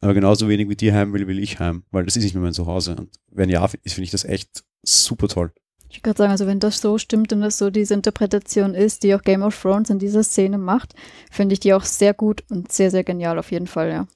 aber 0.00 0.14
genauso 0.14 0.48
wenig 0.48 0.68
wie 0.68 0.76
die 0.76 0.92
heim 0.92 1.12
will, 1.12 1.26
will 1.26 1.38
ich 1.38 1.60
heim, 1.60 1.84
weil 1.90 2.04
das 2.04 2.16
ist 2.16 2.24
nicht 2.24 2.34
mehr 2.34 2.42
mein 2.42 2.52
Zuhause. 2.52 2.96
Und 2.96 3.10
wenn 3.30 3.48
ja, 3.48 3.66
finde 3.66 4.02
ich 4.02 4.10
das 4.10 4.24
echt 4.24 4.64
super 4.82 5.28
toll. 5.28 5.52
Ich 5.88 6.04
würde 6.04 6.18
sagen, 6.18 6.32
also 6.32 6.46
wenn 6.46 6.58
das 6.58 6.80
so 6.80 6.98
stimmt 6.98 7.32
und 7.32 7.40
das 7.40 7.56
so 7.56 7.70
diese 7.70 7.94
Interpretation 7.94 8.74
ist, 8.74 9.04
die 9.04 9.14
auch 9.14 9.22
Game 9.22 9.42
of 9.42 9.60
Thrones 9.60 9.90
in 9.90 10.00
dieser 10.00 10.24
Szene 10.24 10.58
macht, 10.58 10.94
finde 11.30 11.52
ich 11.52 11.60
die 11.60 11.72
auch 11.72 11.84
sehr 11.84 12.14
gut 12.14 12.42
und 12.50 12.72
sehr, 12.72 12.90
sehr 12.90 13.04
genial 13.04 13.38
auf 13.38 13.52
jeden 13.52 13.68
Fall, 13.68 13.90
ja. 13.90 14.06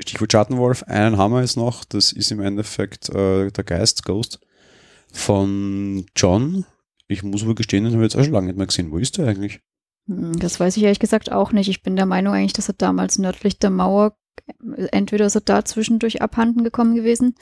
Stichwort 0.00 0.32
Schattenwolf, 0.32 0.82
einen 0.82 1.16
Hammer 1.16 1.42
ist 1.42 1.56
noch, 1.56 1.84
das 1.84 2.12
ist 2.12 2.30
im 2.30 2.40
Endeffekt 2.40 3.08
äh, 3.08 3.50
der 3.50 3.64
Geist, 3.64 4.04
Ghost, 4.04 4.40
von 5.12 6.04
John, 6.14 6.66
ich 7.08 7.22
muss 7.22 7.42
aber 7.42 7.54
gestehen, 7.54 7.84
den 7.84 7.92
habe 7.92 8.04
ich 8.04 8.12
jetzt 8.12 8.20
auch 8.20 8.24
schon 8.24 8.32
lange 8.32 8.48
nicht 8.48 8.56
mehr 8.56 8.66
gesehen. 8.66 8.90
Wo 8.90 8.98
ist 8.98 9.18
der 9.18 9.28
eigentlich? 9.28 9.60
Hm, 10.08 10.38
das 10.38 10.60
weiß 10.60 10.76
ich 10.76 10.82
ehrlich 10.82 10.98
gesagt 10.98 11.32
auch 11.32 11.52
nicht. 11.52 11.68
Ich 11.68 11.82
bin 11.82 11.96
der 11.96 12.06
Meinung 12.06 12.34
eigentlich, 12.34 12.52
dass 12.52 12.68
er 12.68 12.74
damals 12.74 13.18
nördlich 13.18 13.58
der 13.58 13.70
Mauer, 13.70 14.16
entweder 14.92 15.26
ist 15.26 15.34
er 15.34 15.40
da 15.40 15.64
zwischendurch 15.64 16.22
abhanden 16.22 16.64
gekommen 16.64 16.94
gewesen 16.94 17.34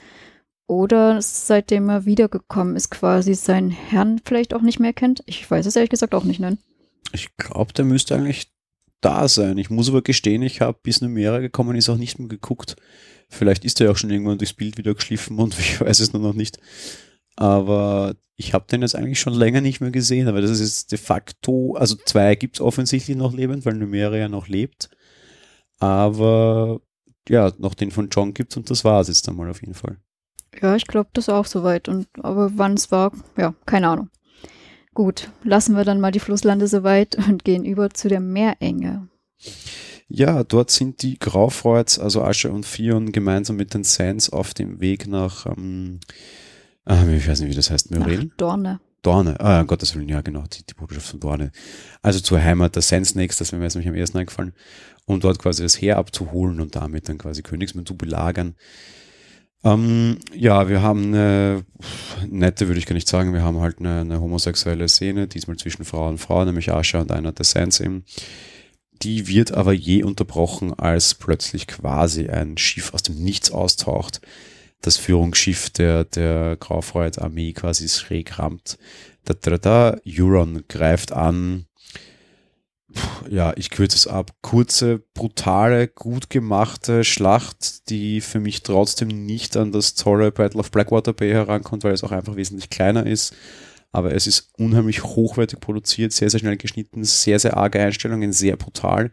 oder 0.67 1.21
seitdem 1.21 1.89
er 1.89 2.05
wiedergekommen 2.05 2.75
ist, 2.75 2.89
quasi 2.89 3.35
seinen 3.35 3.69
Herrn 3.69 4.19
vielleicht 4.23 4.53
auch 4.53 4.61
nicht 4.61 4.79
mehr 4.79 4.93
kennt. 4.93 5.23
Ich 5.25 5.49
weiß 5.49 5.65
es 5.65 5.75
ehrlich 5.75 5.91
gesagt 5.91 6.15
auch 6.15 6.23
nicht, 6.23 6.39
nein. 6.39 6.57
Ich 7.11 7.35
glaube, 7.37 7.73
der 7.73 7.85
müsste 7.85 8.15
eigentlich 8.15 8.51
da 9.01 9.27
sein. 9.27 9.57
Ich 9.57 9.69
muss 9.69 9.89
aber 9.89 10.01
gestehen, 10.01 10.41
ich 10.41 10.61
habe 10.61 10.79
bis 10.81 11.01
Numera 11.01 11.39
gekommen 11.39 11.75
ist 11.75 11.89
auch 11.89 11.97
nicht 11.97 12.17
mehr 12.17 12.27
geguckt. 12.27 12.75
Vielleicht 13.29 13.65
ist 13.65 13.79
er 13.81 13.91
auch 13.91 13.97
schon 13.97 14.09
irgendwann 14.09 14.37
durchs 14.37 14.53
Bild 14.53 14.77
wieder 14.77 14.95
geschliffen 14.95 15.37
und 15.37 15.57
ich 15.59 15.79
weiß 15.79 15.99
es 15.99 16.13
nur 16.13 16.21
noch 16.21 16.33
nicht. 16.33 16.59
Aber 17.35 18.15
ich 18.35 18.53
habe 18.53 18.65
den 18.69 18.81
jetzt 18.81 18.95
eigentlich 18.95 19.19
schon 19.19 19.33
länger 19.33 19.61
nicht 19.61 19.81
mehr 19.81 19.91
gesehen, 19.91 20.27
aber 20.27 20.41
das 20.41 20.59
ist 20.59 20.91
de 20.91 20.97
facto, 20.97 21.75
also 21.75 21.95
zwei 22.05 22.35
gibt 22.35 22.55
es 22.55 22.61
offensichtlich 22.61 23.17
noch 23.17 23.33
lebend, 23.33 23.65
weil 23.65 23.75
Numeria 23.75 24.29
noch 24.29 24.47
lebt. 24.47 24.89
Aber 25.79 26.81
ja, 27.27 27.51
noch 27.57 27.73
den 27.73 27.91
von 27.91 28.09
John 28.09 28.33
gibt 28.33 28.53
es 28.53 28.57
und 28.57 28.69
das 28.69 28.83
war 28.83 29.01
es 29.01 29.07
jetzt 29.07 29.27
einmal 29.27 29.49
auf 29.49 29.61
jeden 29.61 29.73
Fall. 29.73 29.97
Ja, 30.61 30.75
ich 30.75 30.87
glaube 30.87 31.09
das 31.13 31.29
auch 31.29 31.45
soweit. 31.45 31.89
Und 31.89 32.07
aber 32.21 32.51
wann 32.57 32.73
es 32.73 32.91
war, 32.91 33.11
ja, 33.37 33.53
keine 33.65 33.89
Ahnung. 33.89 34.09
Gut, 34.93 35.29
lassen 35.43 35.75
wir 35.75 35.83
dann 35.83 35.99
mal 35.99 36.11
die 36.11 36.19
Flusslande 36.19 36.67
soweit 36.67 37.17
und 37.27 37.43
gehen 37.43 37.65
über 37.65 37.89
zu 37.89 38.07
der 38.07 38.21
Meerenge. 38.21 39.09
Ja, 40.07 40.43
dort 40.43 40.71
sind 40.71 41.01
die 41.01 41.19
Graufreuds, 41.19 41.99
also 41.99 42.21
Asche 42.21 42.51
und 42.51 42.65
Fion, 42.65 43.11
gemeinsam 43.11 43.55
mit 43.55 43.73
den 43.73 43.83
Sands 43.83 44.29
auf 44.29 44.53
dem 44.53 44.79
Weg 44.79 45.07
nach, 45.07 45.47
ähm, 45.47 45.99
ah, 46.85 47.05
ich 47.07 47.27
weiß 47.27 47.41
nicht, 47.41 47.49
wie 47.49 47.55
das 47.55 47.71
heißt, 47.71 47.91
Myrel? 47.91 48.31
Dorne. 48.37 48.79
Dorne, 49.01 49.39
ah, 49.39 49.61
um 49.61 49.67
Gottes 49.67 49.95
Willen, 49.95 50.09
ja, 50.09 50.21
genau, 50.21 50.43
die, 50.51 50.65
die 50.65 50.73
Botschaft 50.73 51.07
von 51.07 51.19
Dorne. 51.19 51.51
Also 52.01 52.19
zur 52.19 52.41
Heimat 52.41 52.75
der 52.75 52.81
Sand 52.81 53.05
Snakes, 53.05 53.37
das 53.37 53.51
wäre 53.51 53.59
mir 53.59 53.65
jetzt 53.65 53.75
nämlich 53.75 53.89
am 53.89 53.95
ersten 53.95 54.17
eingefallen, 54.17 54.53
um 55.05 55.19
dort 55.19 55.37
quasi 55.37 55.61
das 55.61 55.79
Heer 55.79 55.97
abzuholen 55.97 56.59
und 56.59 56.75
damit 56.75 57.07
dann 57.07 57.19
quasi 57.19 57.43
Königsmund 57.43 57.87
zu 57.87 57.95
belagern. 57.95 58.55
Ähm, 59.63 60.17
ja, 60.33 60.69
wir 60.69 60.81
haben 60.81 61.05
eine 61.05 61.65
nette, 62.27 62.67
würde 62.67 62.79
ich 62.79 62.87
gar 62.87 62.95
nicht 62.95 63.07
sagen, 63.07 63.33
wir 63.33 63.43
haben 63.43 63.59
halt 63.59 63.79
eine, 63.79 64.01
eine 64.01 64.21
homosexuelle 64.21 64.87
Szene, 64.87 65.27
diesmal 65.27 65.57
zwischen 65.57 65.85
Frau 65.85 66.07
und 66.07 66.19
Frau, 66.19 66.43
nämlich 66.43 66.71
Asha 66.71 66.99
und 67.01 67.11
einer 67.11 67.31
der 67.31 67.45
Sands 67.45 67.79
eben. 67.79 68.05
Die 69.01 69.27
wird 69.27 69.51
aber 69.51 69.73
je 69.73 70.03
unterbrochen, 70.03 70.73
als 70.73 71.15
plötzlich 71.15 71.67
quasi 71.67 72.27
ein 72.27 72.57
Schiff 72.57 72.93
aus 72.93 73.03
dem 73.03 73.15
Nichts 73.15 73.51
austaucht, 73.51 74.21
das 74.85 74.97
Führungsschiff 74.97 75.69
der, 75.69 76.05
der 76.05 76.57
Graufreud-Armee 76.57 77.53
quasi 77.53 77.87
schräg 77.89 78.39
rammt. 78.39 78.77
Da, 79.25 79.33
da, 79.33 79.57
da, 79.57 79.97
Euron 80.05 80.63
greift 80.67 81.11
an, 81.11 81.65
ja, 83.29 83.53
ich 83.57 83.69
kürze 83.69 83.97
es 83.97 84.07
ab. 84.07 84.31
Kurze, 84.41 85.01
brutale, 85.13 85.87
gut 85.87 86.29
gemachte 86.29 87.03
Schlacht, 87.03 87.89
die 87.89 88.21
für 88.21 88.39
mich 88.39 88.63
trotzdem 88.63 89.25
nicht 89.25 89.57
an 89.57 89.71
das 89.71 89.95
tolle 89.95 90.31
Battle 90.31 90.59
of 90.59 90.71
Blackwater 90.71 91.13
Bay 91.13 91.31
herankommt, 91.31 91.83
weil 91.83 91.93
es 91.93 92.03
auch 92.03 92.11
einfach 92.11 92.35
wesentlich 92.35 92.69
kleiner 92.69 93.05
ist. 93.05 93.35
Aber 93.91 94.13
es 94.13 94.27
ist 94.27 94.49
unheimlich 94.57 95.03
hochwertig 95.03 95.59
produziert, 95.59 96.11
sehr, 96.11 96.29
sehr 96.29 96.39
schnell 96.39 96.57
geschnitten, 96.57 97.03
sehr, 97.03 97.39
sehr 97.39 97.57
arge 97.57 97.79
Einstellungen, 97.79 98.33
sehr 98.33 98.57
brutal. 98.57 99.11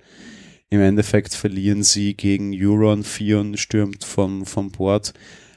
Im 0.71 0.81
Endeffekt 0.81 1.35
verlieren 1.35 1.83
sie 1.83 2.15
gegen 2.15 2.53
Euron, 2.55 3.05
Fion 3.05 3.57
stürmt 3.57 4.05
vom, 4.05 4.47
vom 4.47 4.71
Bord, 4.71 5.13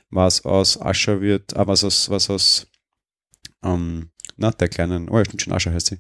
was 0.09 0.45
aus 0.45 0.79
Ascher 0.79 1.21
wird, 1.21 1.55
ah, 1.55 1.67
was 1.67 1.83
aus, 1.83 2.09
was 2.09 2.29
aus, 2.29 2.67
ähm, 3.63 4.09
na, 4.37 4.51
der 4.51 4.69
kleinen, 4.69 5.09
oh 5.09 5.17
ja, 5.17 5.25
stimmt 5.25 5.41
schon, 5.41 5.53
Ascher 5.53 5.73
heißt 5.73 5.87
sie 5.87 5.99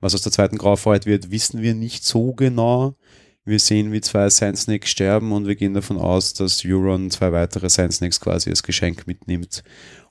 was 0.00 0.14
aus 0.14 0.22
der 0.22 0.32
zweiten 0.32 0.58
Graufreud 0.58 1.06
wird, 1.06 1.30
wissen 1.30 1.62
wir 1.62 1.74
nicht 1.74 2.04
so 2.04 2.32
genau. 2.32 2.96
Wir 3.44 3.58
sehen, 3.58 3.92
wie 3.92 4.00
zwei 4.00 4.28
Sand 4.28 4.58
Snakes 4.58 4.90
sterben 4.90 5.32
und 5.32 5.46
wir 5.46 5.56
gehen 5.56 5.74
davon 5.74 5.98
aus, 5.98 6.34
dass 6.34 6.62
Euron 6.64 7.10
zwei 7.10 7.32
weitere 7.32 7.68
Sand 7.70 7.94
Snakes 7.94 8.20
quasi 8.20 8.50
als 8.50 8.62
Geschenk 8.62 9.06
mitnimmt. 9.06 9.62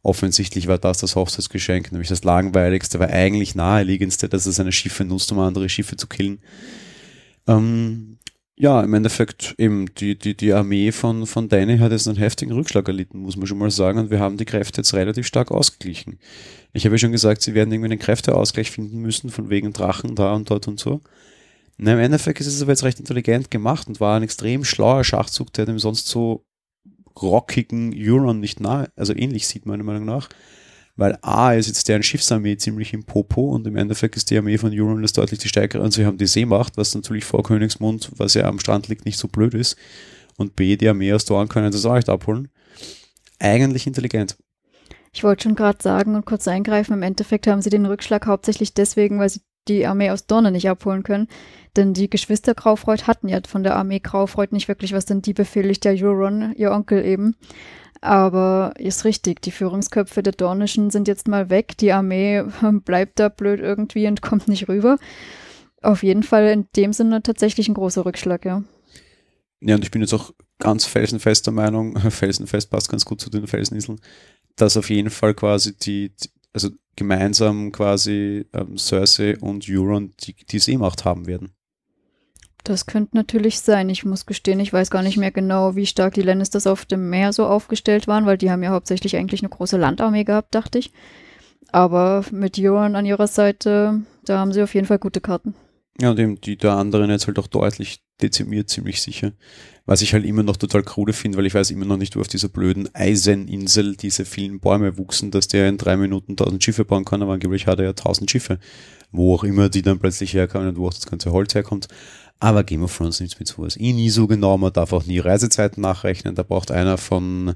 Offensichtlich 0.02 0.68
war 0.68 0.78
das 0.78 1.00
das 1.00 1.16
Hochzeitsgeschenk, 1.16 1.92
nämlich 1.92 2.10
das 2.10 2.24
langweiligste, 2.24 2.98
aber 2.98 3.10
eigentlich 3.10 3.56
naheliegendste, 3.56 4.30
dass 4.30 4.46
er 4.46 4.54
seine 4.54 4.72
Schiffe 4.72 5.06
nutzt, 5.06 5.32
um 5.32 5.40
andere 5.40 5.70
Schiffe 5.70 5.96
zu 5.96 6.08
killen. 6.08 6.40
Ähm, 7.48 8.09
ja, 8.62 8.84
im 8.84 8.94
Endeffekt 8.94 9.56
eben 9.58 9.86
die, 9.96 10.20
die, 10.20 10.36
die 10.36 10.52
Armee 10.52 10.92
von, 10.92 11.26
von 11.26 11.48
Danny 11.48 11.78
hat 11.78 11.94
jetzt 11.94 12.10
einen 12.10 12.18
heftigen 12.18 12.52
Rückschlag 12.52 12.86
erlitten, 12.90 13.20
muss 13.20 13.38
man 13.38 13.48
schon 13.48 13.58
mal 13.58 13.72
sagen, 13.72 14.00
und 14.00 14.12
wir 14.12 14.20
haben 14.20 14.36
die 14.36 14.44
Kräfte 14.44 14.82
jetzt 14.82 14.94
relativ 14.94 15.26
stark 15.26 15.50
ausgeglichen. 15.50 16.20
Ich 16.74 16.84
habe 16.84 16.96
ja 16.96 17.00
schon 17.00 17.14
gesagt, 17.14 17.42
sie 17.42 17.54
werden 17.54 17.72
irgendwie 17.72 17.92
einen 17.92 18.00
Kräfteausgleich 18.00 18.70
finden 18.70 19.00
müssen, 19.00 19.30
von 19.30 19.50
wegen 19.50 19.72
Drachen 19.72 20.14
da 20.14 20.34
und 20.34 20.50
dort 20.50 20.68
und 20.68 20.78
so. 20.78 21.00
Na, 21.78 21.94
Im 21.94 22.00
Endeffekt 22.00 22.42
ist 22.42 22.48
es 22.48 22.62
aber 22.62 22.74
jetzt 22.74 22.84
recht 22.84 23.00
intelligent 23.00 23.50
gemacht 23.50 23.88
und 23.88 24.02
war 24.02 24.18
ein 24.18 24.24
extrem 24.24 24.66
schlauer 24.66 25.06
Schachzug, 25.06 25.54
der 25.54 25.66
dem 25.66 25.80
sonst 25.80 26.08
so 26.08 26.46
rockigen 27.22 27.94
Euron 27.96 28.42
nicht 28.42 28.60
nahe, 28.60 28.92
also 28.98 29.16
ähnlich 29.16 29.48
sieht 29.48 29.66
meiner 29.66 29.86
Meinung 29.86 30.04
nach. 30.04 30.28
Weil 31.00 31.18
A 31.22 31.54
ist 31.54 31.68
jetzt 31.68 31.88
deren 31.88 32.04
Schiffsarmee 32.04 32.58
ziemlich 32.58 32.94
im 32.94 33.06
Popo 33.06 33.56
und 33.56 33.66
im 33.66 33.78
Endeffekt 33.78 34.18
ist 34.18 34.30
die 34.30 34.38
Armee 34.38 34.58
von 34.58 34.78
Euron 34.78 35.02
das 35.02 35.14
deutlich 35.14 35.40
die 35.40 35.48
stärkere 35.48 35.82
und 35.82 35.94
sie 35.94 36.06
haben 36.06 36.18
die 36.18 36.28
Seemacht, 36.28 36.76
was 36.76 36.94
natürlich 36.94 37.24
vor 37.24 37.42
Königsmund, 37.42 38.12
was 38.18 38.34
ja 38.34 38.44
am 38.44 38.60
Strand 38.60 38.90
liegt, 38.90 39.06
nicht 39.06 39.18
so 39.18 39.30
blöd 39.30 39.54
ist. 39.54 39.78
Und 40.36 40.58
B, 40.58 40.76
die 40.76 40.90
Armee 40.90 41.14
aus 41.14 41.24
Dorn 41.24 41.48
können 41.48 41.72
das 41.72 41.86
auch 41.86 41.96
nicht 41.96 42.10
abholen. 42.10 42.50
Eigentlich 43.40 43.88
intelligent. 43.88 44.36
Ich 45.14 45.24
wollte 45.24 45.44
schon 45.44 45.56
gerade 45.56 45.82
sagen 45.82 46.16
und 46.16 46.26
kurz 46.26 46.50
eingreifen, 46.50 46.92
im 46.92 47.04
Endeffekt 47.04 47.48
haben 47.48 47.62
sie 47.62 47.70
den 47.70 47.86
Rückschlag 47.86 48.26
hauptsächlich 48.26 48.74
deswegen, 48.74 49.20
weil 49.20 49.30
sie 49.30 49.40
die 49.70 49.88
Armee 49.88 50.10
aus 50.10 50.28
Dorne 50.28 50.52
nicht 50.52 50.70
abholen 50.70 51.04
können. 51.04 51.30
Denn 51.78 51.94
die 51.94 52.10
Geschwister 52.10 52.56
Graufreud 52.56 53.04
hatten 53.08 53.30
ja 53.30 53.40
von 53.48 53.64
der 53.64 53.78
Armee 53.78 54.00
Graufreud 54.00 54.52
nicht 54.52 54.68
wirklich 54.68 54.92
was, 54.92 55.06
denn 55.06 55.22
die 55.22 55.34
befehligt 55.34 55.86
ja 55.86 55.92
Euron, 55.92 56.54
ihr 56.58 56.72
Onkel 56.72 57.06
eben. 57.06 57.36
Aber 58.02 58.74
ist 58.78 59.04
richtig, 59.04 59.42
die 59.42 59.52
Führungsköpfe 59.52 60.24
der 60.24 60.34
Dornischen 60.34 60.90
sind 60.90 61.08
jetzt 61.08 61.28
mal 61.28 61.50
weg. 61.50 61.78
Die 61.78 61.92
Armee 61.92 62.44
bleibt 62.86 63.20
da 63.20 63.30
blöd 63.30 63.60
irgendwie 63.60 64.08
und 64.08 64.22
kommt 64.22 64.48
nicht 64.48 64.70
rüber. 64.70 64.98
Auf 65.82 66.04
jeden 66.04 66.24
Fall 66.24 66.48
in 66.48 66.68
dem 66.76 66.94
Sinne 66.94 67.24
tatsächlich 67.24 67.68
ein 67.68 67.74
großer 67.74 68.06
Rückschlag, 68.06 68.46
ja. 68.46 68.64
Ja, 69.62 69.76
und 69.76 69.84
ich 69.84 69.92
bin 69.92 70.02
jetzt 70.02 70.14
auch 70.14 70.32
ganz 70.58 70.86
felsenfest 70.86 71.46
der 71.46 71.54
Meinung, 71.54 71.98
felsenfest 72.12 72.70
passt 72.70 72.90
ganz 72.90 73.06
gut 73.06 73.20
zu 73.20 73.30
den 73.30 73.48
Felseninseln, 73.48 74.00
dass 74.56 74.78
auf 74.78 74.90
jeden 74.90 75.10
Fall 75.10 75.34
quasi 75.34 75.76
die, 75.76 76.14
also 76.54 76.70
gemeinsam 76.96 77.72
quasi 77.72 78.46
ähm, 78.54 78.78
Cersei 78.78 79.38
und 79.40 79.66
Euron 79.70 80.14
die, 80.22 80.34
die 80.34 80.60
Seemacht 80.60 81.06
haben 81.06 81.28
werden. 81.28 81.54
Das 82.64 82.86
könnte 82.86 83.16
natürlich 83.16 83.60
sein. 83.62 83.90
Ich 83.90 84.06
muss 84.06 84.26
gestehen, 84.26 84.60
ich 84.60 84.74
weiß 84.74 84.92
gar 84.92 85.02
nicht 85.02 85.18
mehr 85.18 85.32
genau, 85.32 85.76
wie 85.76 85.86
stark 85.86 86.14
die 86.14 86.22
Lannisters 86.22 86.68
auf 86.68 86.86
dem 86.86 87.10
Meer 87.10 87.34
so 87.34 87.46
aufgestellt 87.46 88.08
waren, 88.08 88.26
weil 88.26 88.38
die 88.38 88.52
haben 88.52 88.64
ja 88.64 88.72
hauptsächlich 88.72 89.16
eigentlich 89.16 89.42
eine 89.42 89.50
große 89.50 89.78
Landarmee 89.78 90.24
gehabt, 90.24 90.54
dachte 90.54 90.80
ich. 90.80 90.92
Aber 91.72 92.26
mit 92.32 92.58
Euron 92.60 92.96
an 92.96 93.06
ihrer 93.06 93.28
Seite, 93.28 94.02
da 94.26 94.40
haben 94.40 94.54
sie 94.54 94.62
auf 94.62 94.74
jeden 94.74 94.88
Fall 94.88 95.00
gute 95.00 95.22
Karten. 95.22 95.56
Ja, 96.02 96.12
und 96.12 96.20
eben 96.20 96.40
die 96.40 96.58
der 96.58 96.74
anderen 96.74 97.10
jetzt 97.10 97.28
halt 97.28 97.40
auch 97.40 97.48
deutlich 97.48 98.02
dezimiert, 98.22 98.70
ziemlich 98.70 99.02
sicher. 99.02 99.34
Was 99.86 100.02
ich 100.02 100.14
halt 100.14 100.26
immer 100.26 100.44
noch 100.44 100.58
total 100.58 100.84
krude 100.84 101.14
finde, 101.14 101.38
weil 101.38 101.46
ich 101.46 101.54
weiß 101.54 101.72
immer 101.72 101.86
noch 101.86 101.98
nicht, 101.98 102.16
wo 102.16 102.22
auf 102.22 102.28
dieser 102.28 102.48
blöden 102.48 102.94
Eiseninsel 102.94 103.96
diese 103.96 104.24
vielen 104.24 104.60
Bäume 104.60 104.98
wuchsen, 104.98 105.32
dass 105.32 105.48
der 105.48 105.68
in 105.68 105.78
drei 105.78 105.98
Minuten 105.98 106.38
tausend 106.38 106.64
Schiffe 106.64 106.86
bauen 106.86 107.06
kann, 107.06 107.22
aber 107.22 107.34
angeblich 107.34 107.68
hat 107.68 107.80
er 107.80 107.86
ja 107.86 107.94
tausend 107.94 108.32
Schiffe. 108.32 108.60
Wo 109.12 109.34
auch 109.34 109.44
immer 109.44 109.70
die 109.70 109.82
dann 109.82 110.00
plötzlich 110.00 110.34
herkommen 110.34 110.70
und 110.70 110.78
wo 110.78 110.88
auch 110.88 110.94
das 110.94 111.08
ganze 111.08 111.32
Holz 111.32 111.56
herkommt. 111.56 111.88
Aber 112.42 112.64
Game 112.64 112.84
of 112.84 112.96
Thrones 112.96 113.20
nimmt 113.20 113.38
mit 113.38 113.50
sowas 113.50 113.76
eh 113.78 113.92
nie 113.92 114.10
so 114.10 114.26
genau. 114.26 114.58
Man 114.58 114.72
darf 114.72 114.94
auch 114.94 115.06
nie 115.06 115.20
Reisezeiten 115.20 115.82
nachrechnen. 115.82 116.36
Da 116.36 116.44
braucht 116.44 116.72
einer 116.72 116.98
von 116.98 117.56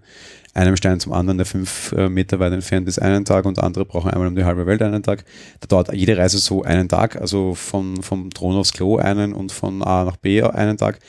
einem 0.54 0.76
Stein 0.76 1.00
zum 1.00 1.14
anderen, 1.14 1.38
der 1.38 1.46
fünf 1.46 1.94
äh, 1.94 2.10
Meter 2.10 2.40
weit 2.40 2.52
entfernt 2.52 2.88
ist, 2.90 3.00
einen 3.02 3.24
Tag 3.24 3.46
und 3.46 3.60
andere 3.60 3.86
brauchen 3.86 4.12
einmal 4.12 4.28
um 4.28 4.36
die 4.36 4.44
halbe 4.44 4.66
Welt 4.66 4.82
einen 4.82 5.02
Tag. 5.02 5.24
Da 5.62 5.68
dauert 5.68 5.94
jede 5.94 6.18
Reise 6.18 6.38
so 6.38 6.64
einen 6.64 6.90
Tag, 6.90 7.16
also 7.16 7.56
von, 7.56 8.04
vom 8.04 8.30
Thron 8.30 8.58
aufs 8.58 8.74
Klo 8.74 8.98
einen 8.98 9.34
und 9.34 9.54
von 9.54 9.82
A 9.82 10.04
nach 10.04 10.18
B 10.18 10.44
einen 10.44 10.78
Tag. 10.78 11.00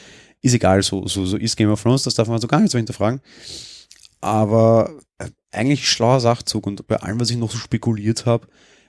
Ist 0.40 0.54
egal, 0.54 0.82
so, 0.82 1.08
so, 1.08 1.26
so 1.26 1.36
ist 1.36 1.56
Game 1.56 1.70
of 1.70 1.82
Thrones, 1.82 2.04
das 2.04 2.14
darf 2.14 2.28
man 2.28 2.40
so 2.40 2.46
gar 2.46 2.60
nicht 2.60 2.70
so 2.70 2.78
hinterfragen. 2.78 3.20
Aber 4.20 4.90
äh, 5.18 5.28
eigentlich 5.50 5.88
schlauer 5.88 6.20
Sachzug 6.20 6.66
und 6.66 6.86
bei 6.86 6.96
allem, 6.96 7.18
was 7.18 7.30
ich 7.30 7.36
noch 7.36 7.50
so 7.50 7.58
spekuliert 7.58 8.24
habe, 8.24 8.46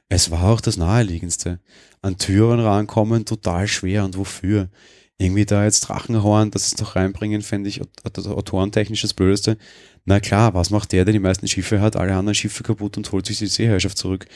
es 0.09 0.31
war 0.31 0.43
auch 0.43 0.61
das 0.61 0.77
Naheliegendste. 0.77 1.59
An 2.01 2.17
Türen 2.17 2.59
rankommen, 2.59 3.25
total 3.25 3.67
schwer. 3.67 4.05
Und 4.05 4.17
wofür? 4.17 4.69
Irgendwie 5.17 5.45
da 5.45 5.63
jetzt 5.63 5.81
Drachenhorn, 5.81 6.51
das 6.51 6.67
ist 6.67 6.81
doch 6.81 6.95
reinbringen, 6.95 7.41
fände 7.41 7.69
ich 7.69 7.81
autorentechnisch 8.03 9.01
das 9.01 9.13
Blödeste. 9.13 9.57
Na 10.03 10.19
klar, 10.19 10.53
was 10.53 10.71
macht 10.71 10.91
der, 10.91 11.05
der 11.05 11.13
die 11.13 11.19
meisten 11.19 11.47
Schiffe 11.47 11.79
hat, 11.79 11.95
alle 11.95 12.15
anderen 12.15 12.35
Schiffe 12.35 12.63
kaputt 12.63 12.97
und 12.97 13.11
holt 13.11 13.25
sich 13.25 13.39
die 13.39 13.47
Seeherrschaft 13.47 13.97
zurück? 13.97 14.27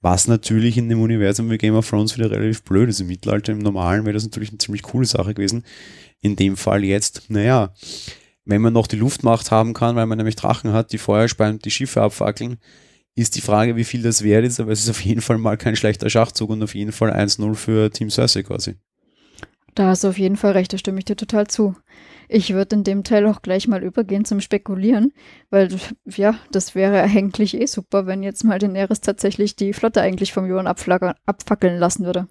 Was 0.00 0.28
natürlich 0.28 0.78
in 0.78 0.88
dem 0.88 1.02
Universum 1.02 1.50
wie 1.50 1.58
Game 1.58 1.74
of 1.74 1.88
Thrones 1.88 2.16
wieder 2.16 2.30
relativ 2.30 2.62
blöd 2.62 2.88
ist. 2.88 3.00
Im 3.00 3.08
Mittelalter, 3.08 3.52
im 3.52 3.58
Normalen 3.58 4.04
wäre 4.04 4.14
das 4.14 4.24
natürlich 4.24 4.50
eine 4.50 4.58
ziemlich 4.58 4.82
coole 4.82 5.04
Sache 5.04 5.34
gewesen. 5.34 5.64
In 6.20 6.36
dem 6.36 6.56
Fall 6.56 6.84
jetzt, 6.84 7.24
naja, 7.28 7.74
wenn 8.44 8.62
man 8.62 8.72
noch 8.72 8.86
die 8.86 8.96
Luftmacht 8.96 9.50
haben 9.50 9.74
kann, 9.74 9.96
weil 9.96 10.06
man 10.06 10.16
nämlich 10.16 10.36
Drachen 10.36 10.72
hat, 10.72 10.92
die 10.92 10.98
Feuer 10.98 11.28
speien 11.28 11.58
die 11.58 11.70
Schiffe 11.70 12.00
abfackeln, 12.02 12.58
ist 13.14 13.36
die 13.36 13.40
Frage, 13.40 13.76
wie 13.76 13.84
viel 13.84 14.02
das 14.02 14.22
wert 14.22 14.44
ist, 14.44 14.60
aber 14.60 14.72
es 14.72 14.80
ist 14.80 14.90
auf 14.90 15.04
jeden 15.04 15.20
Fall 15.20 15.38
mal 15.38 15.56
kein 15.56 15.76
schlechter 15.76 16.08
Schachzug 16.10 16.50
und 16.50 16.62
auf 16.62 16.74
jeden 16.74 16.92
Fall 16.92 17.10
1-0 17.10 17.54
für 17.54 17.90
Team 17.90 18.10
Cersei 18.10 18.42
quasi. 18.42 18.76
Da 19.74 19.88
hast 19.88 20.04
du 20.04 20.08
auf 20.08 20.18
jeden 20.18 20.36
Fall 20.36 20.52
recht, 20.52 20.72
da 20.72 20.78
stimme 20.78 20.98
ich 20.98 21.04
dir 21.04 21.16
total 21.16 21.46
zu. 21.46 21.76
Ich 22.28 22.54
würde 22.54 22.76
in 22.76 22.84
dem 22.84 23.02
Teil 23.02 23.26
auch 23.26 23.42
gleich 23.42 23.66
mal 23.66 23.82
übergehen 23.82 24.24
zum 24.24 24.40
Spekulieren, 24.40 25.12
weil 25.50 25.68
ja, 26.06 26.36
das 26.52 26.74
wäre 26.74 27.02
eigentlich 27.02 27.54
eh 27.54 27.66
super, 27.66 28.06
wenn 28.06 28.22
jetzt 28.22 28.44
mal 28.44 28.58
Daenerys 28.58 29.00
tatsächlich 29.00 29.56
die 29.56 29.72
Flotte 29.72 30.00
eigentlich 30.00 30.32
vom 30.32 30.46
Johann 30.46 30.66
abfackeln 30.66 31.78
lassen 31.78 32.04
würde. 32.04 32.28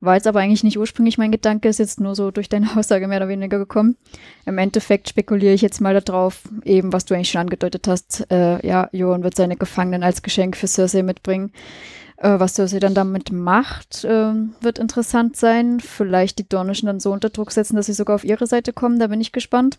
War 0.00 0.14
jetzt 0.14 0.26
aber 0.26 0.40
eigentlich 0.40 0.64
nicht 0.64 0.78
ursprünglich 0.78 1.16
mein 1.16 1.32
Gedanke, 1.32 1.68
ist 1.68 1.78
jetzt 1.78 2.00
nur 2.00 2.14
so 2.14 2.30
durch 2.30 2.48
deine 2.48 2.76
Aussage 2.76 3.08
mehr 3.08 3.18
oder 3.18 3.28
weniger 3.28 3.58
gekommen. 3.58 3.96
Im 4.44 4.58
Endeffekt 4.58 5.08
spekuliere 5.08 5.54
ich 5.54 5.62
jetzt 5.62 5.80
mal 5.80 5.98
darauf, 5.98 6.42
eben 6.64 6.92
was 6.92 7.06
du 7.06 7.14
eigentlich 7.14 7.30
schon 7.30 7.40
angedeutet 7.42 7.88
hast. 7.88 8.30
Äh, 8.30 8.66
ja, 8.66 8.88
Johan 8.92 9.22
wird 9.22 9.36
seine 9.36 9.56
Gefangenen 9.56 10.02
als 10.02 10.22
Geschenk 10.22 10.56
für 10.56 10.66
Cersei 10.66 11.02
mitbringen. 11.02 11.52
Äh, 12.18 12.38
was 12.38 12.54
Cersei 12.54 12.78
dann 12.78 12.94
damit 12.94 13.32
macht, 13.32 14.04
äh, 14.04 14.34
wird 14.60 14.78
interessant 14.78 15.36
sein. 15.36 15.80
Vielleicht 15.80 16.38
die 16.38 16.48
Dornischen 16.48 16.86
dann 16.86 17.00
so 17.00 17.12
unter 17.12 17.30
Druck 17.30 17.52
setzen, 17.52 17.76
dass 17.76 17.86
sie 17.86 17.92
sogar 17.92 18.16
auf 18.16 18.24
ihre 18.24 18.46
Seite 18.46 18.72
kommen. 18.72 18.98
Da 18.98 19.06
bin 19.06 19.20
ich 19.20 19.32
gespannt. 19.32 19.78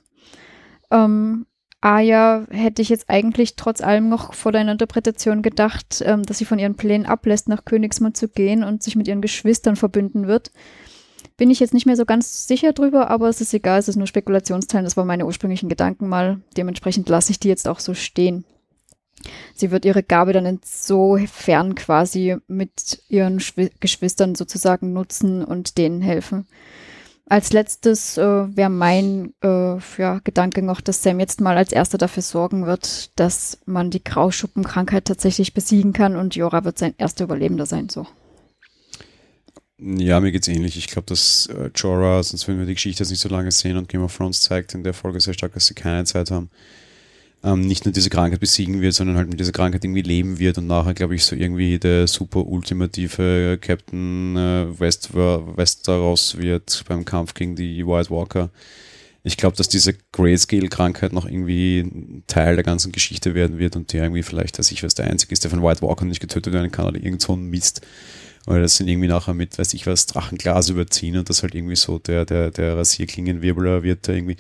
Ähm, 0.89 1.45
Aya 1.81 2.47
hätte 2.49 2.81
ich 2.81 2.89
jetzt 2.89 3.09
eigentlich 3.09 3.55
trotz 3.55 3.81
allem 3.81 4.09
noch 4.09 4.33
vor 4.33 4.51
deiner 4.51 4.71
Interpretation 4.71 5.41
gedacht, 5.41 6.03
ähm, 6.05 6.23
dass 6.23 6.39
sie 6.39 6.45
von 6.45 6.59
ihren 6.59 6.75
Plänen 6.75 7.05
ablässt, 7.05 7.47
nach 7.47 7.65
Königsmund 7.65 8.17
zu 8.17 8.27
gehen 8.27 8.63
und 8.63 8.81
sich 8.81 8.95
mit 8.95 9.07
ihren 9.07 9.21
Geschwistern 9.21 9.75
verbünden 9.75 10.27
wird. 10.27 10.51
Bin 11.37 11.51
ich 11.51 11.59
jetzt 11.59 11.75
nicht 11.75 11.85
mehr 11.85 11.95
so 11.95 12.05
ganz 12.05 12.47
sicher 12.47 12.73
drüber, 12.73 13.11
aber 13.11 13.29
es 13.29 13.41
ist 13.41 13.53
egal, 13.53 13.79
es 13.79 13.87
ist 13.87 13.95
nur 13.95 14.07
Spekulationsteil. 14.07 14.83
Das 14.83 14.97
waren 14.97 15.05
meine 15.05 15.27
ursprünglichen 15.27 15.69
Gedanken 15.69 16.07
mal. 16.07 16.41
Dementsprechend 16.57 17.09
lasse 17.09 17.31
ich 17.31 17.39
die 17.39 17.47
jetzt 17.47 17.67
auch 17.67 17.79
so 17.79 17.93
stehen. 17.93 18.43
Sie 19.53 19.69
wird 19.69 19.85
ihre 19.85 20.01
Gabe 20.01 20.33
dann 20.33 20.45
insofern 20.47 21.75
quasi 21.75 22.37
mit 22.47 23.03
ihren 23.07 23.39
Schw 23.39 23.69
Geschwistern 23.79 24.33
sozusagen 24.35 24.93
nutzen 24.93 25.43
und 25.43 25.77
denen 25.77 26.01
helfen. 26.01 26.47
Als 27.29 27.51
letztes 27.51 28.17
äh, 28.17 28.21
wäre 28.21 28.69
mein 28.69 29.33
äh, 29.43 29.77
ja, 29.97 30.19
Gedanke 30.23 30.61
noch, 30.61 30.79
dass 30.79 31.03
Sam 31.03 31.19
jetzt 31.19 31.41
mal 31.41 31.57
als 31.57 31.73
erster 31.73 31.97
dafür 31.97 32.23
sorgen 32.23 32.65
wird, 32.65 33.19
dass 33.19 33.57
man 33.65 33.91
die 33.91 34.03
Grauschuppenkrankheit 34.03 35.05
tatsächlich 35.05 35.53
besiegen 35.53 35.91
kann 35.91 36.15
und 36.15 36.35
Jora 36.35 36.63
wird 36.63 36.77
sein 36.77 36.95
erster 36.97 37.25
Überlebender 37.25 37.65
sein. 37.65 37.89
So. 37.89 38.07
Ja, 39.77 40.21
mir 40.21 40.31
geht's 40.31 40.47
ähnlich. 40.47 40.77
Ich 40.77 40.87
glaube, 40.87 41.07
dass 41.07 41.47
äh, 41.47 41.69
Jorah, 41.75 42.23
sonst 42.23 42.47
würden 42.47 42.59
wir 42.59 42.65
die 42.65 42.75
Geschichte 42.75 43.03
jetzt 43.03 43.11
nicht 43.11 43.19
so 43.19 43.29
lange 43.29 43.51
sehen 43.51 43.75
und 43.75 43.89
Game 43.89 44.03
of 44.03 44.15
Thrones 44.15 44.39
zeigt 44.39 44.73
in 44.73 44.85
der 44.85 44.93
Folge 44.93 45.19
sehr 45.19 45.33
stark, 45.33 45.53
dass 45.53 45.65
sie 45.65 45.73
keine 45.73 46.05
Zeit 46.05 46.31
haben 46.31 46.49
ähm, 47.43 47.61
nicht 47.61 47.85
nur 47.85 47.93
diese 47.93 48.09
Krankheit 48.09 48.39
besiegen 48.39 48.81
wird, 48.81 48.93
sondern 48.93 49.17
halt 49.17 49.29
mit 49.29 49.39
dieser 49.39 49.51
Krankheit 49.51 49.83
irgendwie 49.83 50.01
leben 50.01 50.39
wird 50.39 50.57
und 50.57 50.67
nachher, 50.67 50.93
glaube 50.93 51.15
ich, 51.15 51.23
so 51.23 51.35
irgendwie 51.35 51.77
der 51.77 52.07
super 52.07 52.45
ultimative 52.45 53.57
Captain 53.61 54.35
äh, 54.35 54.79
West 54.79 55.13
Westeros 55.13 56.37
wird 56.37 56.83
beim 56.87 57.05
Kampf 57.05 57.33
gegen 57.33 57.55
die 57.55 57.85
White 57.85 58.09
Walker. 58.09 58.49
Ich 59.23 59.35
glaube, 59.35 59.57
dass 59.57 59.67
diese 59.67 59.93
Grayscale-Krankheit 60.13 61.11
noch 61.11 61.25
irgendwie 61.25 61.79
ein 61.79 62.23
Teil 62.27 62.55
der 62.55 62.63
ganzen 62.63 62.93
Geschichte 62.93 63.35
werden 63.35 63.57
wird 63.57 63.75
und 63.75 63.91
der 63.91 64.03
irgendwie 64.03 64.23
vielleicht, 64.23 64.57
dass 64.57 64.71
ich 64.71 64.83
was 64.83 64.95
der 64.95 65.07
Einzige 65.07 65.33
ist, 65.33 65.43
der 65.43 65.51
von 65.51 65.61
White 65.61 65.81
Walker 65.81 66.05
nicht 66.05 66.21
getötet 66.21 66.53
werden 66.53 66.71
kann 66.71 66.85
oder 66.85 67.03
irgend 67.03 67.21
so 67.21 67.33
ein 67.33 67.49
Mist. 67.49 67.81
Oder 68.47 68.61
das 68.61 68.77
sind 68.77 68.87
irgendwie 68.87 69.09
nachher 69.09 69.33
mit, 69.33 69.59
weiß 69.59 69.73
ich 69.73 69.85
was, 69.85 70.05
Drachenglas 70.05 70.69
überziehen 70.69 71.17
und 71.17 71.29
das 71.29 71.43
halt 71.43 71.53
irgendwie 71.53 71.75
so 71.75 71.99
der, 71.99 72.25
der, 72.25 72.49
der 72.49 72.77
Rasierklingenwirbler 72.77 73.83
wird, 73.83 74.07
der 74.07 74.15
irgendwie 74.15 74.37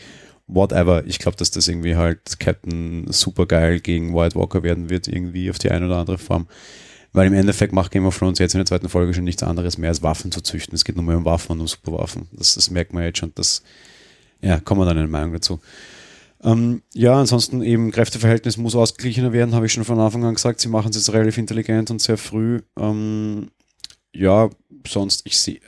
whatever. 0.47 1.05
Ich 1.05 1.19
glaube, 1.19 1.37
dass 1.37 1.51
das 1.51 1.67
irgendwie 1.67 1.95
halt 1.95 2.39
Captain 2.39 3.05
supergeil 3.11 3.79
gegen 3.79 4.15
White 4.15 4.35
Walker 4.35 4.63
werden 4.63 4.89
wird, 4.89 5.07
irgendwie 5.07 5.49
auf 5.49 5.59
die 5.59 5.69
eine 5.71 5.85
oder 5.85 5.97
andere 5.97 6.17
Form. 6.17 6.47
Weil 7.13 7.27
im 7.27 7.33
Endeffekt 7.33 7.73
macht 7.73 7.91
Game 7.91 8.05
of 8.05 8.17
Thrones 8.17 8.39
jetzt 8.39 8.53
in 8.53 8.59
der 8.59 8.65
zweiten 8.65 8.89
Folge 8.89 9.13
schon 9.13 9.23
nichts 9.23 9.43
anderes 9.43 9.77
mehr 9.77 9.89
als 9.89 10.03
Waffen 10.03 10.31
zu 10.31 10.41
züchten. 10.41 10.75
Es 10.75 10.85
geht 10.85 10.95
nur 10.95 11.05
mehr 11.05 11.17
um 11.17 11.25
Waffen 11.25 11.53
und 11.53 11.61
um 11.61 11.67
Superwaffen. 11.67 12.27
Das, 12.31 12.55
das 12.55 12.69
merkt 12.69 12.93
man 12.93 13.03
jetzt 13.03 13.19
schon. 13.19 13.31
Das, 13.35 13.63
ja, 14.41 14.59
kommen 14.59 14.81
wir 14.81 14.85
dann 14.85 14.97
eine 14.97 15.07
Meinung 15.07 15.33
dazu. 15.33 15.59
Ähm, 16.43 16.83
ja, 16.93 17.19
ansonsten 17.19 17.63
eben 17.63 17.91
Kräfteverhältnis 17.91 18.57
muss 18.57 18.75
ausgeglichener 18.75 19.33
werden, 19.33 19.55
habe 19.55 19.65
ich 19.65 19.73
schon 19.73 19.85
von 19.85 19.99
Anfang 19.99 20.23
an 20.25 20.35
gesagt. 20.35 20.59
Sie 20.59 20.69
machen 20.69 20.91
es 20.91 20.97
jetzt 20.97 21.11
relativ 21.11 21.37
intelligent 21.37 21.89
und 21.89 22.01
sehr 22.01 22.17
früh. 22.17 22.61
Ähm, 22.77 23.49
ja, 24.13 24.49
sonst, 24.87 25.23
ich 25.25 25.37
sehe 25.39 25.59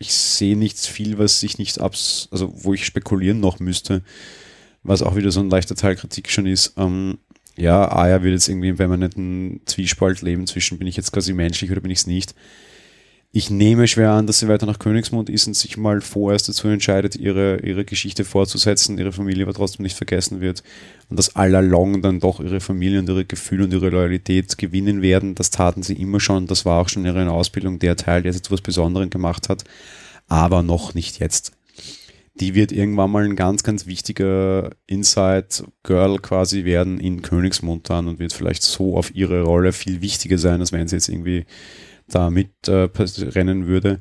ich 0.00 0.14
sehe 0.14 0.56
nichts 0.56 0.86
viel, 0.86 1.18
was 1.18 1.42
ich 1.42 1.58
nicht 1.58 1.78
abs, 1.78 2.28
also 2.32 2.52
wo 2.56 2.72
ich 2.72 2.86
spekulieren 2.86 3.38
noch 3.38 3.60
müsste, 3.60 4.02
was 4.82 5.02
auch 5.02 5.14
wieder 5.14 5.30
so 5.30 5.40
ein 5.40 5.50
leichter 5.50 5.76
Teil 5.76 5.94
Kritik 5.94 6.30
schon 6.30 6.46
ist. 6.46 6.72
Ähm, 6.78 7.18
ja, 7.56 7.92
Aya 7.94 8.22
wird 8.22 8.32
jetzt 8.32 8.48
irgendwie 8.48 8.70
im 8.70 8.76
permanenten 8.76 9.60
Zwiespalt 9.66 10.22
leben 10.22 10.46
zwischen, 10.46 10.78
bin 10.78 10.88
ich 10.88 10.96
jetzt 10.96 11.12
quasi 11.12 11.34
menschlich 11.34 11.70
oder 11.70 11.82
bin 11.82 11.90
ich 11.90 11.98
es 11.98 12.06
nicht. 12.06 12.34
Ich 13.32 13.48
nehme 13.48 13.86
schwer 13.86 14.10
an, 14.10 14.26
dass 14.26 14.40
sie 14.40 14.48
weiter 14.48 14.66
nach 14.66 14.80
Königsmund 14.80 15.30
ist 15.30 15.46
und 15.46 15.54
sich 15.54 15.76
mal 15.76 16.00
vorerst 16.00 16.48
dazu 16.48 16.66
entscheidet, 16.66 17.14
ihre, 17.14 17.60
ihre 17.60 17.84
Geschichte 17.84 18.24
fortzusetzen, 18.24 18.98
ihre 18.98 19.12
Familie 19.12 19.44
aber 19.44 19.54
trotzdem 19.54 19.84
nicht 19.84 19.96
vergessen 19.96 20.40
wird 20.40 20.64
und 21.08 21.16
dass 21.16 21.36
allalong 21.36 22.02
dann 22.02 22.18
doch 22.18 22.40
ihre 22.40 22.58
Familie 22.58 22.98
und 22.98 23.08
ihre 23.08 23.24
Gefühle 23.24 23.64
und 23.64 23.72
ihre 23.72 23.90
Loyalität 23.90 24.58
gewinnen 24.58 25.00
werden. 25.00 25.36
Das 25.36 25.50
taten 25.50 25.84
sie 25.84 25.94
immer 25.94 26.18
schon. 26.18 26.48
Das 26.48 26.64
war 26.64 26.80
auch 26.80 26.88
schon 26.88 27.04
in 27.04 27.14
ihrer 27.14 27.30
Ausbildung 27.30 27.78
der 27.78 27.94
Teil, 27.94 28.22
der 28.22 28.32
sie 28.32 28.42
zu 28.42 28.50
was 28.50 28.62
Besonderem 28.62 29.10
gemacht 29.10 29.48
hat, 29.48 29.62
aber 30.26 30.64
noch 30.64 30.94
nicht 30.94 31.20
jetzt. 31.20 31.52
Die 32.34 32.56
wird 32.56 32.72
irgendwann 32.72 33.12
mal 33.12 33.24
ein 33.24 33.36
ganz, 33.36 33.62
ganz 33.62 33.86
wichtiger 33.86 34.70
Inside-Girl 34.86 36.18
quasi 36.18 36.64
werden 36.64 36.98
in 36.98 37.22
Königsmund 37.22 37.90
dann 37.90 38.08
und 38.08 38.18
wird 38.18 38.32
vielleicht 38.32 38.62
so 38.62 38.96
auf 38.96 39.14
ihre 39.14 39.42
Rolle 39.42 39.72
viel 39.72 40.00
wichtiger 40.00 40.38
sein, 40.38 40.60
als 40.60 40.72
wenn 40.72 40.88
sie 40.88 40.96
jetzt 40.96 41.08
irgendwie 41.08 41.44
da 42.10 42.30
mitrennen 42.30 43.62
äh, 43.62 43.66
würde. 43.66 44.00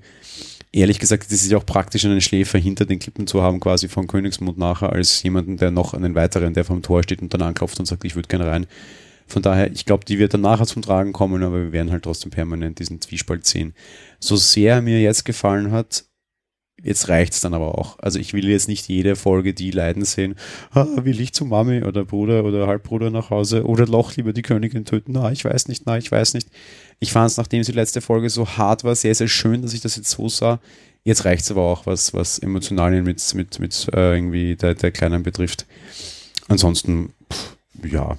Ehrlich 0.72 0.99
gesagt, 0.99 1.26
das 1.26 1.41
ist 1.41 1.51
ja 1.51 1.57
auch 1.57 1.66
praktisch, 1.66 2.05
einen 2.05 2.22
Schläfer 2.22 2.60
hinter 2.60 2.86
den 2.86 2.99
Klippen 2.99 3.26
zu 3.26 3.41
haben, 3.41 3.60
quasi 3.60 3.88
von 3.88 4.05
Königsmund 4.07 4.57
nachher, 4.57 4.93
als 4.93 5.24
jemanden, 5.24 5.57
der 5.57 5.72
noch 5.72 5.93
einen 5.93 6.14
weiteren, 6.14 6.53
der 6.53 6.64
vom 6.64 6.84
Tor 6.84 7.01
steht 7.01 7.22
und 7.22 7.34
dann 7.34 7.41
anklopft 7.41 7.80
und 7.80 7.88
sagt, 7.88 8.05
ich 8.05 8.16
würde 8.16 8.28
gerne 8.28 8.45
rein. 8.45 8.68
Von 9.26 9.41
daher, 9.41 9.72
ich 9.72 9.86
glaube, 9.86 10.05
die 10.05 10.20
wird 10.20 10.34
dann 10.34 10.41
nachher 10.41 10.66
zum 10.66 10.82
Tragen 10.82 11.14
kommen, 11.14 11.43
aber 11.43 11.62
wir 11.64 11.72
werden 11.72 11.91
halt 11.91 12.03
trotzdem 12.03 12.32
permanent 12.32 12.80
diesen 12.80 13.01
Zwiespalt 13.01 13.45
sehen. 13.45 13.74
So 14.20 14.36
sehr 14.36 14.82
mir 14.82 15.01
jetzt 15.01 15.26
gefallen 15.26 15.72
hat, 15.72 16.05
Jetzt 16.82 17.10
reicht 17.10 17.34
es 17.34 17.41
dann 17.41 17.53
aber 17.53 17.78
auch. 17.78 17.99
Also 17.99 18.20
ich 18.20 18.34
will 18.34 18.47
jetzt 18.47 18.68
nicht 18.68 18.88
jede 18.88 19.16
Folge 19.16 19.53
die 19.53 19.72
leiden 19.72 20.05
sehen. 20.05 20.36
Ah, 20.72 20.88
will 21.01 21.20
ich 21.20 21.34
zu 21.34 21.45
Mami 21.45 21.84
oder 21.84 22.05
Bruder 22.05 22.45
oder 22.45 22.68
Halbbruder 22.68 23.10
nach 23.10 23.30
Hause 23.30 23.66
oder 23.66 23.86
Loch 23.86 24.16
lieber 24.16 24.34
die 24.34 24.41
Königin 24.41 24.86
töten? 24.86 25.12
Na, 25.14 25.32
ich 25.32 25.43
weiß 25.43 25.68
nicht, 25.68 25.84
na, 25.86 25.97
ich 25.97 26.12
weiß 26.12 26.34
nicht. 26.34 26.49
Ich 27.00 27.14
fand 27.14 27.30
es, 27.30 27.38
nachdem 27.38 27.64
die 27.64 27.72
letzte 27.72 28.02
Folge 28.02 28.30
so 28.30 28.47
hart 28.47 28.84
war, 28.84 28.95
sehr, 28.95 29.16
sehr 29.16 29.28
schön, 29.28 29.62
dass 29.62 29.74
ich 29.74 29.82
das 29.82 29.95
jetzt 29.95 30.12
so 30.12 30.28
sah. 30.28 30.60
Jetzt 31.04 31.24
reicht 31.26 31.43
es 31.43 31.52
aber 31.52 31.62
auch, 31.62 31.86
was, 31.86 32.14
was 32.14 32.39
Emotionalien 32.39 33.06
mit, 33.06 33.34
mit, 33.34 33.60
mit 33.60 33.88
äh, 33.93 34.16
irgendwie 34.16 34.56
der, 34.56 34.76
der 34.76 34.91
Kleinen 34.91 35.24
betrifft. 35.24 35.66
Ansonsten, 36.50 37.14
pff, 37.32 37.58
ja, 37.84 38.18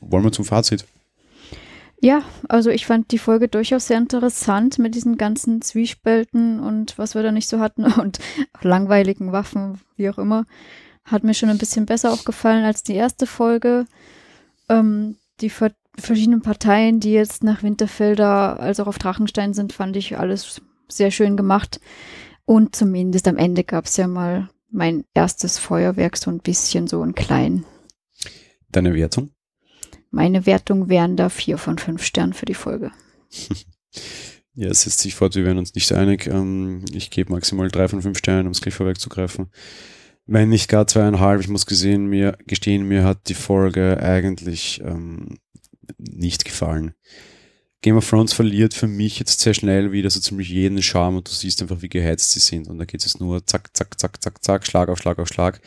wollen 0.00 0.24
wir 0.24 0.32
zum 0.32 0.44
Fazit? 0.46 0.86
Ja, 2.00 2.22
also 2.48 2.70
ich 2.70 2.86
fand 2.86 3.12
die 3.12 3.18
Folge 3.18 3.48
durchaus 3.48 3.86
sehr 3.86 3.98
interessant 3.98 4.78
mit 4.78 4.94
diesen 4.94 5.16
ganzen 5.16 5.62
Zwiespälten 5.62 6.60
und 6.60 6.98
was 6.98 7.14
wir 7.14 7.22
da 7.22 7.32
nicht 7.32 7.48
so 7.48 7.60
hatten 7.60 7.84
und 8.00 8.18
langweiligen 8.62 9.32
Waffen, 9.32 9.80
wie 9.96 10.08
auch 10.08 10.18
immer. 10.18 10.46
Hat 11.04 11.24
mir 11.24 11.34
schon 11.34 11.50
ein 11.50 11.58
bisschen 11.58 11.86
besser 11.86 12.12
auch 12.12 12.24
gefallen 12.24 12.64
als 12.64 12.82
die 12.82 12.94
erste 12.94 13.26
Folge. 13.26 13.86
Ähm, 14.68 15.16
die 15.40 15.50
verschiedenen 15.96 16.42
Parteien, 16.42 17.00
die 17.00 17.12
jetzt 17.12 17.44
nach 17.44 17.62
Winterfelder 17.62 18.60
als 18.60 18.80
auch 18.80 18.86
auf 18.86 18.98
Drachenstein 18.98 19.54
sind, 19.54 19.72
fand 19.72 19.96
ich 19.96 20.18
alles 20.18 20.60
sehr 20.88 21.10
schön 21.10 21.36
gemacht. 21.36 21.80
Und 22.44 22.76
zumindest 22.76 23.26
am 23.28 23.36
Ende 23.36 23.64
gab 23.64 23.86
es 23.86 23.96
ja 23.96 24.06
mal 24.06 24.50
mein 24.70 25.04
erstes 25.14 25.58
Feuerwerk, 25.58 26.16
so 26.16 26.30
ein 26.30 26.40
bisschen, 26.40 26.86
so 26.88 27.02
ein 27.02 27.14
klein. 27.14 27.64
Deine 28.70 28.94
Wertung? 28.94 29.30
Meine 30.10 30.46
Wertung 30.46 30.88
wären 30.88 31.16
da 31.16 31.28
vier 31.28 31.58
von 31.58 31.78
fünf 31.78 32.04
Sternen 32.04 32.32
für 32.32 32.46
die 32.46 32.54
Folge. 32.54 32.90
Ja, 34.56 34.68
es 34.68 34.82
setzt 34.82 35.00
sich 35.00 35.16
fort, 35.16 35.34
wir 35.34 35.44
werden 35.44 35.58
uns 35.58 35.74
nicht 35.74 35.90
einig. 35.92 36.28
Ähm, 36.28 36.84
ich 36.92 37.10
gebe 37.10 37.32
maximal 37.32 37.68
drei 37.68 37.88
von 37.88 38.02
fünf 38.02 38.18
Sternen, 38.18 38.46
um 38.46 38.52
es 38.52 38.60
gleich 38.60 38.74
vorwegzugreifen. 38.74 39.50
Wenn 40.26 40.48
nicht 40.48 40.68
gar 40.68 40.86
zweieinhalb, 40.86 41.40
ich 41.40 41.48
muss 41.48 41.66
gesehen, 41.66 42.06
mir, 42.06 42.38
gestehen, 42.46 42.86
mir 42.86 43.02
hat 43.02 43.28
die 43.28 43.34
Folge 43.34 44.00
eigentlich 44.00 44.80
ähm, 44.84 45.38
nicht 45.98 46.44
gefallen. 46.44 46.94
Game 47.82 47.96
of 47.98 48.08
Thrones 48.08 48.32
verliert 48.32 48.72
für 48.72 48.86
mich 48.86 49.18
jetzt 49.18 49.40
sehr 49.40 49.52
schnell 49.52 49.92
wieder 49.92 50.08
so 50.08 50.18
ziemlich 50.18 50.48
jeden 50.48 50.82
Charme 50.82 51.18
und 51.18 51.28
du 51.28 51.32
siehst 51.32 51.60
einfach, 51.60 51.82
wie 51.82 51.90
geheizt 51.90 52.30
sie 52.30 52.40
sind. 52.40 52.66
Und 52.68 52.78
da 52.78 52.86
geht 52.86 53.04
es 53.04 53.20
nur 53.20 53.46
zack, 53.46 53.76
zack, 53.76 54.00
zack, 54.00 54.22
zack, 54.22 54.42
zack, 54.42 54.66
Schlag 54.66 54.88
auf 54.88 54.98
Schlag 54.98 55.18
auf 55.18 55.28
Schlag. 55.28 55.60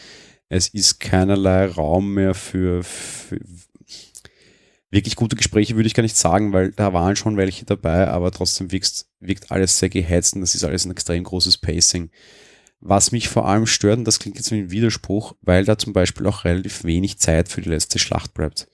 Es 0.50 0.68
ist 0.70 1.00
keinerlei 1.00 1.68
Raum 1.68 2.16
mehr 2.16 2.34
für, 2.34 2.84
für 2.84 3.40
wirklich 4.90 5.16
gute 5.16 5.36
Gespräche 5.36 5.76
würde 5.76 5.88
ich 5.88 5.94
gar 5.94 6.04
nicht 6.04 6.18
sagen, 6.18 6.54
weil 6.54 6.72
da 6.72 6.94
waren 6.94 7.16
schon 7.16 7.38
welche 7.38 7.66
dabei, 7.66 8.08
aber 8.08 8.32
trotzdem 8.32 8.72
wirkt, 8.72 9.06
wirkt 9.20 9.52
alles 9.52 9.78
sehr 9.78 9.90
geheizt 9.90 10.34
und 10.34 10.42
das 10.42 10.56
ist 10.56 10.64
alles 10.64 10.86
ein 10.86 10.92
extrem 10.92 11.24
großes 11.24 11.58
Pacing. 11.58 12.10
Was 12.80 13.12
mich 13.12 13.28
vor 13.28 13.48
allem 13.48 13.66
stört, 13.66 14.00
und 14.00 14.06
das 14.06 14.20
klingt 14.20 14.38
jetzt 14.38 14.52
wie 14.52 14.60
ein 14.60 14.72
Widerspruch, 14.72 15.36
weil 15.42 15.66
da 15.66 15.78
zum 15.78 15.94
Beispiel 15.94 16.28
auch 16.28 16.46
relativ 16.46 16.84
wenig 16.84 17.18
Zeit 17.18 17.50
für 17.50 17.62
die 17.62 17.70
letzte 17.70 18.00
Schlacht 18.00 18.34
bleibt. 18.34 18.68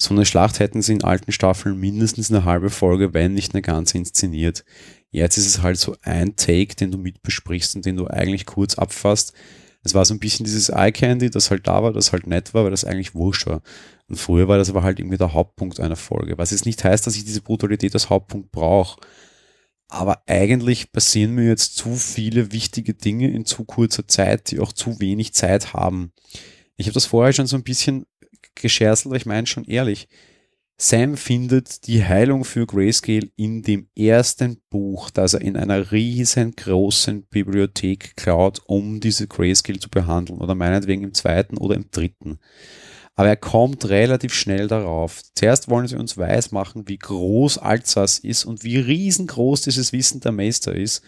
So 0.00 0.14
eine 0.14 0.24
Schlacht 0.24 0.60
hätten 0.60 0.80
sie 0.80 0.92
in 0.92 1.02
alten 1.02 1.32
Staffeln 1.32 1.78
mindestens 1.78 2.30
eine 2.30 2.44
halbe 2.44 2.70
Folge, 2.70 3.14
wenn 3.14 3.34
nicht 3.34 3.52
eine 3.52 3.62
ganze 3.62 3.98
inszeniert. 3.98 4.64
Jetzt 5.10 5.36
ist 5.36 5.46
es 5.46 5.62
halt 5.62 5.76
so 5.76 5.96
ein 6.02 6.36
Take, 6.36 6.76
den 6.76 6.92
du 6.92 6.98
mitbesprichst 6.98 7.74
und 7.74 7.84
den 7.84 7.96
du 7.96 8.06
eigentlich 8.06 8.46
kurz 8.46 8.76
abfasst. 8.76 9.32
Es 9.82 9.94
war 9.94 10.04
so 10.04 10.14
ein 10.14 10.20
bisschen 10.20 10.44
dieses 10.44 10.68
Eye 10.68 10.92
Candy, 10.92 11.30
das 11.30 11.50
halt 11.50 11.66
da 11.66 11.82
war, 11.82 11.92
das 11.92 12.12
halt 12.12 12.26
nett 12.26 12.54
war, 12.54 12.64
weil 12.64 12.70
das 12.70 12.84
eigentlich 12.84 13.14
wurscht 13.14 13.46
war. 13.46 13.62
Und 14.06 14.16
früher 14.16 14.46
war 14.46 14.58
das 14.58 14.70
aber 14.70 14.84
halt 14.84 15.00
irgendwie 15.00 15.18
der 15.18 15.32
Hauptpunkt 15.32 15.80
einer 15.80 15.96
Folge. 15.96 16.38
Was 16.38 16.52
jetzt 16.52 16.66
nicht 16.66 16.82
heißt, 16.84 17.06
dass 17.06 17.16
ich 17.16 17.24
diese 17.24 17.42
Brutalität 17.42 17.94
als 17.94 18.08
Hauptpunkt 18.08 18.52
brauche. 18.52 19.00
Aber 19.88 20.22
eigentlich 20.26 20.92
passieren 20.92 21.34
mir 21.34 21.48
jetzt 21.48 21.76
zu 21.76 21.94
viele 21.94 22.52
wichtige 22.52 22.94
Dinge 22.94 23.30
in 23.30 23.46
zu 23.46 23.64
kurzer 23.64 24.06
Zeit, 24.06 24.50
die 24.50 24.60
auch 24.60 24.72
zu 24.72 25.00
wenig 25.00 25.32
Zeit 25.32 25.72
haben. 25.72 26.12
Ich 26.76 26.86
habe 26.86 26.94
das 26.94 27.06
vorher 27.06 27.32
schon 27.32 27.46
so 27.46 27.56
ein 27.56 27.64
bisschen 27.64 28.06
gescherzt, 28.54 29.06
aber 29.06 29.16
ich 29.16 29.26
meine 29.26 29.46
schon 29.46 29.64
ehrlich. 29.64 30.08
Sam 30.80 31.16
findet 31.16 31.88
die 31.88 32.04
Heilung 32.04 32.44
für 32.44 32.64
Grayscale 32.64 33.30
in 33.34 33.62
dem 33.62 33.88
ersten 33.96 34.60
Buch, 34.70 35.10
das 35.10 35.34
er 35.34 35.40
in 35.40 35.56
einer 35.56 35.90
riesengroßen 35.90 37.24
Bibliothek 37.24 38.16
klaut, 38.16 38.60
um 38.66 39.00
diese 39.00 39.26
Grayscale 39.26 39.80
zu 39.80 39.88
behandeln. 39.88 40.38
Oder 40.38 40.54
meinetwegen 40.54 41.02
im 41.02 41.14
zweiten 41.14 41.56
oder 41.56 41.74
im 41.74 41.90
dritten. 41.90 42.38
Aber 43.16 43.26
er 43.26 43.36
kommt 43.36 43.88
relativ 43.88 44.32
schnell 44.32 44.68
darauf. 44.68 45.20
Zuerst 45.34 45.68
wollen 45.68 45.88
sie 45.88 45.96
uns 45.96 46.16
weismachen, 46.16 46.86
wie 46.86 46.98
groß 46.98 47.58
Alsace 47.58 48.20
ist 48.20 48.44
und 48.44 48.62
wie 48.62 48.78
riesengroß 48.78 49.62
dieses 49.62 49.92
Wissen 49.92 50.20
der 50.20 50.30
Meister 50.30 50.72
ist. 50.72 51.02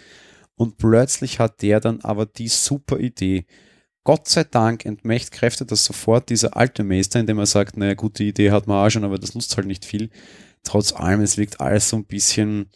Und 0.57 0.78
plötzlich 0.78 1.39
hat 1.39 1.62
der 1.62 1.78
dann 1.78 2.01
aber 2.01 2.26
die 2.26 2.49
super 2.49 2.99
Idee. 2.99 3.47
Gott 4.11 4.26
sei 4.26 4.42
Dank 4.42 4.86
entmächt 4.86 5.30
Kräfte 5.30 5.64
das 5.64 5.84
sofort 5.84 6.30
dieser 6.30 6.56
alte 6.56 6.82
Meister, 6.82 7.20
indem 7.20 7.38
er 7.38 7.46
sagt, 7.46 7.76
naja, 7.76 7.94
gute 7.94 8.24
Idee 8.24 8.50
hat 8.50 8.66
man 8.66 8.84
auch 8.84 8.90
schon, 8.90 9.04
aber 9.04 9.20
das 9.20 9.36
nutzt 9.36 9.56
halt 9.56 9.68
nicht 9.68 9.84
viel. 9.84 10.11
Trotz 10.64 10.92
allem, 10.92 11.20
es 11.20 11.38
wirkt 11.38 11.61
alles 11.61 11.90
so 11.90 11.96
ein 11.96 12.06
bisschen 12.06 12.70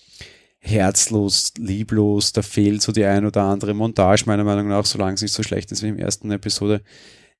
herzlos, 0.60 1.52
lieblos, 1.58 2.32
da 2.34 2.42
fehlt 2.42 2.82
so 2.82 2.92
die 2.92 3.04
ein 3.04 3.26
oder 3.26 3.42
andere 3.42 3.74
Montage, 3.74 4.26
meiner 4.26 4.44
Meinung 4.44 4.68
nach, 4.68 4.86
solange 4.86 5.14
es 5.14 5.22
nicht 5.22 5.32
so 5.32 5.42
schlecht 5.42 5.72
ist 5.72 5.82
wie 5.82 5.88
im 5.88 5.98
ersten 5.98 6.30
Episode. 6.30 6.82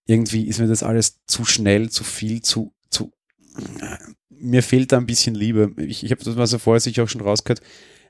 Irgendwie 0.06 0.48
ist 0.48 0.58
mir 0.58 0.66
das 0.66 0.82
alles 0.82 1.20
zu 1.28 1.44
schnell, 1.44 1.88
zu 1.88 2.02
viel, 2.02 2.42
zu, 2.42 2.74
zu, 2.90 3.12
mir 4.28 4.64
fehlt 4.64 4.90
da 4.90 4.96
ein 4.96 5.06
bisschen 5.06 5.36
Liebe. 5.36 5.72
Ich, 5.76 6.02
ich 6.02 6.10
habe 6.10 6.24
das 6.24 6.34
mal 6.34 6.48
so 6.48 6.58
vorher 6.58 6.80
sicher 6.80 7.04
auch 7.04 7.08
schon 7.08 7.20
rausgehört. 7.20 7.60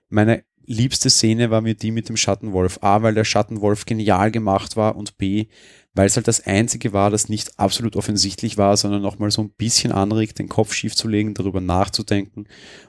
Meine 0.09 0.45
liebste 0.67 1.11
Szene 1.11 1.51
war 1.51 1.61
mir 1.61 1.75
die 1.75 1.91
mit 1.91 2.09
dem 2.09 2.17
Schattenwolf. 2.17 2.79
A, 2.83 3.03
weil 3.03 3.15
der 3.15 3.25
Schattenwolf 3.25 3.87
genial 3.87 4.31
gemacht 4.31 4.77
war 4.77 4.97
und 4.97 5.19
B, 5.19 5.47
weil 5.95 6.07
es 6.07 6.17
halt 6.17 6.29
das 6.29 6.45
einzige 6.47 6.93
war, 6.93 7.11
das 7.11 7.29
nicht 7.29 7.59
absolut 7.59 7.97
offensichtlich 7.97 8.59
war, 8.59 8.77
sondern 8.77 9.03
nochmal 9.03 9.31
so 9.31 9.43
ein 9.43 9.51
bisschen 9.51 9.93
anregt, 9.93 10.39
den 10.39 10.49
Kopf 10.49 10.73
schief 10.73 10.97
zu 10.97 11.09
legen, 11.09 11.35
darüber 11.35 11.61
nachzudenken 11.61 12.47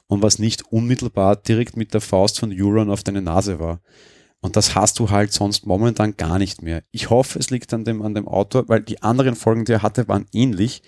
und 0.07 0.21
was 0.21 0.39
nicht 0.39 0.63
unmittelbar 0.71 1.35
direkt 1.35 1.77
mit 1.77 1.93
der 1.93 2.01
Faust 2.01 2.39
von 2.39 2.51
Euron 2.51 2.89
auf 2.89 3.03
deine 3.03 3.21
Nase 3.21 3.59
war. 3.59 3.81
Und 4.41 4.55
das 4.55 4.75
hast 4.75 4.99
du 4.99 5.09
halt 5.09 5.33
sonst 5.33 5.65
momentan 5.65 6.17
gar 6.17 6.37
nicht 6.37 6.61
mehr. 6.61 6.83
Ich 6.91 7.09
hoffe, 7.09 7.39
es 7.39 7.49
liegt 7.49 7.73
an 7.73 7.83
dem, 7.83 8.01
an 8.01 8.13
dem 8.13 8.27
Autor, 8.27 8.67
weil 8.69 8.81
die 8.81 9.01
anderen 9.01 9.35
Folgen, 9.35 9.65
die 9.65 9.71
er 9.71 9.81
hatte, 9.81 10.07
waren 10.07 10.25
ähnlich. 10.33 10.83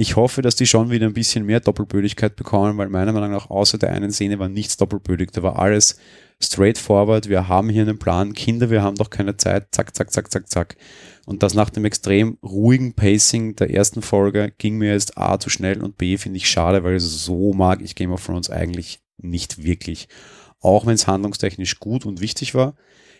Ich 0.00 0.14
hoffe, 0.14 0.42
dass 0.42 0.54
die 0.54 0.68
schon 0.68 0.92
wieder 0.92 1.06
ein 1.06 1.12
bisschen 1.12 1.44
mehr 1.44 1.58
Doppelbödigkeit 1.58 2.36
bekommen, 2.36 2.78
weil 2.78 2.88
meiner 2.88 3.12
Meinung 3.12 3.32
nach 3.32 3.50
außer 3.50 3.78
der 3.78 3.90
einen 3.90 4.12
Szene 4.12 4.38
war 4.38 4.48
nichts 4.48 4.76
doppelbödig. 4.76 5.32
Da 5.32 5.42
war 5.42 5.58
alles 5.58 5.98
straightforward. 6.40 7.28
Wir 7.28 7.48
haben 7.48 7.68
hier 7.68 7.82
einen 7.82 7.98
Plan. 7.98 8.32
Kinder, 8.32 8.70
wir 8.70 8.80
haben 8.80 8.94
doch 8.94 9.10
keine 9.10 9.36
Zeit. 9.36 9.66
Zack, 9.72 9.96
zack, 9.96 10.12
zack, 10.12 10.30
zack, 10.30 10.48
zack. 10.48 10.76
Und 11.26 11.42
das 11.42 11.54
nach 11.54 11.70
dem 11.70 11.84
extrem 11.84 12.38
ruhigen 12.44 12.94
Pacing 12.94 13.56
der 13.56 13.74
ersten 13.74 14.00
Folge 14.00 14.52
ging 14.56 14.78
mir 14.78 14.92
jetzt 14.92 15.18
A 15.18 15.40
zu 15.40 15.50
schnell 15.50 15.82
und 15.82 15.98
B 15.98 16.16
finde 16.16 16.36
ich 16.36 16.48
schade, 16.48 16.84
weil 16.84 17.00
so 17.00 17.52
mag 17.52 17.82
ich 17.82 17.96
Game 17.96 18.12
of 18.12 18.24
Thrones 18.24 18.50
eigentlich 18.50 19.00
nicht 19.16 19.64
wirklich. 19.64 20.06
Auch 20.60 20.86
wenn 20.86 20.94
es 20.94 21.08
handlungstechnisch 21.08 21.80
gut 21.80 22.06
und 22.06 22.20
wichtig 22.20 22.54
war. 22.54 22.76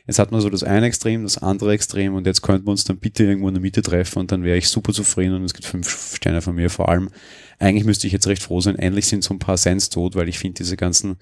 Jetzt 0.08 0.18
hat 0.18 0.32
man 0.32 0.40
so 0.40 0.48
das 0.48 0.64
eine 0.64 0.86
Extrem, 0.86 1.22
das 1.22 1.36
andere 1.36 1.74
Extrem 1.74 2.14
und 2.14 2.26
jetzt 2.26 2.40
könnten 2.40 2.66
wir 2.66 2.70
uns 2.70 2.84
dann 2.84 2.96
bitte 2.96 3.24
irgendwo 3.24 3.48
in 3.48 3.54
der 3.54 3.60
Mitte 3.60 3.82
treffen 3.82 4.20
und 4.20 4.32
dann 4.32 4.42
wäre 4.42 4.56
ich 4.56 4.70
super 4.70 4.94
zufrieden 4.94 5.34
und 5.34 5.44
es 5.44 5.52
gibt 5.52 5.66
fünf 5.66 6.16
Sterne 6.16 6.40
von 6.40 6.54
mir. 6.54 6.70
Vor 6.70 6.88
allem, 6.88 7.10
eigentlich 7.58 7.84
müsste 7.84 8.06
ich 8.06 8.14
jetzt 8.14 8.26
recht 8.26 8.42
froh 8.42 8.62
sein, 8.62 8.76
endlich 8.76 9.06
sind 9.06 9.22
so 9.22 9.34
ein 9.34 9.38
paar 9.38 9.58
Sens 9.58 9.90
tot, 9.90 10.16
weil 10.16 10.30
ich 10.30 10.38
finde 10.38 10.54
diese 10.54 10.78
ganzen, 10.78 11.18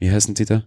wie 0.00 0.10
heißen 0.10 0.34
die 0.34 0.46
da? 0.46 0.66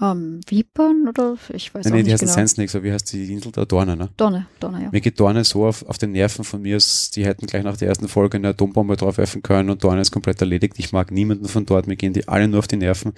Ähm, 0.00 0.40
Vipern 0.46 1.08
oder 1.08 1.36
ich 1.54 1.74
weiß 1.74 1.84
nein, 1.84 1.92
auch 1.92 1.96
nee, 1.96 2.02
nicht 2.02 2.08
die 2.08 2.12
heißt 2.12 2.20
genau. 2.20 2.32
Sand 2.34 2.50
Snakes, 2.50 2.74
aber 2.74 2.84
wie 2.84 2.92
heißt 2.92 3.12
die 3.12 3.32
Insel 3.32 3.50
da? 3.52 3.64
Dorne, 3.64 3.96
ne? 3.96 4.10
Donne, 4.16 4.46
Donne, 4.60 4.82
ja. 4.82 4.88
Mir 4.92 5.00
geht 5.00 5.18
Dorne 5.18 5.42
so 5.44 5.64
auf, 5.64 5.86
auf 5.86 5.96
den 5.96 6.12
Nerven 6.12 6.44
von 6.44 6.60
mir, 6.60 6.78
die 7.14 7.24
hätten 7.24 7.46
gleich 7.46 7.62
nach 7.62 7.78
der 7.78 7.88
ersten 7.88 8.08
Folge 8.08 8.36
eine 8.36 8.48
Atombombe 8.48 8.96
draufwerfen 8.96 9.42
können 9.42 9.70
und 9.70 9.82
Dorne 9.82 10.02
ist 10.02 10.10
komplett 10.10 10.40
erledigt. 10.40 10.74
Ich 10.76 10.92
mag 10.92 11.10
niemanden 11.10 11.46
von 11.46 11.64
dort, 11.64 11.86
mir 11.86 11.96
gehen 11.96 12.12
die 12.12 12.28
alle 12.28 12.46
nur 12.46 12.58
auf 12.58 12.68
die 12.68 12.76
Nerven. 12.76 13.12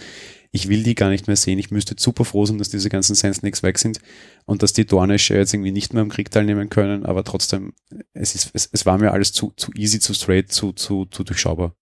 Ich 0.53 0.69
will 0.69 0.83
die 0.85 0.95
gar 0.95 1.11
nicht 1.11 1.27
mehr 1.27 1.37
sehen. 1.37 1.59
Ich 1.59 1.71
müsste 1.71 1.95
super 1.99 2.25
froh 2.25 2.47
sein, 2.47 2.59
dass 2.59 2.69
diese 2.69 2.89
ganzen 2.89 3.15
Sand 3.15 3.37
Snakes 3.37 3.63
weg 3.63 3.79
sind 3.79 4.01
und 4.47 4.63
dass 4.63 4.73
die 4.73 4.87
Dornische 4.87 5.35
jetzt 5.35 5.53
irgendwie 5.53 5.73
nicht 5.73 5.93
mehr 5.93 6.03
am 6.03 6.09
Krieg 6.09 6.31
teilnehmen 6.31 6.71
können, 6.71 7.05
aber 7.05 7.25
trotzdem, 7.25 7.73
es, 8.13 8.37
ist, 8.37 8.51
es, 8.55 8.69
es 8.73 8.87
war 8.87 8.99
mir 8.99 9.13
alles 9.13 9.33
zu, 9.33 9.53
zu 9.57 9.73
easy, 9.75 9.99
zu 9.99 10.15
straight, 10.15 10.53
zu, 10.53 10.73
zu, 10.73 11.07
zu 11.07 11.25
durchschaubar. 11.25 11.75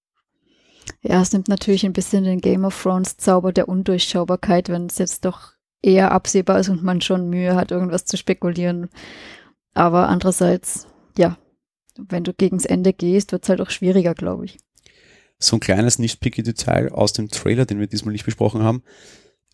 Ja, 1.03 1.23
es 1.23 1.33
nimmt 1.33 1.49
natürlich 1.49 1.85
ein 1.85 1.93
bisschen 1.93 2.25
den 2.25 2.41
Game 2.41 2.65
of 2.65 2.81
Thrones 2.81 3.17
Zauber 3.17 3.53
der 3.53 3.69
Undurchschaubarkeit, 3.69 4.69
wenn 4.69 4.87
es 4.87 4.99
jetzt 4.99 5.25
doch 5.25 5.53
eher 5.83 6.13
absehbar 6.13 6.59
ist 6.59 6.69
und 6.69 6.83
man 6.83 7.01
schon 7.01 7.29
Mühe 7.29 7.55
hat, 7.55 7.71
irgendwas 7.71 8.05
zu 8.05 8.17
spekulieren. 8.17 8.89
Aber 9.75 10.09
andererseits, 10.09 10.87
ja, 11.17 11.39
wenn 11.97 12.25
du 12.25 12.33
gegens 12.33 12.65
Ende 12.65 12.93
gehst, 12.93 13.33
wird 13.33 13.45
es 13.45 13.49
halt 13.49 13.61
auch 13.61 13.71
schwieriger, 13.71 14.15
glaube 14.15 14.47
ich. 14.47 14.59
so 15.39 15.57
ein 15.57 15.61
kleines 15.61 15.99
nicht 15.99 16.21
picky 16.21 16.43
Detail 16.43 16.91
aus 16.93 17.13
dem 17.13 17.29
Trailer, 17.29 17.67
den 17.67 17.79
wir 17.79 17.87
diesmal 17.87 18.13
nicht 18.13 18.25
besprochen 18.25 18.63
haben. 18.63 18.83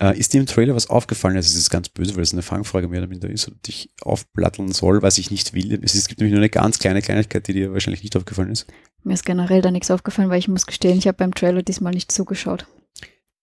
Äh, 0.03 0.19
ist 0.19 0.33
dir 0.33 0.41
im 0.41 0.47
Trailer 0.47 0.75
was 0.75 0.91
aufgefallen? 0.91 1.37
Also 1.37 1.47
es 1.47 1.57
ist 1.57 1.71
ganz 1.71 1.89
böse, 1.89 2.17
weil 2.17 2.25
es 2.25 2.33
eine 2.33 2.43
Fangfrage 2.43 2.89
mehr 2.89 2.99
oder 2.99 3.09
minder 3.09 3.31
ist 3.31 3.47
und 3.47 3.65
dich 3.69 3.91
aufplatteln 4.03 4.73
soll, 4.73 5.01
was 5.01 5.17
ich 5.17 5.31
nicht 5.31 5.55
will. 5.55 5.75
Es, 5.75 5.95
ist, 5.95 6.03
es 6.03 6.09
gibt 6.09 6.21
nämlich 6.21 6.33
nur 6.33 6.41
eine 6.41 6.51
ganz 6.51 6.81
kleine 6.81 7.03
Kleinigkeit, 7.03 7.47
die 7.47 7.53
dir 7.53 7.73
wahrscheinlich 7.73 8.03
nicht 8.03 8.17
aufgefallen 8.17 8.51
ist. 8.51 8.67
Mir 9.05 9.15
ist 9.15 9.25
generell 9.25 9.63
da 9.63 9.71
nichts 9.71 9.93
aufgefallen, 9.93 10.29
weil 10.29 10.41
ich 10.41 10.49
muss 10.49 10.67
gestehen, 10.67 10.99
ich 10.99 11.07
habe 11.07 11.19
beim 11.19 11.33
Trailer 11.33 11.63
diesmal 11.63 11.93
nicht 11.93 12.11
zugeschaut. 12.11 12.67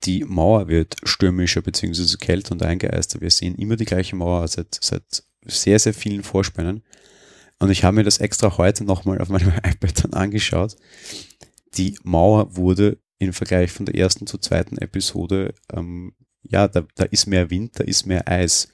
Die 0.04 0.26
Mauer 0.26 0.68
wird 0.68 0.98
stürmischer 1.04 1.62
bzw. 1.62 2.18
kälter 2.18 2.52
und 2.52 2.64
eingeeister. 2.64 3.22
Wir 3.22 3.32
sehen 3.32 3.56
immer 3.56 3.78
die 3.78 3.86
gleiche 3.86 4.18
Mauer 4.18 4.46
seit, 4.50 4.78
seit 4.82 5.24
sehr, 5.46 5.80
sehr 5.80 5.94
vielen 5.94 6.24
Vorspänen. 6.24 6.84
Und 7.60 7.70
ich 7.70 7.86
habe 7.86 7.96
mir 7.96 8.04
das 8.04 8.18
extra 8.18 8.58
heute 8.58 8.84
nochmal 8.84 9.22
auf 9.22 9.30
meinem 9.30 9.54
iPad 9.64 10.04
dann 10.04 10.14
angeschaut. 10.14 10.76
Die 11.78 11.98
Mauer 12.04 12.58
wurde 12.58 12.98
im 13.18 13.32
Vergleich 13.32 13.72
von 13.72 13.86
der 13.86 13.96
ersten 13.96 14.28
zur 14.28 14.42
zweiten 14.42 14.78
Episode, 14.78 15.54
ähm, 15.74 16.14
ja, 16.50 16.68
da, 16.68 16.84
da 16.96 17.06
ist 17.06 17.28
mehr 17.28 17.50
Wind, 17.50 17.80
da 17.80 17.84
ist 17.84 18.06
mehr 18.06 18.28
Eis. 18.28 18.70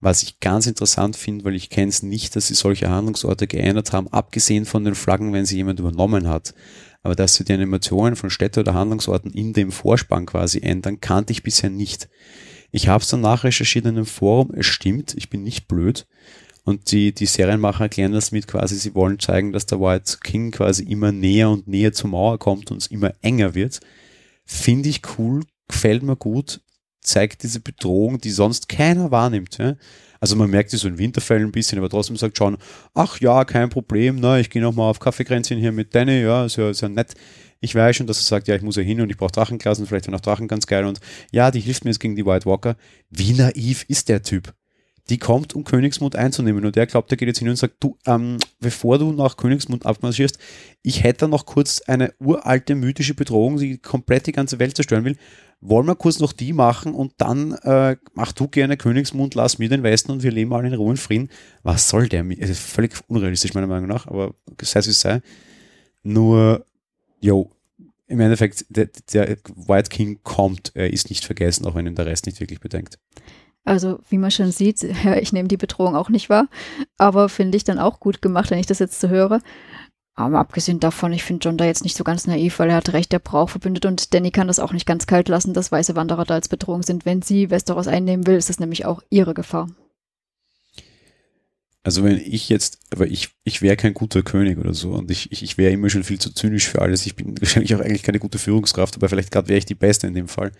Was 0.00 0.22
ich 0.22 0.38
ganz 0.38 0.66
interessant 0.66 1.16
finde, 1.16 1.44
weil 1.44 1.56
ich 1.56 1.70
kenne 1.70 1.88
es 1.88 2.04
nicht, 2.04 2.36
dass 2.36 2.46
sie 2.46 2.54
solche 2.54 2.88
Handlungsorte 2.88 3.48
geändert 3.48 3.92
haben, 3.92 4.06
abgesehen 4.08 4.64
von 4.64 4.84
den 4.84 4.94
Flaggen, 4.94 5.32
wenn 5.32 5.44
sie 5.44 5.56
jemand 5.56 5.80
übernommen 5.80 6.28
hat. 6.28 6.54
Aber 7.02 7.16
dass 7.16 7.34
sie 7.34 7.44
die 7.44 7.52
Animationen 7.52 8.14
von 8.14 8.30
Städte 8.30 8.60
oder 8.60 8.74
Handlungsorten 8.74 9.32
in 9.32 9.52
dem 9.52 9.72
Vorspann 9.72 10.26
quasi 10.26 10.60
ändern, 10.60 11.00
kannte 11.00 11.32
ich 11.32 11.42
bisher 11.42 11.70
nicht. 11.70 12.08
Ich 12.70 12.86
habe 12.86 13.02
es 13.02 13.08
dann 13.08 13.22
nachrecherchiert 13.22 13.86
in 13.86 13.96
einem 13.96 14.06
Forum, 14.06 14.52
es 14.54 14.66
stimmt, 14.66 15.14
ich 15.16 15.30
bin 15.30 15.42
nicht 15.42 15.66
blöd. 15.66 16.06
Und 16.64 16.92
die, 16.92 17.14
die 17.14 17.26
Serienmacher 17.26 17.84
erklären 17.84 18.12
das 18.12 18.30
mit 18.30 18.46
quasi, 18.46 18.76
sie 18.76 18.94
wollen 18.94 19.18
zeigen, 19.18 19.52
dass 19.52 19.64
der 19.64 19.80
White 19.80 20.18
King 20.22 20.50
quasi 20.50 20.84
immer 20.84 21.12
näher 21.12 21.48
und 21.48 21.66
näher 21.66 21.94
zur 21.94 22.10
Mauer 22.10 22.38
kommt 22.38 22.70
und 22.70 22.76
es 22.76 22.88
immer 22.88 23.14
enger 23.22 23.54
wird. 23.54 23.80
Finde 24.44 24.90
ich 24.90 25.00
cool, 25.18 25.44
gefällt 25.66 26.02
mir 26.02 26.16
gut, 26.16 26.60
zeigt 27.00 27.42
diese 27.42 27.60
Bedrohung, 27.60 28.18
die 28.18 28.30
sonst 28.30 28.68
keiner 28.68 29.10
wahrnimmt. 29.10 29.58
Ja? 29.58 29.76
Also 30.20 30.36
man 30.36 30.50
merkt 30.50 30.72
es 30.72 30.80
so 30.80 30.88
in 30.88 30.98
Winterfällen 30.98 31.44
ein 31.44 31.52
bisschen, 31.52 31.78
aber 31.78 31.88
trotzdem 31.88 32.16
sagt 32.16 32.38
John, 32.38 32.56
ach 32.94 33.20
ja, 33.20 33.44
kein 33.44 33.70
Problem, 33.70 34.16
na, 34.20 34.38
ich 34.38 34.50
gehe 34.50 34.62
nochmal 34.62 34.90
auf 34.90 34.98
Kaffeekränzchen 34.98 35.58
hier 35.58 35.72
mit 35.72 35.94
Danny, 35.94 36.22
ja, 36.22 36.44
ist 36.44 36.56
ja, 36.56 36.70
ist 36.70 36.80
ja 36.80 36.88
nett. 36.88 37.14
Ich 37.60 37.74
weiß 37.74 37.96
schon, 37.96 38.06
dass 38.06 38.18
er 38.18 38.24
sagt, 38.24 38.48
ja, 38.48 38.54
ich 38.54 38.62
muss 38.62 38.76
ja 38.76 38.82
hin 38.82 39.00
und 39.00 39.10
ich 39.10 39.16
brauche 39.16 39.32
Drachenklassen, 39.32 39.86
vielleicht 39.86 40.04
sind 40.04 40.14
auch 40.14 40.20
Drachen 40.20 40.48
ganz 40.48 40.66
geil 40.66 40.84
und 40.84 41.00
ja, 41.32 41.50
die 41.50 41.60
hilft 41.60 41.84
mir 41.84 41.90
jetzt 41.90 42.00
gegen 42.00 42.16
die 42.16 42.26
White 42.26 42.46
Walker. 42.46 42.76
Wie 43.10 43.32
naiv 43.32 43.84
ist 43.88 44.08
der 44.08 44.22
Typ? 44.22 44.54
Die 45.08 45.18
kommt, 45.18 45.54
um 45.54 45.64
Königsmund 45.64 46.16
einzunehmen 46.16 46.66
und 46.66 46.76
der 46.76 46.86
glaubt, 46.86 47.10
der 47.10 47.16
geht 47.16 47.28
jetzt 47.28 47.38
hin 47.38 47.48
und 47.48 47.56
sagt, 47.56 47.76
du, 47.80 47.96
ähm, 48.06 48.36
bevor 48.60 48.98
du 48.98 49.12
nach 49.12 49.38
Königsmund 49.38 49.86
abmarschierst, 49.86 50.38
ich 50.82 51.02
hätte 51.02 51.28
noch 51.28 51.46
kurz 51.46 51.80
eine 51.80 52.12
uralte 52.18 52.74
mythische 52.74 53.14
Bedrohung, 53.14 53.56
die 53.56 53.78
komplett 53.78 54.26
die 54.26 54.32
ganze 54.32 54.58
Welt 54.58 54.76
zerstören 54.76 55.04
will. 55.04 55.16
Wollen 55.60 55.86
wir 55.86 55.96
kurz 55.96 56.20
noch 56.20 56.32
die 56.32 56.52
machen 56.52 56.94
und 56.94 57.14
dann 57.18 57.52
äh, 57.52 57.96
mach 58.14 58.32
du 58.32 58.46
gerne 58.46 58.76
Königsmund, 58.76 59.34
lass 59.34 59.58
mir 59.58 59.68
den 59.68 59.82
Westen 59.82 60.12
und 60.12 60.22
wir 60.22 60.30
leben 60.30 60.52
alle 60.52 60.68
in 60.68 60.74
Ruhe 60.74 60.90
und 60.90 61.00
Frieden. 61.00 61.30
Was 61.64 61.88
soll 61.88 62.08
der? 62.08 62.24
Ist 62.30 62.60
völlig 62.60 62.92
unrealistisch 63.08 63.54
meiner 63.54 63.66
Meinung 63.66 63.88
nach, 63.88 64.06
aber 64.06 64.34
sei 64.62 64.80
es 64.80 64.86
wie 64.86 64.90
es 64.90 65.00
sei. 65.00 65.20
Nur, 66.04 66.64
yo, 67.20 67.50
im 68.06 68.20
Endeffekt, 68.20 68.66
der, 68.68 68.88
der 69.12 69.36
White 69.54 69.90
King 69.90 70.20
kommt, 70.22 70.72
er 70.74 70.92
ist 70.92 71.10
nicht 71.10 71.24
vergessen, 71.24 71.66
auch 71.66 71.74
wenn 71.74 71.86
ihn 71.86 71.94
der 71.94 72.06
Rest 72.06 72.26
nicht 72.26 72.40
wirklich 72.40 72.60
bedenkt. 72.60 72.98
Also, 73.64 73.98
wie 74.08 74.16
man 74.16 74.30
schon 74.30 74.50
sieht, 74.50 74.82
ich 75.20 75.32
nehme 75.32 75.48
die 75.48 75.58
Bedrohung 75.58 75.94
auch 75.94 76.08
nicht 76.08 76.30
wahr, 76.30 76.48
aber 76.96 77.28
finde 77.28 77.56
ich 77.56 77.64
dann 77.64 77.78
auch 77.78 78.00
gut 78.00 78.22
gemacht, 78.22 78.50
wenn 78.50 78.58
ich 78.58 78.66
das 78.66 78.78
jetzt 78.78 78.98
so 78.98 79.08
höre. 79.08 79.40
Aber 80.18 80.40
abgesehen 80.40 80.80
davon, 80.80 81.12
ich 81.12 81.22
finde 81.22 81.44
John 81.44 81.56
da 81.56 81.64
jetzt 81.64 81.84
nicht 81.84 81.96
so 81.96 82.02
ganz 82.02 82.26
naiv, 82.26 82.58
weil 82.58 82.70
er 82.70 82.74
hat 82.74 82.92
recht, 82.92 83.12
der 83.12 83.20
braucht 83.20 83.52
verbündet 83.52 83.86
und 83.86 84.12
Danny 84.12 84.32
kann 84.32 84.48
das 84.48 84.58
auch 84.58 84.72
nicht 84.72 84.84
ganz 84.84 85.06
kalt 85.06 85.28
lassen, 85.28 85.54
dass 85.54 85.70
weiße 85.70 85.94
Wanderer 85.94 86.24
da 86.24 86.34
als 86.34 86.48
Bedrohung 86.48 86.82
sind. 86.82 87.06
Wenn 87.06 87.22
sie 87.22 87.50
Westeros 87.50 87.86
einnehmen 87.86 88.26
will, 88.26 88.34
ist 88.34 88.48
das 88.48 88.58
nämlich 88.58 88.84
auch 88.84 89.00
ihre 89.10 89.32
Gefahr. 89.32 89.70
Also 91.84 92.02
wenn 92.02 92.16
ich 92.16 92.48
jetzt, 92.48 92.80
aber 92.90 93.06
ich, 93.06 93.28
ich 93.44 93.62
wäre 93.62 93.76
kein 93.76 93.94
guter 93.94 94.24
König 94.24 94.58
oder 94.58 94.74
so 94.74 94.90
und 94.90 95.08
ich, 95.12 95.30
ich, 95.30 95.44
ich 95.44 95.56
wäre 95.56 95.72
immer 95.72 95.88
schon 95.88 96.02
viel 96.02 96.18
zu 96.18 96.34
zynisch 96.34 96.68
für 96.68 96.82
alles. 96.82 97.06
Ich 97.06 97.14
bin 97.14 97.36
wahrscheinlich 97.40 97.76
auch 97.76 97.80
eigentlich 97.80 98.02
keine 98.02 98.18
gute 98.18 98.40
Führungskraft, 98.40 98.96
aber 98.96 99.08
vielleicht 99.08 99.30
gerade 99.30 99.46
wäre 99.46 99.58
ich 99.58 99.66
die 99.66 99.76
Beste 99.76 100.08
in 100.08 100.14
dem 100.14 100.26
Fall. 100.26 100.50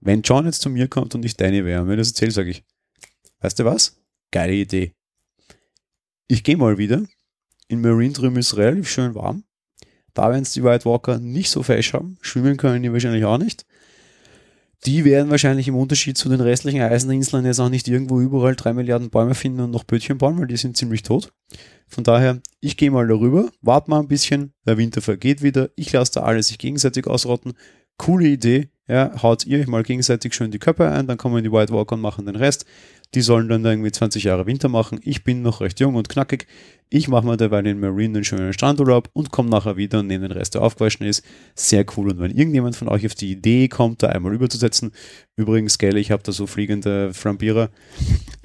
Wenn 0.00 0.22
John 0.22 0.46
jetzt 0.46 0.62
zu 0.62 0.70
mir 0.70 0.88
kommt 0.88 1.14
und 1.14 1.26
ich 1.26 1.36
Danny 1.36 1.62
wäre 1.62 1.82
und 1.82 1.88
mir 1.88 1.98
das 1.98 2.12
erzählt, 2.12 2.32
sage 2.32 2.48
ich, 2.48 2.64
weißt 3.40 3.58
du 3.58 3.66
was? 3.66 4.00
Geile 4.30 4.54
Idee. 4.54 4.94
Ich 6.26 6.42
gehe 6.42 6.56
mal 6.56 6.78
wieder. 6.78 7.02
In 7.68 7.82
Marine 7.82 8.12
drüben 8.12 8.36
ist 8.36 8.56
relativ 8.56 8.88
schön 8.88 9.14
warm. 9.14 9.44
Da 10.14 10.30
werden 10.30 10.42
es 10.42 10.52
die 10.52 10.64
White 10.64 10.84
Walker 10.86 11.18
nicht 11.18 11.50
so 11.50 11.62
fesch 11.62 11.92
haben. 11.92 12.18
Schwimmen 12.22 12.56
können 12.56 12.82
die 12.82 12.92
wahrscheinlich 12.92 13.24
auch 13.24 13.38
nicht. 13.38 13.66
Die 14.86 15.04
werden 15.04 15.30
wahrscheinlich 15.30 15.68
im 15.68 15.76
Unterschied 15.76 16.16
zu 16.16 16.28
den 16.28 16.40
restlichen 16.40 16.80
Eiseninseln 16.80 17.44
jetzt 17.44 17.58
auch 17.58 17.68
nicht 17.68 17.88
irgendwo 17.88 18.20
überall 18.20 18.54
drei 18.54 18.72
Milliarden 18.72 19.10
Bäume 19.10 19.34
finden 19.34 19.60
und 19.60 19.72
noch 19.72 19.84
Bötchen 19.84 20.18
bauen, 20.18 20.38
weil 20.38 20.46
die 20.46 20.56
sind 20.56 20.76
ziemlich 20.76 21.02
tot. 21.02 21.32
Von 21.88 22.04
daher, 22.04 22.40
ich 22.60 22.76
gehe 22.76 22.90
mal 22.90 23.06
darüber, 23.06 23.50
warte 23.60 23.90
mal 23.90 24.00
ein 24.00 24.08
bisschen, 24.08 24.52
der 24.66 24.78
Winter 24.78 25.00
vergeht 25.00 25.42
wieder, 25.42 25.70
ich 25.74 25.92
lasse 25.92 26.12
da 26.14 26.22
alle 26.22 26.42
sich 26.42 26.58
gegenseitig 26.58 27.06
ausrotten, 27.06 27.54
coole 27.98 28.28
Idee, 28.28 28.70
ja, 28.88 29.12
haut 29.22 29.44
ihr 29.44 29.60
euch 29.60 29.66
mal 29.66 29.82
gegenseitig 29.82 30.34
schön 30.34 30.50
die 30.50 30.58
Köpfe 30.58 30.88
ein, 30.88 31.06
dann 31.06 31.18
kommen 31.18 31.44
die 31.44 31.52
White 31.52 31.72
Walker 31.74 31.94
und 31.94 32.00
machen 32.00 32.24
den 32.24 32.36
Rest. 32.36 32.64
Die 33.14 33.20
sollen 33.22 33.48
dann 33.48 33.64
irgendwie 33.64 33.92
20 33.92 34.24
Jahre 34.24 34.46
Winter 34.46 34.68
machen. 34.68 35.00
Ich 35.02 35.24
bin 35.24 35.40
noch 35.40 35.62
recht 35.62 35.80
jung 35.80 35.94
und 35.94 36.10
knackig. 36.10 36.46
Ich 36.90 37.08
mache 37.08 37.24
mal 37.24 37.38
dabei 37.38 37.60
in 37.60 37.80
Marine 37.80 38.18
einen 38.18 38.24
schönen 38.24 38.52
Strandurlaub 38.52 39.08
und 39.14 39.30
komme 39.30 39.48
nachher 39.48 39.76
wieder 39.76 40.00
und 40.00 40.08
nehme 40.08 40.28
den 40.28 40.36
Rest, 40.36 40.54
der 40.54 40.62
aufgewaschen 40.62 41.06
ist. 41.06 41.22
Sehr 41.54 41.86
cool. 41.96 42.10
Und 42.10 42.18
wenn 42.18 42.30
irgendjemand 42.30 42.76
von 42.76 42.88
euch 42.88 43.06
auf 43.06 43.14
die 43.14 43.32
Idee 43.32 43.68
kommt, 43.68 44.02
da 44.02 44.08
einmal 44.08 44.34
überzusetzen, 44.34 44.92
übrigens, 45.36 45.78
gell, 45.78 45.96
ich 45.96 46.10
habe 46.10 46.22
da 46.22 46.32
so 46.32 46.46
fliegende 46.46 47.14
Frambierer. 47.14 47.70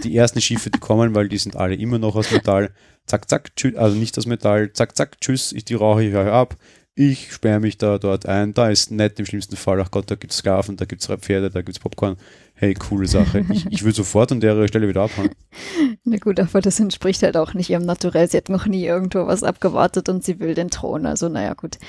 Die 0.04 0.16
ersten 0.16 0.42
Schiffe, 0.42 0.70
die 0.70 0.80
kommen, 0.80 1.14
weil 1.14 1.28
die 1.28 1.38
sind 1.38 1.58
alle 1.58 1.76
immer 1.76 2.00
noch 2.00 2.16
aus 2.16 2.32
Metall. 2.32 2.72
Zack, 3.06 3.30
zack, 3.30 3.56
tschüss, 3.58 3.76
also 3.76 3.98
nicht 3.98 4.18
aus 4.18 4.26
Metall. 4.26 4.72
Zack, 4.72 4.96
zack, 4.96 5.20
tschüss, 5.20 5.52
ich 5.52 5.66
die 5.66 5.76
rauche 5.76 6.04
ich 6.04 6.16
ab 6.16 6.58
ich 6.96 7.34
sperre 7.34 7.60
mich 7.60 7.78
da 7.78 7.98
dort 7.98 8.28
ein, 8.28 8.54
da 8.54 8.70
ist 8.70 8.92
nett 8.92 9.20
im 9.20 9.26
schlimmsten 9.26 9.56
Fall, 9.56 9.82
ach 9.82 9.90
Gott, 9.90 10.12
da 10.12 10.16
gibt 10.16 10.32
es 10.32 10.40
Sklaven, 10.40 10.78
da 10.78 10.86
gibt 10.86 11.02
es 11.02 11.08
Pferde, 11.08 11.50
da 11.50 11.62
gibt 11.62 11.78
es 11.78 11.80
Popcorn. 11.80 12.18
Hey, 12.54 12.76
coole 12.76 13.08
Sache. 13.08 13.44
Ich, 13.50 13.66
ich 13.66 13.84
würde 13.84 13.96
sofort 13.96 14.32
an 14.32 14.40
der 14.40 14.68
Stelle 14.68 14.88
wieder 14.88 15.02
abhauen. 15.02 15.32
Na 16.04 16.18
gut, 16.18 16.40
aber 16.40 16.62
das 16.62 16.80
entspricht 16.80 17.24
halt 17.24 17.36
auch 17.36 17.56
nicht 17.56 17.72
ihrem 17.72 17.86
Naturell. 17.86 18.30
Sie 18.30 18.38
hat 18.38 18.50
noch 18.50 18.68
nie 18.68 18.86
irgendwo 18.86 19.26
was 19.26 19.44
abgewartet 19.44 20.08
und 20.08 20.24
sie 20.24 20.40
will 20.40 20.54
den 20.54 20.70
Thron. 20.70 21.08
Also, 21.08 21.30
naja, 21.30 21.56
gut. 21.56 21.80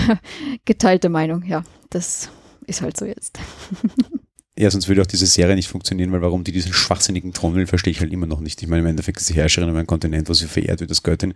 Geteilte 0.66 1.08
Meinung, 1.08 1.42
ja. 1.44 1.64
Das 1.88 2.28
ist 2.66 2.82
halt 2.82 2.96
so 2.96 3.06
jetzt. 3.06 3.38
Ja, 4.58 4.70
sonst 4.70 4.88
würde 4.88 5.00
auch 5.00 5.06
diese 5.06 5.24
Serie 5.24 5.54
nicht 5.54 5.68
funktionieren, 5.68 6.12
weil 6.12 6.20
warum 6.20 6.44
die 6.44 6.52
diesen 6.52 6.74
schwachsinnigen 6.74 7.32
Thron 7.32 7.54
will, 7.54 7.66
verstehe 7.66 7.92
ich 7.92 8.00
halt 8.00 8.12
immer 8.12 8.26
noch 8.26 8.40
nicht. 8.40 8.60
Ich 8.60 8.68
meine, 8.68 8.82
im 8.82 8.88
Endeffekt 8.88 9.18
ist 9.18 9.28
sie 9.28 9.34
Herrscherin 9.34 9.70
über 9.70 9.78
ein 9.78 9.86
Kontinent, 9.86 10.28
wo 10.28 10.34
sie 10.34 10.48
verehrt 10.48 10.80
wird 10.80 10.90
als 10.90 11.02
Göttin 11.02 11.32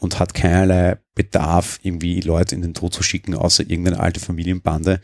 und 0.00 0.18
hat 0.18 0.34
keinerlei 0.34 0.98
Bedarf, 1.14 1.78
irgendwie 1.82 2.20
Leute 2.20 2.54
in 2.54 2.62
den 2.62 2.74
Tod 2.74 2.92
zu 2.92 3.02
schicken, 3.02 3.34
außer 3.34 3.62
irgendeine 3.68 4.00
alte 4.00 4.20
Familienbande, 4.20 5.00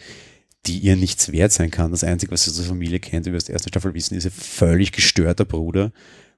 die 0.67 0.79
ihr 0.79 0.97
nichts 0.97 1.33
wert 1.33 1.53
sein 1.53 1.71
kann. 1.71 1.91
Das 1.91 2.05
Einzige, 2.05 2.33
was 2.33 2.45
sie 2.45 2.51
aus 2.51 2.57
der 2.57 2.67
Familie 2.67 3.01
kennt, 3.01 3.27
wie 3.27 3.31
wir 3.31 3.37
aus 3.37 3.45
der 3.45 3.55
ersten 3.55 3.71
Staffel 3.71 3.95
wissen, 3.95 4.17
ist 4.17 4.27
ein 4.27 4.31
völlig 4.31 4.93
gestörter 4.93 5.45
Bruder, 5.45 5.93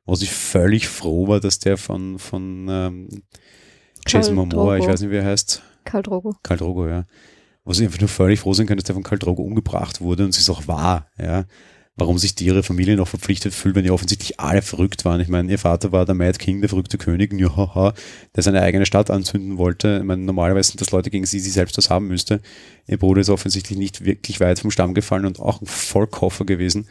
wo 0.07 0.15
sie 0.15 0.27
völlig 0.27 0.89
froh 0.89 1.29
war, 1.29 1.41
dass 1.41 1.59
der 1.59 1.77
von, 1.77 2.19
von 2.19 2.67
ähm, 2.71 3.09
Jason 4.07 4.35
Momoa, 4.35 4.77
ich 4.79 4.87
weiß 4.87 5.01
nicht, 5.01 5.11
wie 5.11 5.17
er 5.17 5.25
heißt. 5.25 5.63
Karl 5.85 6.03
Drogo. 6.03 6.37
Karl 6.43 6.59
Drogo, 6.59 6.87
ja. 6.87 7.05
Wo 7.65 7.73
sie 7.73 7.85
einfach 7.85 8.01
nur 8.01 8.09
völlig 8.09 8.41
froh 8.41 8.53
sein 8.53 8.67
kann, 8.67 8.77
dass 8.77 8.85
der 8.85 8.95
von 8.95 9.03
Karl 9.03 9.19
Drogo 9.19 9.43
umgebracht 9.43 10.01
wurde 10.01 10.25
und 10.25 10.33
sie 10.33 10.41
ist 10.41 10.51
auch 10.51 10.69
wahr, 10.69 11.09
ja 11.19 11.45
warum 11.97 12.19
sich 12.19 12.35
die 12.35 12.47
ihre 12.47 12.63
Familie 12.63 12.97
noch 12.97 13.07
verpflichtet 13.07 13.55
fühlt, 13.55 13.77
wenn 13.77 13.85
die 13.85 13.91
offensichtlich 13.91 14.41
alle 14.41 14.63
verrückt 14.63 15.05
waren. 15.05 15.21
Ich 15.21 15.29
meine, 15.29 15.51
ihr 15.51 15.59
Vater 15.59 15.93
war 15.93 16.05
der 16.05 16.15
Mad 16.15 16.39
King, 16.39 16.61
der 16.61 16.69
verrückte 16.69 16.99
König, 16.99 17.33
johaha, 17.33 17.95
der 18.35 18.43
seine 18.43 18.63
eigene 18.63 18.85
Stadt 18.85 19.11
anzünden 19.11 19.59
wollte. 19.59 19.99
Ich 19.99 20.05
meine, 20.05 20.23
normalerweise 20.23 20.71
sind 20.71 20.81
das 20.81 20.91
Leute, 20.91 21.11
gegen 21.11 21.27
sie 21.27 21.39
sie 21.39 21.51
selbst 21.51 21.79
was 21.79 21.91
haben 21.91 22.09
müsste. 22.09 22.41
Ihr 22.89 22.99
Bruder 22.99 23.21
ist 23.21 23.31
offensichtlich 23.31 23.79
nicht 23.79 24.05
wirklich 24.05 24.41
weit 24.41 24.59
vom 24.59 24.73
Stamm 24.73 24.95
gefallen 24.95 25.27
und 25.27 25.39
auch 25.39 25.61
ein 25.61 25.67
Vollkoffer 25.67 26.45
gewesen. 26.45 26.89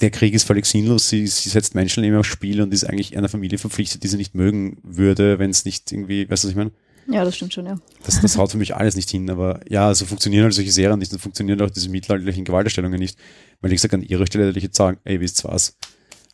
Der 0.00 0.10
Krieg 0.10 0.32
ist 0.32 0.44
völlig 0.44 0.64
sinnlos. 0.64 1.10
Sie, 1.10 1.26
sie 1.26 1.50
setzt 1.50 1.74
Menschenleben 1.74 2.18
aufs 2.18 2.28
Spiel 2.28 2.62
und 2.62 2.72
ist 2.72 2.84
eigentlich 2.84 3.16
einer 3.16 3.28
Familie 3.28 3.58
verpflichtet, 3.58 4.02
die 4.02 4.08
sie 4.08 4.16
nicht 4.16 4.34
mögen 4.34 4.78
würde, 4.82 5.38
wenn 5.38 5.50
es 5.50 5.66
nicht 5.66 5.92
irgendwie, 5.92 6.28
weißt 6.30 6.44
du, 6.44 6.48
was 6.48 6.52
ich 6.52 6.56
meine? 6.56 6.72
Ja, 7.08 7.24
das 7.24 7.36
stimmt 7.36 7.52
schon, 7.52 7.66
ja. 7.66 7.78
Das, 8.04 8.20
das 8.20 8.36
haut 8.36 8.52
für 8.52 8.58
mich 8.58 8.74
alles 8.74 8.96
nicht 8.96 9.10
hin, 9.10 9.28
aber 9.30 9.60
ja, 9.68 9.94
so 9.94 10.04
funktionieren 10.06 10.44
halt 10.44 10.54
solche 10.54 10.72
Serien 10.72 10.98
nicht, 10.98 11.10
so 11.10 11.18
funktionieren 11.18 11.60
auch 11.60 11.70
diese 11.70 11.88
mittelalterlichen 11.88 12.44
Gewalterstellungen 12.44 12.98
nicht. 12.98 13.18
Weil 13.60 13.72
ich 13.72 13.80
sage, 13.80 13.96
an 13.96 14.02
ihrer 14.02 14.26
Stelle 14.26 14.44
würde 14.44 14.58
ich 14.58 14.64
jetzt 14.64 14.76
sagen, 14.76 14.98
ey, 15.04 15.20
wisst 15.20 15.44
was, 15.44 15.76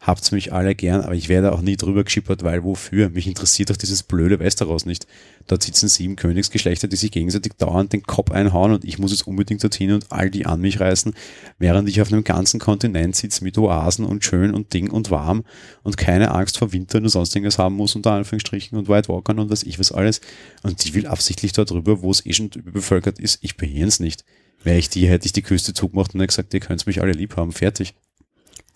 habt's 0.01 0.31
mich 0.31 0.53
alle 0.53 0.75
gern, 0.75 1.01
aber 1.01 1.15
ich 1.15 1.29
werde 1.29 1.53
auch 1.53 1.61
nie 1.61 1.77
drüber 1.77 2.05
geschippert, 2.05 2.45
weil 2.45 2.63
wofür? 2.63 3.11
Mich 3.11 3.27
interessiert 3.27 3.71
doch 3.71 3.77
dieses 3.77 4.05
blöde 4.05 4.39
Westeros 4.39 4.87
nicht. 4.87 5.07
Dort 5.49 5.63
sitzen 5.63 5.89
sieben 5.89 6.15
Königsgeschlechter, 6.15 6.87
die 6.87 6.97
sich 6.97 7.11
gegenseitig 7.11 7.55
dauernd 7.55 7.93
den 7.93 8.05
Kopf 8.05 8.31
einhauen 8.31 8.73
und 8.73 8.85
ich 8.85 8.99
muss 8.99 9.11
jetzt 9.11 9.27
unbedingt 9.27 9.63
dorthin 9.63 9.93
und 9.93 10.13
all 10.13 10.31
die 10.31 10.47
an 10.47 10.61
mich 10.61 10.79
reißen, 10.79 11.15
während 11.59 11.89
ich 11.89 12.01
auf 12.01 12.13
einem 12.13 12.23
ganzen 12.23 12.61
Kontinent 12.61 13.17
sitze 13.17 13.43
mit 13.43 13.59
Oasen 13.59 14.05
und 14.05 14.25
schön 14.25 14.55
und 14.55 14.73
Ding 14.73 14.91
und 14.91 15.11
warm 15.11 15.45
und 15.83 15.97
keine 15.97 16.31
Angst 16.31 16.59
vor 16.59 16.73
Winter 16.73 16.99
und 16.99 17.09
sonst 17.09 17.35
irgendwas 17.35 17.59
haben 17.59 17.75
muss, 17.75 17.97
unter 17.97 18.13
Anführungsstrichen 18.13 18.79
und 18.79 18.89
White 18.89 19.09
Walkern 19.09 19.41
und 19.41 19.51
was 19.51 19.65
ich 19.65 19.81
was 19.81 19.91
alles. 19.91 20.21
Und 20.63 20.85
die 20.85 20.95
will 20.95 21.07
absichtlich 21.07 21.53
dort 21.53 21.71
drüber, 21.71 22.03
wo 22.03 22.11
es 22.11 22.25
eh 22.25 22.33
schon 22.33 22.51
überbevölkert 22.55 23.19
ist. 23.19 23.39
Ich 23.43 23.57
beheere 23.57 23.89
es 23.89 23.99
nicht. 23.99 24.25
Wäre 24.63 24.79
ich 24.79 24.89
die, 24.89 25.09
hätte 25.09 25.27
ich 25.27 25.33
die 25.33 25.43
Küste 25.43 25.75
zugemacht 25.75 26.15
und 26.15 26.27
gesagt, 26.27 26.55
ihr 26.55 26.61
könnt 26.61 26.87
mich 26.87 27.01
alle 27.01 27.13
lieb 27.13 27.37
haben. 27.37 27.53
Fertig. 27.53 27.95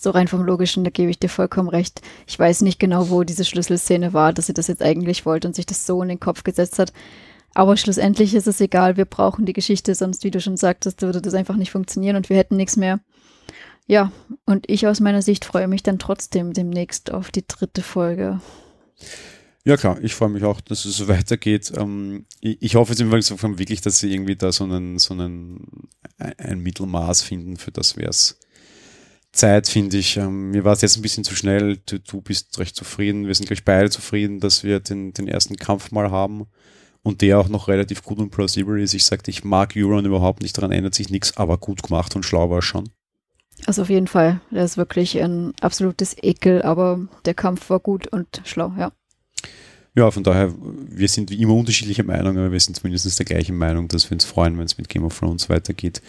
So 0.03 0.11
rein 0.11 0.27
vom 0.27 0.43
Logischen, 0.43 0.83
da 0.83 0.91
gebe 0.91 1.13
ich 1.13 1.21
dir 1.21 1.29
vollkommen 1.29 1.69
recht. 1.69 2.01
Ich 2.27 2.37
weiß 2.37 2.63
nicht 2.63 2.81
genau, 2.81 3.09
wo 3.09 3.23
diese 3.23 3.45
Schlüsselszene 3.45 4.13
war, 4.13 4.33
dass 4.33 4.47
sie 4.47 4.53
das 4.53 4.67
jetzt 4.67 4.83
eigentlich 4.83 5.25
wollte 5.25 5.47
und 5.47 5.55
sich 5.55 5.65
das 5.65 5.87
so 5.87 6.03
in 6.03 6.09
den 6.09 6.19
Kopf 6.19 6.43
gesetzt 6.43 6.81
hat. 6.81 6.93
Aber 7.55 7.77
schlussendlich 7.77 8.35
ist 8.35 8.49
es 8.49 8.61
egal, 8.61 8.97
wir 8.97 9.05
brauchen 9.05 9.47
die 9.47 9.53
Geschichte, 9.53 9.95
sonst, 9.95 10.25
wie 10.25 10.33
du 10.33 10.41
schon 10.41 10.57
sagtest, 10.57 11.03
würde 11.03 11.23
das 11.23 11.35
einfach 11.35 11.55
nicht 11.55 11.71
funktionieren 11.71 12.17
und 12.17 12.31
wir 12.31 12.37
hätten 12.37 12.57
nichts 12.57 12.77
mehr. 12.77 12.99
Ja, 13.87 14.11
und 14.45 14.69
ich 14.69 14.89
aus 14.89 14.99
meiner 14.99 15.23
Sicht 15.23 15.45
freue 15.45 15.69
mich 15.69 15.85
dann 15.85 16.01
trotzdem 16.01 16.53
demnächst 16.53 17.13
auf 17.13 17.31
die 17.31 17.47
dritte 17.47 17.83
Folge. 17.83 18.41
Ja 19.65 19.77
klar, 19.77 20.03
ich 20.03 20.17
freue 20.17 20.31
mich 20.31 20.43
auch, 20.43 20.61
dass 20.61 20.85
es 20.85 20.97
so 20.97 21.07
weitergeht. 21.07 21.73
Ähm, 21.77 22.27
ich, 22.41 22.75
hoffe 22.75 22.93
jetzt 22.93 23.01
wirklich, 23.01 23.81
dass 23.81 24.01
sie 24.01 24.13
irgendwie 24.13 24.35
da 24.35 24.51
so 24.51 24.65
einen, 24.65 24.99
so 24.99 25.15
einen 25.15 25.89
ein 26.19 26.59
Mittelmaß 26.59 27.23
finden 27.23 27.57
für 27.57 27.71
das, 27.71 27.97
wer 27.97 28.09
es 28.09 28.41
Zeit, 29.33 29.66
finde 29.66 29.97
ich. 29.97 30.16
Ähm, 30.16 30.51
mir 30.51 30.64
war 30.64 30.74
es 30.74 30.83
jetzt 30.83 30.97
ein 30.97 31.03
bisschen 31.03 31.24
zu 31.24 31.35
schnell. 31.35 31.78
Du, 31.87 31.99
du, 31.99 32.20
bist 32.20 32.59
recht 32.59 32.76
zufrieden. 32.76 33.26
Wir 33.26 33.35
sind 33.35 33.47
gleich 33.47 33.64
beide 33.64 33.91
zufrieden, 33.91 34.41
dass 34.41 34.62
wir 34.62 34.80
den, 34.80 35.12
den 35.12 35.26
ersten 35.26 35.57
Kampf 35.57 35.91
mal 35.91 36.11
haben 36.11 36.47
und 37.03 37.22
der 37.22 37.39
auch 37.39 37.49
noch 37.49 37.68
relativ 37.68 38.03
gut 38.03 38.18
und 38.18 38.30
plausibel 38.30 38.80
ist. 38.80 38.95
Ich 38.95 39.05
sagte, 39.05 39.30
ich 39.30 39.43
mag 39.43 39.72
Euron 39.76 40.05
überhaupt 40.05 40.43
nicht, 40.43 40.57
daran 40.57 40.72
ändert 40.72 40.95
sich 40.95 41.11
nichts, 41.11 41.37
aber 41.37 41.59
gut 41.59 41.83
gemacht 41.83 42.14
und 42.14 42.24
schlau 42.24 42.51
war 42.51 42.59
es 42.59 42.64
schon. 42.64 42.91
Also 43.66 43.83
auf 43.83 43.91
jeden 43.91 44.07
Fall. 44.07 44.41
Der 44.51 44.64
ist 44.64 44.76
wirklich 44.76 45.20
ein 45.20 45.53
absolutes 45.61 46.16
Ekel, 46.20 46.62
aber 46.62 47.01
der 47.24 47.35
Kampf 47.35 47.70
war 47.70 47.80
gut 47.80 48.07
und 48.09 48.43
schlau, 48.45 48.72
ja. 48.78 48.93
Ja, 49.95 50.11
von 50.11 50.22
daher, 50.22 50.55
wir 50.59 51.09
sind 51.09 51.30
wie 51.30 51.43
immer 51.43 51.55
unterschiedlicher 51.55 52.05
Meinung, 52.05 52.39
aber 52.39 52.51
wir 52.51 52.61
sind 52.61 52.76
zumindest 52.76 53.18
der 53.18 53.26
gleichen 53.26 53.57
Meinung, 53.57 53.89
dass 53.89 54.09
wir 54.09 54.14
uns 54.14 54.24
freuen, 54.24 54.57
wenn 54.57 54.64
es 54.64 54.78
mit 54.78 54.89
Game 54.89 55.05
of 55.05 55.18
Thrones 55.18 55.51
weitergeht 55.51 56.01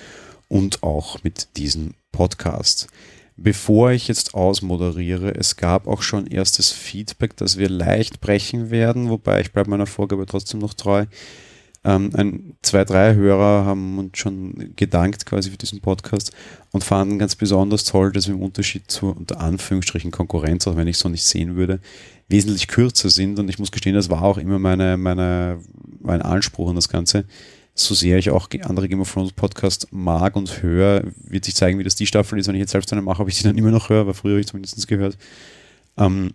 und 0.48 0.84
auch 0.84 1.24
mit 1.24 1.58
diesem 1.58 1.94
Podcast. 2.12 2.88
Bevor 3.36 3.91
ich 3.91 4.08
jetzt 4.08 4.36
ausmoderiere, 4.36 5.34
es 5.36 5.56
gab 5.56 5.88
auch 5.88 6.04
schon 6.04 6.28
erstes 6.28 6.72
Feedback, 6.72 7.36
dass 7.36 7.58
wir 7.58 7.68
leicht 7.68 8.22
brechen 8.22 8.70
werden, 8.70 9.10
wobei 9.10 9.41
ich 9.41 9.52
bleibe 9.52 9.72
meiner 9.72 9.88
Vorgabe 9.88 10.26
trotzdem 10.28 10.60
noch 10.60 10.76
treu. 10.76 11.06
Ähm, 11.86 12.12
ein, 12.14 12.56
zwei, 12.62 12.86
drei 12.86 13.16
Hörer 13.16 13.66
haben 13.66 13.98
uns 13.98 14.18
schon 14.18 14.74
gedankt 14.76 15.26
quasi 15.26 15.50
für 15.50 15.58
diesen 15.58 15.82
Podcast 15.82 16.32
und 16.72 16.84
fanden 16.84 17.20
ganz 17.20 17.36
besonders 17.36 17.84
toll, 17.84 18.12
dass 18.12 18.28
wir 18.28 18.36
im 18.36 18.41
Unterschied 18.41 18.89
zur 18.89 19.18
unter 19.18 19.41
Anführungsstrichen 19.41 20.12
Konkurrenz, 20.12 20.68
auch 20.68 20.78
wenn 20.78 20.88
ich 20.88 20.98
so 20.98 21.10
nicht 21.10 21.24
sehen 21.24 21.56
würde, 21.56 21.80
wesentlich 22.30 22.68
kürzer 22.68 23.10
sind. 23.10 23.38
Und 23.39 23.50
ich 23.50 23.60
muss 23.60 23.72
gestehen, 23.72 23.96
das 23.96 24.10
war 24.10 24.22
auch 24.22 24.38
immer 24.38 24.60
meine, 24.60 24.96
meine, 24.96 25.60
mein 26.00 26.22
Anspruch 26.22 26.70
an 26.70 26.76
das 26.76 26.88
Ganze 26.88 27.26
so 27.76 27.95
sehr 27.95 28.17
ich 28.17 28.30
auch 28.30 28.49
andere 28.61 28.88
Game 28.88 29.01
of 29.01 29.11
Thrones 29.11 29.32
Podcast 29.32 29.88
mag 29.91 30.36
und 30.36 30.61
höre, 30.61 31.03
wird 31.15 31.45
sich 31.45 31.55
zeigen, 31.55 31.80
wie 31.80 31.84
das 31.84 31.95
die 31.95 32.05
Staffel 32.05 32.38
ist. 32.38 32.47
Wenn 32.47 32.55
ich 32.55 32.61
jetzt 32.61 32.71
selbst 32.71 32.91
eine 32.93 33.01
mache, 33.01 33.21
ob 33.21 33.30
ich 33.30 33.36
sie 33.36 33.43
dann 33.43 33.57
immer 33.57 33.71
noch 33.71 33.89
höre, 33.89 34.01
aber 34.01 34.13
früher 34.13 34.34
habe 34.34 34.41
ich 34.41 34.47
zumindest 34.47 34.88
gehört. 34.88 35.17
Ähm, 35.97 36.34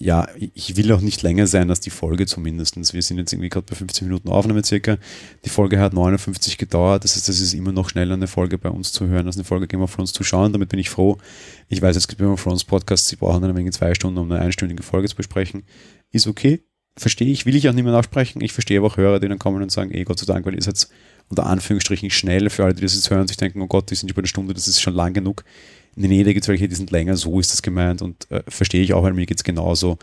ja, 0.00 0.28
ich 0.54 0.76
will 0.76 0.92
auch 0.92 1.00
nicht 1.00 1.22
länger 1.22 1.48
sein 1.48 1.68
als 1.70 1.80
die 1.80 1.90
Folge 1.90 2.26
zumindest. 2.26 2.76
Wir 2.94 3.02
sind 3.02 3.18
jetzt 3.18 3.32
irgendwie 3.32 3.48
gerade 3.48 3.66
bei 3.68 3.74
15 3.74 4.06
Minuten 4.06 4.28
Aufnahme 4.28 4.64
circa. 4.64 4.96
Die 5.44 5.48
Folge 5.48 5.80
hat 5.80 5.92
59 5.92 6.56
gedauert. 6.56 7.02
Das 7.02 7.16
heißt, 7.16 7.28
es 7.28 7.40
ist 7.40 7.52
immer 7.52 7.72
noch 7.72 7.90
schneller, 7.90 8.14
eine 8.14 8.28
Folge 8.28 8.58
bei 8.58 8.68
uns 8.68 8.92
zu 8.92 9.08
hören, 9.08 9.26
als 9.26 9.34
eine 9.36 9.42
Folge 9.42 9.66
Game 9.66 9.82
of 9.82 9.92
Thrones 9.92 10.12
zu 10.12 10.22
schauen. 10.22 10.52
Damit 10.52 10.68
bin 10.68 10.78
ich 10.78 10.88
froh. 10.88 11.18
Ich 11.68 11.82
weiß, 11.82 11.96
es 11.96 12.06
gibt 12.06 12.20
Game 12.20 12.30
of 12.30 12.40
Thrones 12.40 12.62
Podcasts, 12.62 13.08
die 13.08 13.16
brauchen 13.16 13.42
eine 13.42 13.52
Menge 13.52 13.72
zwei 13.72 13.92
Stunden, 13.92 14.18
um 14.18 14.30
eine 14.30 14.40
einstündige 14.40 14.84
Folge 14.84 15.08
zu 15.08 15.16
besprechen. 15.16 15.64
Ist 16.12 16.28
okay 16.28 16.62
verstehe 16.98 17.28
ich, 17.28 17.46
will 17.46 17.56
ich 17.56 17.68
auch 17.68 17.72
nicht 17.72 17.84
mehr 17.84 17.92
nachsprechen. 17.92 18.42
Ich 18.42 18.52
verstehe 18.52 18.78
aber 18.78 18.88
auch 18.88 18.96
Hörer, 18.96 19.20
die 19.20 19.28
dann 19.28 19.38
kommen 19.38 19.62
und 19.62 19.70
sagen, 19.70 19.90
ey, 19.90 20.04
Gott 20.04 20.18
sei 20.18 20.26
Dank, 20.26 20.44
weil 20.46 20.54
ihr 20.54 20.62
seid 20.62 20.88
unter 21.28 21.46
Anführungsstrichen 21.46 22.10
schnell 22.10 22.50
für 22.50 22.64
alle, 22.64 22.74
die 22.74 22.82
das 22.82 22.94
jetzt 22.94 23.10
hören 23.10 23.22
und 23.22 23.28
sich 23.28 23.36
denken, 23.36 23.60
oh 23.60 23.66
Gott, 23.66 23.90
die 23.90 23.94
sind 23.94 24.08
schon 24.08 24.14
bei 24.14 24.20
einer 24.20 24.28
Stunde, 24.28 24.54
das 24.54 24.68
ist 24.68 24.80
schon 24.80 24.94
lang 24.94 25.12
genug. 25.12 25.44
Nee, 25.94 26.08
nee, 26.08 26.24
da 26.24 26.32
gibt 26.32 26.44
es 26.44 26.48
welche, 26.48 26.68
die 26.68 26.74
sind 26.74 26.90
länger, 26.90 27.16
so 27.16 27.40
ist 27.40 27.52
das 27.52 27.62
gemeint 27.62 28.02
und 28.02 28.30
äh, 28.30 28.42
verstehe 28.48 28.82
ich 28.82 28.94
auch, 28.94 29.02
weil 29.02 29.14
mir 29.14 29.26
geht 29.26 29.38
es 29.38 29.44
genauso. 29.44 29.98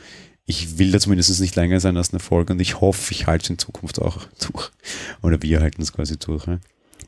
Ich 0.45 0.77
will 0.77 0.91
da 0.91 0.99
zumindest 0.99 1.39
nicht 1.39 1.55
länger 1.55 1.79
sein 1.79 1.97
als 1.97 2.11
eine 2.11 2.19
Folge 2.19 2.53
und 2.53 2.59
ich 2.59 2.79
hoffe, 2.79 3.11
ich 3.11 3.25
halte 3.25 3.45
es 3.45 3.49
in 3.49 3.57
Zukunft 3.57 3.99
auch 3.99 4.27
durch. 4.39 4.69
Oder 5.23 5.41
wir 5.41 5.61
halten 5.61 5.81
es 5.81 5.93
quasi 5.93 6.17
durch. 6.19 6.45
Ja. 6.45 6.59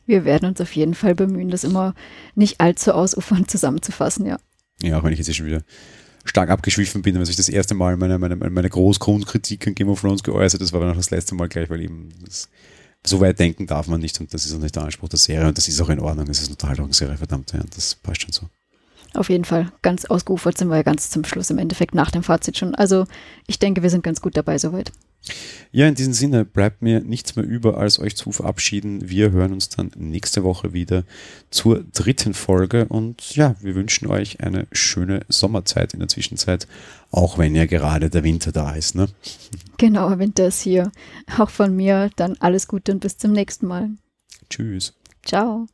Wir 0.06 0.26
werden 0.26 0.50
uns 0.50 0.62
auf 0.62 0.72
jeden 0.72 0.96
Fall 0.96 1.14
bemühen, 1.14 1.50
das 1.50 1.64
immer 1.64 1.94
nicht 2.34 2.60
allzu 2.60 2.94
ausufernd 2.94 3.52
zusammenzufassen, 3.52 4.26
ja. 4.26 4.40
Ja, 4.82 5.00
auch 5.00 5.04
wenn 5.04 5.12
ich 5.12 5.20
jetzt 5.20 5.36
schon 5.36 5.46
wieder 5.46 5.64
stark 6.30 6.50
abgeschwiffen 6.50 7.02
bin, 7.02 7.18
als 7.18 7.30
ich 7.30 7.36
das 7.36 7.50
erste 7.50 7.76
Mal 7.76 7.98
meine, 7.98 8.20
meine, 8.20 8.36
meine 8.36 8.70
Großgrundkritik 8.70 9.68
an 9.68 9.76
Game 9.76 9.90
of 9.90 10.02
Thrones 10.02 10.24
geäußert 10.24 10.62
Das 10.62 10.74
war 10.74 10.80
dann 10.80 10.92
auch 10.92 10.96
das 10.96 11.10
letzte 11.10 11.36
Mal 11.36 11.48
gleich, 11.48 11.70
weil 11.70 11.82
eben 11.82 12.10
das, 12.24 12.50
so 13.06 13.20
weit 13.22 13.40
denken 13.40 13.68
darf 13.68 13.88
man 13.88 14.02
nicht 14.02 14.20
und 14.20 14.34
das 14.34 14.46
ist 14.46 14.54
auch 14.54 14.60
nicht 14.60 14.76
der 14.76 14.84
Anspruch 14.84 15.10
der 15.10 15.20
Serie 15.20 15.48
und 15.48 15.58
das 15.58 15.68
ist 15.68 15.82
auch 15.82 15.90
in 15.90 16.00
Ordnung. 16.00 16.28
Es 16.30 16.40
ist 16.40 16.48
eine 16.48 16.54
Unterhaltungsserie, 16.54 17.18
verdammt, 17.18 17.54
ja, 17.54 17.62
das 17.76 17.96
passt 17.96 18.22
schon 18.22 18.32
so. 18.32 18.50
Auf 19.14 19.30
jeden 19.30 19.46
Fall. 19.46 19.72
Ganz 19.82 20.06
ausgeufert 20.06 20.58
sind 20.58 20.70
wir 20.70 20.76
ja 20.76 20.84
ganz 20.84 21.10
zum 21.10 21.24
Schluss 21.24 21.50
im 21.50 21.58
Endeffekt 21.58 21.96
nach 21.96 22.12
dem 22.12 22.24
Fazit 22.24 22.58
schon. 22.58 22.76
Also 22.76 23.06
ich 23.48 23.58
denke, 23.58 23.82
wir 23.82 23.90
sind 23.90 24.04
ganz 24.04 24.22
gut 24.22 24.36
dabei 24.36 24.58
soweit. 24.58 24.92
Ja, 25.72 25.88
in 25.88 25.96
diesem 25.96 26.14
Sinne 26.14 26.46
bleibt 26.46 26.82
mir 26.82 27.02
nichts 27.02 27.36
mehr 27.36 27.46
über, 27.46 27.78
als 27.78 28.00
euch 28.00 28.16
zu 28.16 28.32
verabschieden. 28.32 29.10
Wir 29.10 29.32
hören 29.32 29.54
uns 29.54 29.70
dann 29.70 29.92
nächste 29.96 30.44
Woche 30.44 30.74
wieder 30.74 31.04
zur 31.52 31.84
dritten 31.94 32.34
Folge 32.34 32.86
und 32.86 33.36
ja, 33.36 33.56
wir 33.62 33.76
wünschen 33.76 34.08
euch 34.08 34.40
eine 34.42 34.68
schöne 34.72 35.22
Sommerzeit 35.30 35.94
in 35.94 36.00
der 36.00 36.10
Zwischenzeit, 36.10 36.68
auch 37.12 37.38
wenn 37.38 37.56
ja 37.56 37.66
gerade 37.66 38.10
der 38.10 38.24
Winter 38.24 38.52
da 38.52 38.74
ist. 38.74 38.96
Ne? 38.96 39.08
Genau, 39.78 40.18
Winter 40.18 40.48
ist 40.48 40.62
hier. 40.62 40.92
Auch 41.38 41.50
von 41.50 41.76
mir 41.76 42.10
dann 42.16 42.36
alles 42.40 42.68
Gute 42.68 42.92
und 42.92 43.00
bis 43.00 43.18
zum 43.18 43.32
nächsten 43.32 43.68
Mal. 43.68 43.90
Tschüss. 44.50 44.94
Ciao. 45.26 45.68